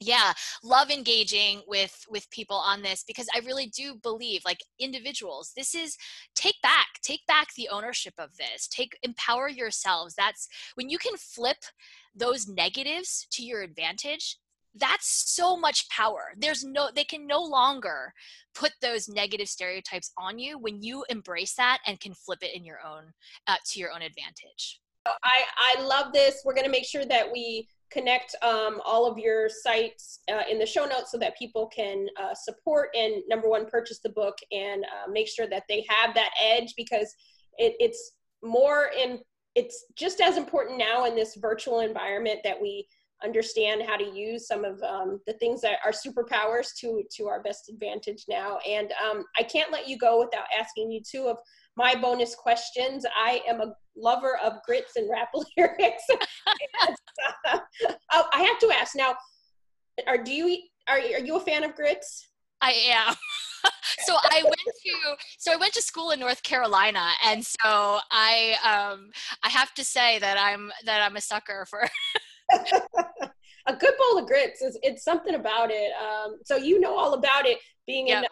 yeah 0.00 0.32
love 0.62 0.90
engaging 0.90 1.62
with 1.66 2.04
with 2.10 2.28
people 2.30 2.56
on 2.56 2.82
this 2.82 3.02
because 3.06 3.26
i 3.34 3.38
really 3.46 3.66
do 3.66 3.94
believe 4.02 4.42
like 4.44 4.58
individuals 4.78 5.52
this 5.56 5.74
is 5.74 5.96
take 6.34 6.56
back 6.62 6.86
take 7.02 7.24
back 7.26 7.48
the 7.54 7.68
ownership 7.70 8.12
of 8.18 8.28
this 8.36 8.68
take 8.68 8.98
empower 9.02 9.48
yourselves 9.48 10.14
that's 10.14 10.48
when 10.74 10.90
you 10.90 10.98
can 10.98 11.16
flip 11.16 11.56
those 12.14 12.46
negatives 12.46 13.26
to 13.30 13.42
your 13.42 13.62
advantage 13.62 14.38
that's 14.78 15.34
so 15.34 15.56
much 15.56 15.88
power 15.88 16.32
there's 16.38 16.64
no 16.64 16.88
they 16.94 17.04
can 17.04 17.26
no 17.26 17.42
longer 17.42 18.12
put 18.54 18.72
those 18.80 19.08
negative 19.08 19.48
stereotypes 19.48 20.12
on 20.18 20.38
you 20.38 20.58
when 20.58 20.82
you 20.82 21.04
embrace 21.08 21.54
that 21.54 21.78
and 21.86 22.00
can 22.00 22.14
flip 22.14 22.38
it 22.42 22.54
in 22.54 22.64
your 22.64 22.78
own 22.86 23.04
uh, 23.46 23.56
to 23.64 23.78
your 23.78 23.92
own 23.92 24.02
advantage 24.02 24.80
I, 25.22 25.76
I 25.78 25.82
love 25.82 26.12
this. 26.12 26.42
We're 26.44 26.54
going 26.54 26.66
to 26.66 26.70
make 26.70 26.84
sure 26.84 27.04
that 27.04 27.30
we 27.30 27.68
connect 27.90 28.34
um, 28.42 28.80
all 28.84 29.06
of 29.06 29.18
your 29.18 29.48
sites 29.48 30.20
uh, 30.30 30.42
in 30.50 30.58
the 30.58 30.66
show 30.66 30.84
notes 30.84 31.12
so 31.12 31.18
that 31.18 31.38
people 31.38 31.66
can 31.68 32.06
uh, 32.20 32.34
support 32.34 32.88
and 32.94 33.22
number 33.28 33.48
one 33.48 33.66
purchase 33.66 34.00
the 34.00 34.08
book 34.10 34.36
and 34.50 34.84
uh, 34.84 35.10
make 35.10 35.28
sure 35.28 35.46
that 35.46 35.62
they 35.68 35.84
have 35.88 36.14
that 36.14 36.30
edge 36.42 36.74
because 36.76 37.14
it, 37.58 37.74
it's 37.78 38.12
more 38.42 38.90
in 38.98 39.20
it's 39.54 39.86
just 39.96 40.20
as 40.20 40.36
important 40.36 40.78
now 40.78 41.06
in 41.06 41.14
this 41.14 41.36
virtual 41.36 41.80
environment 41.80 42.40
that 42.44 42.60
we 42.60 42.86
understand 43.24 43.82
how 43.86 43.96
to 43.96 44.04
use 44.04 44.46
some 44.46 44.64
of 44.64 44.82
um, 44.82 45.20
the 45.26 45.32
things 45.34 45.60
that 45.62 45.78
are 45.84 45.92
superpowers 45.92 46.68
to 46.78 47.02
to 47.10 47.26
our 47.26 47.42
best 47.42 47.68
advantage 47.68 48.24
now 48.28 48.58
and 48.68 48.92
um, 49.04 49.24
i 49.38 49.42
can't 49.42 49.72
let 49.72 49.88
you 49.88 49.96
go 49.96 50.20
without 50.20 50.44
asking 50.58 50.90
you 50.90 51.00
two 51.10 51.26
of 51.26 51.38
my 51.76 51.94
bonus 51.94 52.34
questions. 52.34 53.04
I 53.14 53.42
am 53.46 53.60
a 53.60 53.74
lover 53.96 54.38
of 54.42 54.54
grits 54.64 54.96
and 54.96 55.08
rap 55.10 55.28
lyrics. 55.56 56.02
and, 56.88 56.96
uh, 57.46 58.22
I 58.32 58.42
have 58.42 58.58
to 58.60 58.70
ask 58.74 58.96
now: 58.96 59.14
Are 60.06 60.22
do 60.22 60.32
you 60.32 60.58
are 60.88 60.98
are 60.98 61.24
you 61.24 61.36
a 61.36 61.40
fan 61.40 61.64
of 61.64 61.74
grits? 61.74 62.28
I 62.62 62.72
am. 62.72 63.14
so 64.06 64.16
I 64.22 64.42
went 64.42 64.54
to 64.54 65.16
so 65.38 65.52
I 65.52 65.56
went 65.56 65.74
to 65.74 65.82
school 65.82 66.10
in 66.10 66.20
North 66.20 66.42
Carolina, 66.42 67.10
and 67.24 67.44
so 67.44 67.98
I 68.10 68.56
um 68.64 69.10
I 69.42 69.50
have 69.50 69.74
to 69.74 69.84
say 69.84 70.18
that 70.18 70.38
I'm 70.38 70.72
that 70.84 71.02
I'm 71.02 71.16
a 71.16 71.20
sucker 71.20 71.66
for. 71.68 71.88
a 73.66 73.74
good 73.74 73.94
bowl 73.98 74.18
of 74.18 74.26
grits 74.26 74.62
is 74.62 74.78
it's 74.82 75.04
something 75.04 75.34
about 75.34 75.70
it. 75.70 75.92
Um, 76.00 76.38
so 76.44 76.56
you 76.56 76.80
know 76.80 76.96
all 76.96 77.14
about 77.14 77.46
it 77.46 77.58
being 77.86 78.08
yep. 78.08 78.24
in 78.24 78.28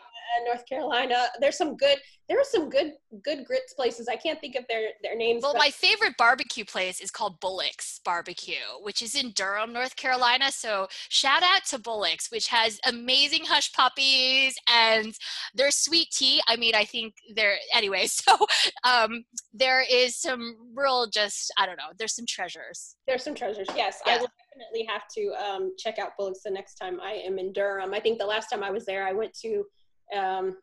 North 0.46 0.66
Carolina. 0.66 1.28
There's 1.40 1.56
some 1.56 1.76
good. 1.76 1.98
There 2.28 2.40
are 2.40 2.44
some 2.44 2.70
good 2.70 2.92
good 3.22 3.44
grits 3.44 3.74
places. 3.74 4.08
I 4.08 4.16
can't 4.16 4.40
think 4.40 4.56
of 4.56 4.64
their 4.68 4.88
their 5.02 5.16
names. 5.16 5.42
Well, 5.42 5.52
but- 5.52 5.58
my 5.58 5.70
favorite 5.70 6.16
barbecue 6.16 6.64
place 6.64 7.00
is 7.00 7.10
called 7.10 7.40
Bullock's 7.40 8.00
Barbecue, 8.04 8.54
which 8.82 9.02
is 9.02 9.14
in 9.14 9.32
Durham, 9.32 9.72
North 9.72 9.96
Carolina. 9.96 10.50
So 10.50 10.88
shout 11.08 11.42
out 11.42 11.64
to 11.66 11.78
Bullock's, 11.78 12.30
which 12.30 12.48
has 12.48 12.80
amazing 12.86 13.44
hush 13.44 13.72
puppies 13.72 14.56
and 14.72 15.14
their 15.54 15.70
sweet 15.70 16.10
tea. 16.10 16.40
I 16.48 16.56
mean, 16.56 16.74
I 16.74 16.84
think 16.84 17.14
they're 17.34 17.56
anyway. 17.72 18.06
So 18.24 18.46
um, 18.84 19.24
there 19.52 19.84
is 19.90 20.16
some 20.16 20.56
real 20.74 21.06
just 21.06 21.52
I 21.58 21.66
don't 21.66 21.76
know. 21.76 21.92
There's 21.98 22.14
some 22.14 22.26
treasures. 22.26 22.96
There's 23.06 23.22
some 23.22 23.34
treasures. 23.34 23.68
Yes, 23.76 24.00
yeah. 24.06 24.14
I 24.14 24.18
will 24.18 24.28
definitely 24.54 24.86
have 24.88 25.02
to 25.16 25.32
um, 25.44 25.72
check 25.78 25.98
out 25.98 26.16
Bullock's 26.16 26.42
the 26.42 26.50
next 26.50 26.76
time 26.76 27.00
I 27.00 27.12
am 27.12 27.38
in 27.38 27.52
Durham. 27.52 27.92
I 27.92 28.00
think 28.00 28.18
the 28.18 28.26
last 28.26 28.48
time 28.48 28.62
I 28.62 28.70
was 28.70 28.86
there, 28.86 29.06
I 29.06 29.12
went 29.12 29.34
to 29.42 29.64
um, 30.16 30.56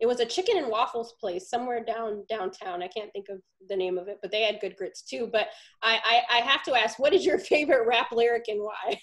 it 0.00 0.06
was 0.06 0.20
a 0.20 0.26
chicken 0.26 0.56
and 0.56 0.68
waffles 0.68 1.14
place 1.20 1.50
somewhere 1.50 1.84
down 1.84 2.24
downtown. 2.28 2.82
I 2.82 2.88
can't 2.88 3.12
think 3.12 3.26
of 3.28 3.38
the 3.68 3.76
name 3.76 3.98
of 3.98 4.08
it, 4.08 4.18
but 4.22 4.30
they 4.30 4.42
had 4.42 4.60
good 4.60 4.76
grits 4.76 5.02
too. 5.02 5.28
But 5.30 5.48
I, 5.82 6.22
I, 6.30 6.38
I 6.38 6.40
have 6.40 6.62
to 6.64 6.74
ask, 6.74 6.98
what 6.98 7.12
is 7.12 7.24
your 7.24 7.38
favorite 7.52 7.86
rap 7.86 8.10
lyric 8.12 8.44
and 8.48 8.60
why? 8.60 8.98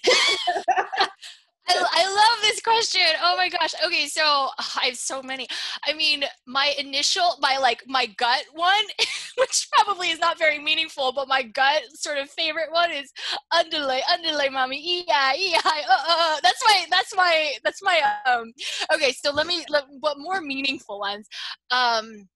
I, 1.68 1.84
I 1.92 2.14
love 2.14 2.42
this 2.42 2.60
question. 2.60 3.02
Oh 3.22 3.36
my 3.36 3.48
gosh. 3.48 3.74
Okay, 3.84 4.06
so 4.06 4.22
I 4.58 4.86
have 4.86 4.96
so 4.96 5.22
many. 5.22 5.46
I 5.86 5.92
mean, 5.92 6.24
my 6.46 6.74
initial, 6.78 7.36
my 7.40 7.58
like, 7.58 7.82
my 7.86 8.06
gut 8.06 8.44
one, 8.54 8.84
which 9.38 9.68
probably 9.72 10.10
is 10.10 10.18
not 10.18 10.38
very 10.38 10.58
meaningful, 10.58 11.12
but 11.12 11.28
my 11.28 11.42
gut 11.42 11.82
sort 11.94 12.18
of 12.18 12.30
favorite 12.30 12.72
one 12.72 12.90
is 12.90 13.12
underlay, 13.52 14.00
underlay, 14.10 14.48
mommy, 14.48 14.78
e-i, 14.78 15.52
uh, 15.64 15.68
uh, 15.68 16.04
uh. 16.08 16.36
That's 16.42 16.62
my, 16.66 16.86
that's 16.90 17.16
my, 17.16 17.52
that's 17.64 17.82
my, 17.82 18.00
um, 18.26 18.52
okay, 18.94 19.12
so 19.12 19.32
let 19.32 19.46
me, 19.46 19.64
let, 19.68 19.84
what 20.00 20.16
more 20.18 20.40
meaningful 20.40 20.98
ones? 21.00 21.28
Um, 21.70 22.28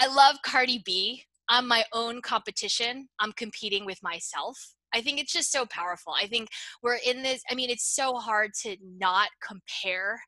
I 0.00 0.06
love 0.06 0.36
Cardi 0.44 0.82
B. 0.84 1.24
I'm 1.48 1.66
my 1.66 1.84
own 1.92 2.20
competition. 2.20 3.08
I'm 3.18 3.32
competing 3.32 3.86
with 3.86 3.98
myself. 4.02 4.74
I 4.94 5.00
think 5.00 5.20
it's 5.20 5.32
just 5.32 5.52
so 5.52 5.66
powerful. 5.66 6.14
I 6.20 6.26
think 6.26 6.48
we're 6.82 6.98
in 7.06 7.22
this 7.22 7.42
I 7.50 7.54
mean 7.54 7.70
it's 7.70 7.94
so 7.94 8.14
hard 8.16 8.52
to 8.62 8.76
not 8.98 9.28
compare. 9.46 10.20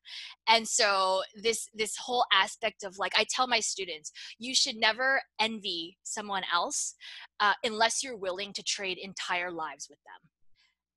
And 0.47 0.67
so 0.67 1.21
this 1.35 1.67
this 1.73 1.95
whole 1.97 2.25
aspect 2.33 2.83
of 2.83 2.97
like 2.97 3.13
I 3.17 3.25
tell 3.29 3.47
my 3.47 3.59
students, 3.59 4.11
you 4.39 4.55
should 4.55 4.75
never 4.75 5.21
envy 5.39 5.97
someone 6.03 6.43
else 6.53 6.95
uh, 7.39 7.53
unless 7.63 8.03
you're 8.03 8.17
willing 8.17 8.53
to 8.53 8.63
trade 8.63 8.97
entire 9.01 9.51
lives 9.51 9.87
with 9.89 9.99
them. 10.05 10.29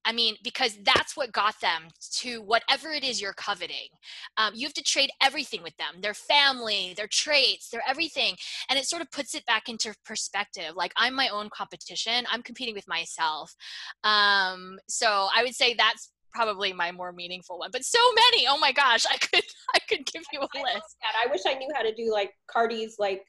I 0.05 0.11
mean, 0.11 0.35
because 0.43 0.77
that's 0.83 1.17
what 1.17 1.31
got 1.31 1.59
them 1.61 1.89
to 2.19 2.41
whatever 2.41 2.89
it 2.89 3.03
is 3.03 3.21
you're 3.21 3.33
coveting. 3.33 3.89
Um, 4.37 4.53
you 4.55 4.65
have 4.67 4.73
to 4.73 4.83
trade 4.83 5.09
everything 5.21 5.63
with 5.63 5.75
them 5.77 6.01
their 6.01 6.13
family, 6.13 6.93
their 6.95 7.07
traits, 7.07 7.69
their 7.69 7.81
everything. 7.87 8.35
And 8.69 8.77
it 8.77 8.85
sort 8.85 9.01
of 9.01 9.11
puts 9.11 9.35
it 9.35 9.45
back 9.45 9.67
into 9.67 9.93
perspective. 10.05 10.75
Like, 10.75 10.93
I'm 10.97 11.15
my 11.15 11.29
own 11.29 11.49
competition, 11.49 12.25
I'm 12.31 12.43
competing 12.43 12.75
with 12.75 12.87
myself. 12.87 13.55
Um, 14.03 14.77
so 14.87 15.27
I 15.35 15.43
would 15.43 15.55
say 15.55 15.73
that's 15.73 16.11
probably 16.31 16.73
my 16.73 16.91
more 16.91 17.13
meaningful 17.13 17.57
one 17.57 17.69
but 17.71 17.81
so 17.85 17.97
many 18.13 18.45
oh 18.45 18.57
my 18.57 18.73
gosh 18.73 19.05
i 19.09 19.15
could 19.15 19.43
i 19.73 19.79
could 19.87 20.05
give 20.05 20.21
you 20.33 20.39
a 20.41 20.49
list 20.61 20.97
i 21.23 21.31
wish 21.31 21.39
i 21.47 21.53
knew 21.53 21.69
how 21.73 21.81
to 21.81 21.95
do 21.95 22.11
like 22.11 22.33
cardi's 22.51 22.97
like 22.99 23.23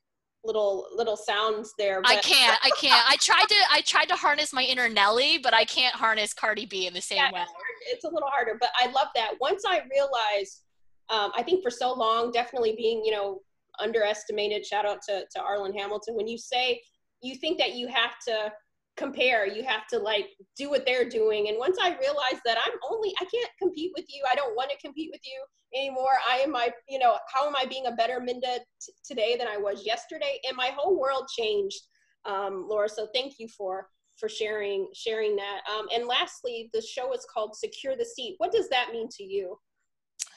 little 0.47 0.87
little 0.95 1.17
sounds 1.17 1.75
there. 1.79 2.01
But. 2.01 2.11
I 2.11 2.17
can't. 2.17 2.59
I 2.63 2.71
can't. 2.81 3.05
I 3.11 3.17
tried 3.17 3.47
to. 3.49 3.55
I 3.71 3.81
tried 3.83 4.07
to 4.07 4.15
harness 4.15 4.53
my 4.53 4.63
inner 4.63 4.89
Nelly, 4.89 5.39
but 5.39 5.53
I 5.53 5.65
can't 5.65 5.95
harness 5.95 6.33
Cardi 6.33 6.67
B 6.67 6.87
in 6.87 6.95
the 6.95 7.01
same 7.01 7.19
yeah, 7.19 7.33
way. 7.33 7.41
It's, 7.41 7.95
it's, 7.95 8.05
a 8.05 8.09
little 8.09 8.29
harder, 8.29 8.57
but 8.61 8.71
I 8.81 8.87
love 8.87 9.09
that. 9.15 9.33
Once 9.41 9.65
I 9.69 9.83
realized, 9.91 10.63
um, 11.09 11.33
I 11.37 11.43
think 11.43 11.63
for 11.63 11.71
so 11.71 11.93
long, 11.93 12.31
definitely 12.31 12.75
being 12.77 13.05
you 13.05 13.13
know 13.13 13.41
underestimated. 13.81 14.65
Shout 14.65 14.87
out 14.87 14.99
to 15.09 15.25
to 15.31 15.39
Arlan 15.41 15.77
Hamilton. 15.77 16.17
When 16.17 16.29
you 16.29 16.39
say 16.39 16.81
you 17.23 17.35
think 17.35 17.59
that 17.59 17.75
you 17.75 17.89
have 17.89 18.19
to 18.29 18.53
compare 18.97 19.47
you 19.47 19.63
have 19.63 19.87
to 19.89 19.99
like 19.99 20.29
do 20.57 20.71
what 20.71 20.85
they're 20.87 21.09
doing. 21.09 21.49
And 21.49 21.59
once 21.59 21.77
i 21.81 21.89
realized 21.89 22.43
that 22.45 22.59
i'm 22.65 22.79
only 22.91 23.13
i 23.21 23.25
can't 23.25 23.51
compete 23.61 23.93
with 23.97 24.07
you 24.09 24.25
i 24.31 24.35
don't 24.35 24.57
want 24.57 24.71
to 24.71 24.77
compete 24.79 25.11
with 25.13 25.21
you 25.25 25.79
anymore 25.79 26.13
i 26.31 26.39
am 26.39 26.53
my 26.53 26.71
you 26.89 26.99
know 26.99 27.17
how 27.33 27.47
am 27.47 27.57
i 27.57 27.67
being 27.67 27.87
a 27.87 27.93
better 27.93 28.21
minda 28.21 28.59
t- 28.81 28.93
today 29.05 29.37
than 29.39 29.49
i 29.49 29.57
was 29.57 29.85
yesterday? 29.85 30.39
And 30.47 30.57
my 30.57 30.71
whole 30.77 30.99
world 30.99 31.27
changed 31.37 31.81
um, 32.25 32.67
laura 32.69 32.89
so 32.89 33.09
thank 33.15 33.35
you 33.39 33.49
for 33.49 33.89
for 34.19 34.29
sharing 34.29 34.89
sharing 34.95 35.37
that. 35.37 35.61
Um, 35.71 35.87
and 35.95 36.07
lastly 36.07 36.71
the 36.73 36.81
show 36.81 37.13
is 37.13 37.27
called 37.33 37.55
secure 37.55 37.97
the 37.97 38.05
seat. 38.05 38.37
What 38.39 38.53
does 38.53 38.69
that 38.71 38.91
mean 38.93 39.09
to 39.19 39.25
you 39.25 39.59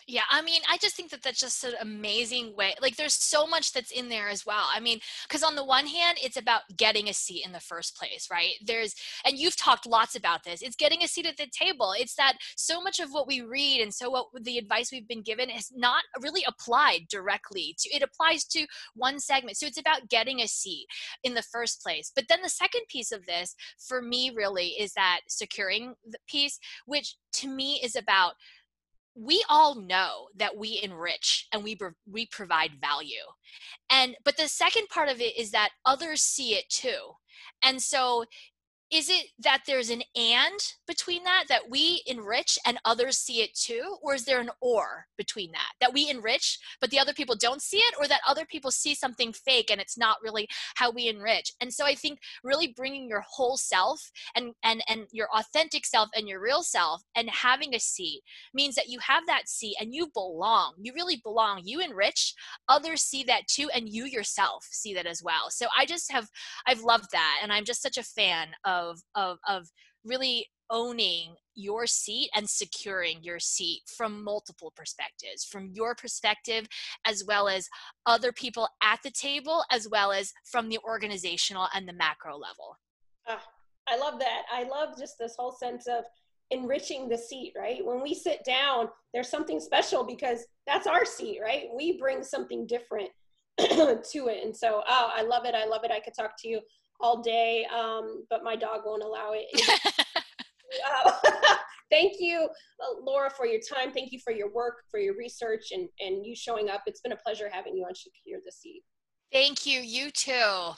yeah, 0.10 0.24
I 0.32 0.42
mean, 0.42 0.62
I 0.68 0.78
just 0.78 0.96
think 0.96 1.12
that 1.12 1.22
that's 1.22 1.40
just 1.40 1.64
an 1.64 1.74
amazing 1.80 2.56
way. 2.56 2.74
Like, 2.82 2.96
there's 2.96 3.14
so 3.14 3.46
much 3.46 3.74
that's 3.74 3.92
in 3.92 4.10
there 4.10 4.28
as 4.28 4.44
well. 4.44 4.66
I 4.74 4.80
mean, 4.80 5.00
because 5.28 5.44
on 5.44 5.56
the 5.56 5.64
one 5.64 5.86
hand, 5.86 6.18
it's 6.24 6.36
about 6.36 6.62
getting 6.76 7.10
a 7.10 7.14
seat 7.14 7.46
in 7.46 7.52
the 7.52 7.60
first 7.60 7.96
place, 7.96 8.28
right? 8.32 8.54
There's, 8.66 8.96
and 9.24 9.38
you've 9.38 9.56
talked 9.56 9.86
lots 9.86 10.16
about 10.16 10.44
this. 10.44 10.64
It's 10.64 10.76
getting 10.76 11.04
a 11.04 11.08
seat 11.08 11.28
at 11.28 11.38
the 11.38 11.48
table. 11.52 11.94
It's 11.96 12.16
that 12.16 12.38
so 12.58 12.82
much 12.82 13.00
of 13.00 13.12
what 13.12 13.28
we 13.28 13.42
read 13.42 13.82
and 13.82 13.94
so 13.94 14.10
what 14.10 14.26
the 14.42 14.58
advice 14.58 14.92
we've 14.92 15.08
been 15.08 15.22
given 15.22 15.48
is 15.52 15.72
not 15.76 16.04
really 16.20 16.44
applied 16.48 17.02
directly 17.08 17.76
to. 17.78 17.96
It 17.96 18.02
applies 18.02 18.46
to 18.46 18.66
one 18.96 19.20
segment. 19.20 19.58
So 19.58 19.68
it's 19.68 19.80
about 19.80 20.10
getting 20.10 20.42
a 20.42 20.48
seat 20.48 20.88
in 21.24 21.36
the 21.36 21.44
first 21.44 21.84
place. 21.84 22.12
But 22.16 22.26
then 22.30 22.42
the 22.42 22.50
second 22.50 22.82
piece 22.90 23.12
of 23.12 23.28
this, 23.28 23.56
for 23.78 24.02
me, 24.02 24.32
really, 24.36 24.70
is 24.70 24.94
that 24.94 25.20
securing 25.28 25.94
the 26.04 26.18
piece, 26.28 26.58
which 26.88 27.16
to 27.34 27.48
me 27.48 27.80
is 27.84 27.96
about 27.96 28.34
we 29.16 29.44
all 29.50 29.76
know 29.76 30.28
that 30.36 30.58
we 30.58 30.80
enrich 30.82 31.48
and 31.52 31.64
we 31.64 31.78
we 32.10 32.26
provide 32.28 32.72
value. 32.82 33.26
And 33.90 34.16
but 34.24 34.38
the 34.38 34.48
second 34.48 34.88
part 34.90 35.10
of 35.10 35.20
it 35.22 35.38
is 35.38 35.52
that 35.52 35.70
others 35.86 36.22
see 36.22 36.54
it 36.54 36.70
too. 36.70 37.14
And 37.62 37.82
so 37.82 38.26
is 38.92 39.10
it 39.10 39.28
that 39.40 39.62
there's 39.68 39.90
an 39.90 40.02
and 40.16 40.60
between 40.88 41.24
that 41.24 41.46
that 41.50 41.70
we 41.70 42.02
enrich 42.08 42.58
and 42.66 42.80
others 42.86 43.18
see 43.18 43.42
it 43.42 43.54
too? 43.54 43.98
Or 44.02 44.16
is 44.16 44.26
there 44.26 44.40
an 44.40 44.50
or 44.62 45.06
between 45.18 45.52
that 45.52 45.74
that 45.80 45.94
we 45.94 46.10
enrich 46.10 46.58
but 46.82 46.90
the 46.90 47.00
other 47.00 47.14
people 47.14 47.36
don't 47.36 47.62
see 47.62 47.78
it? 47.78 47.96
Or 48.00 48.08
that 48.08 48.22
other 48.28 48.46
people 48.46 48.72
see 48.72 48.96
something 48.96 49.34
fake 49.34 49.70
and 49.72 49.80
it's 49.80 49.98
not 49.98 50.18
really 50.24 50.48
how 50.76 50.92
we 50.92 51.08
enrich? 51.08 51.52
And 51.62 51.74
so 51.74 51.86
i 51.86 51.96
think 51.96 52.20
really 52.44 52.74
bringing 52.76 53.08
your 53.08 53.24
whole 53.28 53.58
self 53.58 54.12
and 54.36 54.54
and 54.64 54.82
and 54.90 55.08
your 55.12 55.28
authentic 55.38 55.86
self 55.86 56.10
and 56.16 56.28
your 56.28 56.42
real 56.42 56.64
self 56.64 57.04
and 57.16 57.30
having 57.30 57.76
a 57.76 57.80
seat 57.80 58.22
means 58.54 58.76
that 58.76 58.90
you 58.90 59.00
have 59.00 59.26
that 59.28 59.48
seat 59.48 59.76
and 59.80 59.94
you 59.94 60.10
belong. 60.14 60.74
You 60.82 60.94
really 60.94 61.22
belong. 61.24 61.62
You 61.64 61.80
enrich. 61.82 62.34
Others 62.68 63.02
see 63.02 63.24
that 63.26 63.48
too 63.48 63.70
and 63.74 63.88
you 63.88 64.06
yourself 64.06 64.68
see 64.72 64.94
that 64.94 65.06
as 65.06 65.22
well. 65.24 65.50
So 65.50 65.68
i 65.78 65.86
just 65.86 66.12
have 66.12 66.28
i've 66.68 66.82
loved 66.82 67.12
that 67.12 67.40
and 67.42 67.52
i'm 67.52 67.66
just 67.66 67.82
such 67.82 67.98
a 67.98 68.04
fan 68.04 68.50
of 68.66 68.79
of 68.80 69.02
of 69.16 69.38
of 69.48 69.70
really 70.06 70.46
owning 70.72 71.36
your 71.56 71.88
seat 71.88 72.30
and 72.36 72.50
securing 72.50 73.22
your 73.24 73.40
seat 73.40 73.82
from 73.98 74.24
multiple 74.24 74.72
perspectives 74.76 75.44
from 75.44 75.70
your 75.74 75.96
perspective 75.96 76.68
as 77.06 77.24
well 77.28 77.50
as 77.50 77.68
other 78.06 78.32
people 78.32 78.68
at 78.82 79.00
the 79.04 79.12
table 79.12 79.64
as 79.72 79.88
well 79.90 80.12
as 80.12 80.32
from 80.46 80.70
the 80.70 80.80
organizational 80.88 81.68
and 81.74 81.88
the 81.88 81.94
macro 81.94 82.38
level. 82.38 82.78
Ah, 83.28 83.42
i 83.88 83.98
love 83.98 84.20
that. 84.20 84.44
I 84.52 84.64
love 84.64 84.98
just 84.98 85.16
this 85.20 85.36
whole 85.38 85.52
sense 85.52 85.88
of 85.88 86.04
enriching 86.52 87.10
the 87.10 87.18
seat 87.18 87.54
right? 87.58 87.86
When 87.86 88.02
we 88.02 88.14
sit 88.14 88.44
down 88.46 88.90
there's 89.14 89.30
something 89.30 89.60
special 89.60 90.04
because 90.04 90.46
that's 90.68 90.88
our 90.88 91.06
seat 91.06 91.40
right? 91.44 91.66
We 91.76 92.00
bring 92.00 92.24
something 92.24 92.68
different 92.68 93.10
to 93.60 94.28
it. 94.28 94.46
And 94.46 94.56
so 94.56 94.82
oh 94.88 95.12
i 95.16 95.24
love 95.24 95.46
it. 95.46 95.56
I 95.56 95.66
love 95.66 95.84
it. 95.84 95.92
I 95.92 96.00
could 96.00 96.14
talk 96.14 96.34
to 96.40 96.48
you 96.48 96.62
all 97.00 97.22
day, 97.22 97.66
um, 97.66 98.26
but 98.30 98.44
my 98.44 98.56
dog 98.56 98.82
won't 98.86 99.04
allow 99.04 99.32
it. 99.34 99.48
uh, 101.06 101.12
thank 101.92 102.14
you, 102.20 102.48
uh, 102.82 103.02
Laura, 103.04 103.30
for 103.30 103.46
your 103.46 103.60
time. 103.60 103.92
Thank 103.92 104.12
you 104.12 104.20
for 104.24 104.32
your 104.32 104.52
work, 104.52 104.84
for 104.92 105.00
your 105.00 105.16
research, 105.16 105.72
and, 105.72 105.88
and 106.00 106.26
you 106.26 106.36
showing 106.36 106.70
up. 106.70 106.82
It's 106.86 107.02
been 107.02 107.12
a 107.12 107.18
pleasure 107.18 107.50
having 107.52 107.76
you 107.76 107.84
on 107.86 107.96
Secure 107.96 108.40
the 108.46 108.52
Seat. 108.52 108.84
Thank 109.32 109.66
you. 109.66 109.82
You 109.82 110.12
too. 110.12 110.72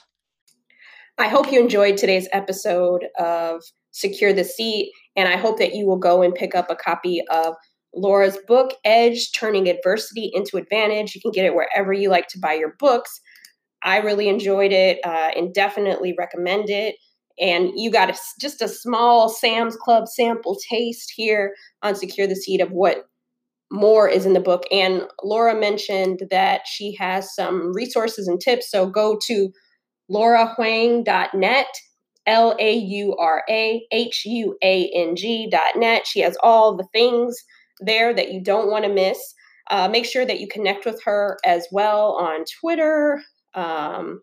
I 1.18 1.28
hope 1.28 1.52
you 1.52 1.60
enjoyed 1.60 1.96
today's 1.96 2.28
episode 2.32 3.06
of 3.18 3.62
Secure 3.90 4.32
the 4.32 4.44
Seat, 4.44 4.92
and 5.16 5.28
I 5.28 5.36
hope 5.36 5.58
that 5.58 5.74
you 5.74 5.86
will 5.86 5.98
go 5.98 6.22
and 6.22 6.34
pick 6.34 6.54
up 6.54 6.70
a 6.70 6.76
copy 6.76 7.22
of 7.30 7.54
Laura's 7.94 8.38
book, 8.48 8.74
Edge 8.84 9.32
Turning 9.32 9.68
Adversity 9.68 10.30
into 10.32 10.56
Advantage. 10.56 11.14
You 11.14 11.20
can 11.20 11.30
get 11.30 11.44
it 11.44 11.54
wherever 11.54 11.92
you 11.92 12.08
like 12.08 12.28
to 12.28 12.38
buy 12.38 12.54
your 12.54 12.74
books. 12.78 13.20
I 13.84 13.98
really 13.98 14.28
enjoyed 14.28 14.72
it 14.72 14.98
uh, 15.04 15.30
and 15.36 15.52
definitely 15.52 16.14
recommend 16.18 16.70
it. 16.70 16.96
And 17.40 17.70
you 17.74 17.90
got 17.90 18.10
a, 18.10 18.18
just 18.40 18.62
a 18.62 18.68
small 18.68 19.28
Sam's 19.28 19.76
Club 19.76 20.06
sample 20.06 20.58
taste 20.68 21.12
here 21.16 21.54
on 21.82 21.94
Secure 21.94 22.26
the 22.26 22.36
Seat 22.36 22.60
of 22.60 22.70
what 22.70 23.06
more 23.70 24.06
is 24.06 24.26
in 24.26 24.34
the 24.34 24.40
book. 24.40 24.64
And 24.70 25.02
Laura 25.24 25.58
mentioned 25.58 26.20
that 26.30 26.62
she 26.66 26.94
has 26.98 27.34
some 27.34 27.72
resources 27.74 28.28
and 28.28 28.38
tips. 28.40 28.70
So 28.70 28.86
go 28.86 29.18
to 29.26 29.50
laurahuang.net, 30.10 31.66
L 32.26 32.54
A 32.60 32.74
U 32.74 33.16
R 33.18 33.42
A 33.48 33.86
H 33.90 34.22
U 34.26 34.56
A 34.62 34.90
N 34.94 35.16
G.net. 35.16 36.06
She 36.06 36.20
has 36.20 36.36
all 36.42 36.76
the 36.76 36.86
things 36.92 37.36
there 37.80 38.14
that 38.14 38.32
you 38.32 38.42
don't 38.42 38.70
want 38.70 38.84
to 38.84 38.92
miss. 38.92 39.18
Uh, 39.70 39.88
make 39.88 40.04
sure 40.04 40.26
that 40.26 40.38
you 40.38 40.46
connect 40.48 40.84
with 40.84 41.02
her 41.04 41.38
as 41.46 41.66
well 41.72 42.18
on 42.20 42.44
Twitter, 42.60 43.22
um, 43.54 44.22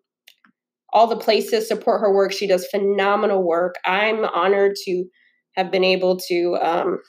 all 0.92 1.08
the 1.08 1.18
places 1.18 1.68
support 1.68 2.02
her 2.02 2.14
work. 2.14 2.32
She 2.32 2.48
does 2.48 2.68
phenomenal 2.68 3.44
work. 3.44 3.76
I'm 3.86 4.26
honored 4.26 4.76
to 4.86 5.06
have 5.56 5.72
been 5.72 5.84
able 5.84 6.18
to 6.28 6.58
um, 6.62 7.00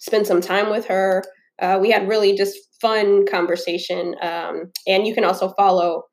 spend 0.00 0.26
some 0.26 0.40
time 0.40 0.70
with 0.70 0.86
her. 0.86 1.22
Uh, 1.60 1.78
we 1.80 1.90
had 1.90 2.08
really 2.08 2.36
just 2.36 2.56
fun 2.80 3.26
conversation. 3.26 4.14
Um, 4.22 4.72
and 4.86 5.06
you 5.06 5.14
can 5.14 5.24
also 5.24 5.52
follow 5.56 6.04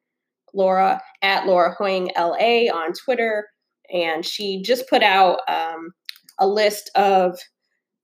Laura 0.53 1.01
at 1.21 1.45
Laura 1.47 1.73
Huang 1.77 2.09
LA 2.17 2.69
on 2.73 2.93
Twitter. 2.93 3.47
And 3.93 4.25
she 4.25 4.61
just 4.61 4.89
put 4.89 5.01
out 5.01 5.39
um, 5.47 5.91
a 6.39 6.47
list 6.47 6.91
of 6.95 7.39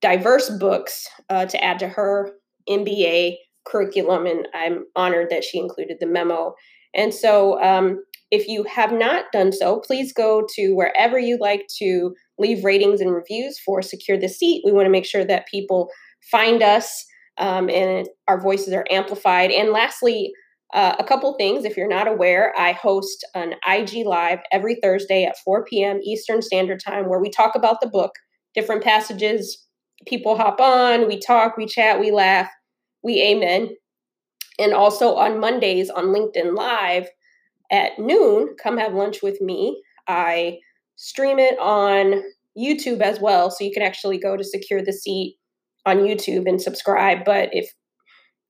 diverse 0.02 0.50
books 0.50 1.08
uh, 1.30 1.46
to 1.46 1.64
add 1.64 1.80
to 1.80 1.88
her 1.88 2.32
MBA 2.70 3.36
curriculum. 3.66 4.26
And 4.26 4.48
I'm 4.54 4.86
honored 4.96 5.30
that 5.30 5.44
she 5.44 5.60
included 5.60 5.98
the 6.00 6.08
memo. 6.08 6.56
And 6.96 7.14
so 7.14 7.62
um, 7.62 8.04
if 8.32 8.48
you 8.48 8.64
have 8.64 8.92
not 8.92 9.26
done 9.32 9.52
so, 9.52 9.80
please 9.80 10.14
go 10.14 10.46
to 10.56 10.74
wherever 10.74 11.18
you 11.18 11.38
like 11.40 11.68
to 11.80 12.14
leave 12.38 12.64
ratings 12.64 13.02
and 13.02 13.14
reviews 13.14 13.60
for 13.60 13.82
Secure 13.82 14.18
the 14.18 14.30
Seat. 14.30 14.64
We 14.66 14.72
want 14.72 14.86
to 14.86 14.92
make 14.92 15.06
sure 15.06 15.26
that 15.26 15.48
people 15.48 15.90
find 16.32 16.62
us 16.62 17.06
um, 17.38 17.70
and 17.70 18.08
our 18.28 18.40
voices 18.40 18.74
are 18.74 18.86
amplified. 18.90 19.52
And 19.52 19.72
lastly, 19.72 20.34
uh, 20.74 20.96
a 20.98 21.04
couple 21.04 21.36
things. 21.36 21.66
If 21.66 21.78
you're 21.78 21.88
not 21.88 22.08
aware, 22.08 22.54
I 22.58 22.72
host 22.72 23.24
an 23.36 23.54
IG 23.68 24.06
Live 24.06 24.40
every 24.52 24.76
Thursday 24.82 25.24
at 25.24 25.38
4 25.46 25.66
p.m. 25.66 26.00
Eastern 26.04 26.42
Standard 26.42 26.82
Time 26.84 27.08
where 27.08 27.20
we 27.20 27.30
talk 27.30 27.54
about 27.56 27.80
the 27.80 27.90
book, 27.90 28.12
different 28.56 28.84
passages. 28.84 29.68
People 30.08 30.36
hop 30.36 30.60
on, 30.60 31.08
we 31.08 31.20
talk, 31.20 31.56
we 31.58 31.68
chat, 31.68 32.00
we 32.00 32.12
laugh, 32.12 32.50
we 33.04 33.22
amen. 33.22 33.70
And 34.60 34.74
also 34.74 35.16
on 35.16 35.40
Mondays 35.40 35.90
on 35.90 36.06
LinkedIn 36.06 36.56
Live 36.56 37.08
at 37.72 37.98
noon, 37.98 38.56
come 38.62 38.78
have 38.78 38.94
lunch 38.94 39.22
with 39.22 39.42
me. 39.42 39.82
I 40.08 40.60
stream 40.96 41.40
it 41.40 41.58
on 41.60 42.24
YouTube 42.58 43.02
as 43.02 43.20
well. 43.20 43.50
So 43.50 43.64
you 43.64 43.72
can 43.72 43.84
actually 43.84 44.20
go 44.20 44.38
to 44.38 44.44
Secure 44.44 44.84
the 44.84 44.94
Seat 44.94 45.38
on 45.86 45.98
YouTube 45.98 46.48
and 46.48 46.62
subscribe. 46.62 47.26
But 47.26 47.50
if 47.52 47.74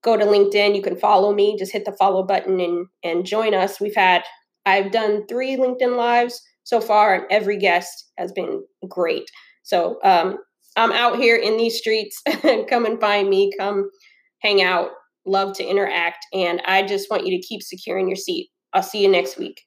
go 0.03 0.17
to 0.17 0.25
LinkedIn, 0.25 0.75
you 0.75 0.81
can 0.81 0.97
follow 0.97 1.33
me. 1.33 1.55
Just 1.57 1.71
hit 1.71 1.85
the 1.85 1.95
follow 1.97 2.23
button 2.23 2.59
and 2.59 2.87
and 3.03 3.25
join 3.25 3.53
us. 3.53 3.79
We've 3.79 3.95
had 3.95 4.23
I've 4.65 4.91
done 4.91 5.25
three 5.27 5.55
LinkedIn 5.55 5.97
lives 5.97 6.41
so 6.63 6.79
far, 6.79 7.15
and 7.15 7.25
every 7.29 7.57
guest 7.57 8.11
has 8.17 8.31
been 8.31 8.63
great. 8.87 9.29
So 9.63 9.99
um, 10.03 10.37
I'm 10.75 10.91
out 10.91 11.17
here 11.17 11.35
in 11.35 11.57
these 11.57 11.77
streets. 11.77 12.21
come 12.69 12.85
and 12.85 12.99
find 12.99 13.29
me. 13.29 13.51
Come 13.57 13.89
hang 14.43 14.61
out. 14.61 14.91
Love 15.25 15.55
to 15.55 15.63
interact, 15.63 16.25
and 16.33 16.61
I 16.65 16.85
just 16.85 17.09
want 17.09 17.25
you 17.25 17.39
to 17.39 17.47
keep 17.47 17.63
securing 17.63 18.07
your 18.07 18.17
seat. 18.17 18.49
I'll 18.73 18.83
see 18.83 19.01
you 19.01 19.07
next 19.07 19.37
week. 19.37 19.61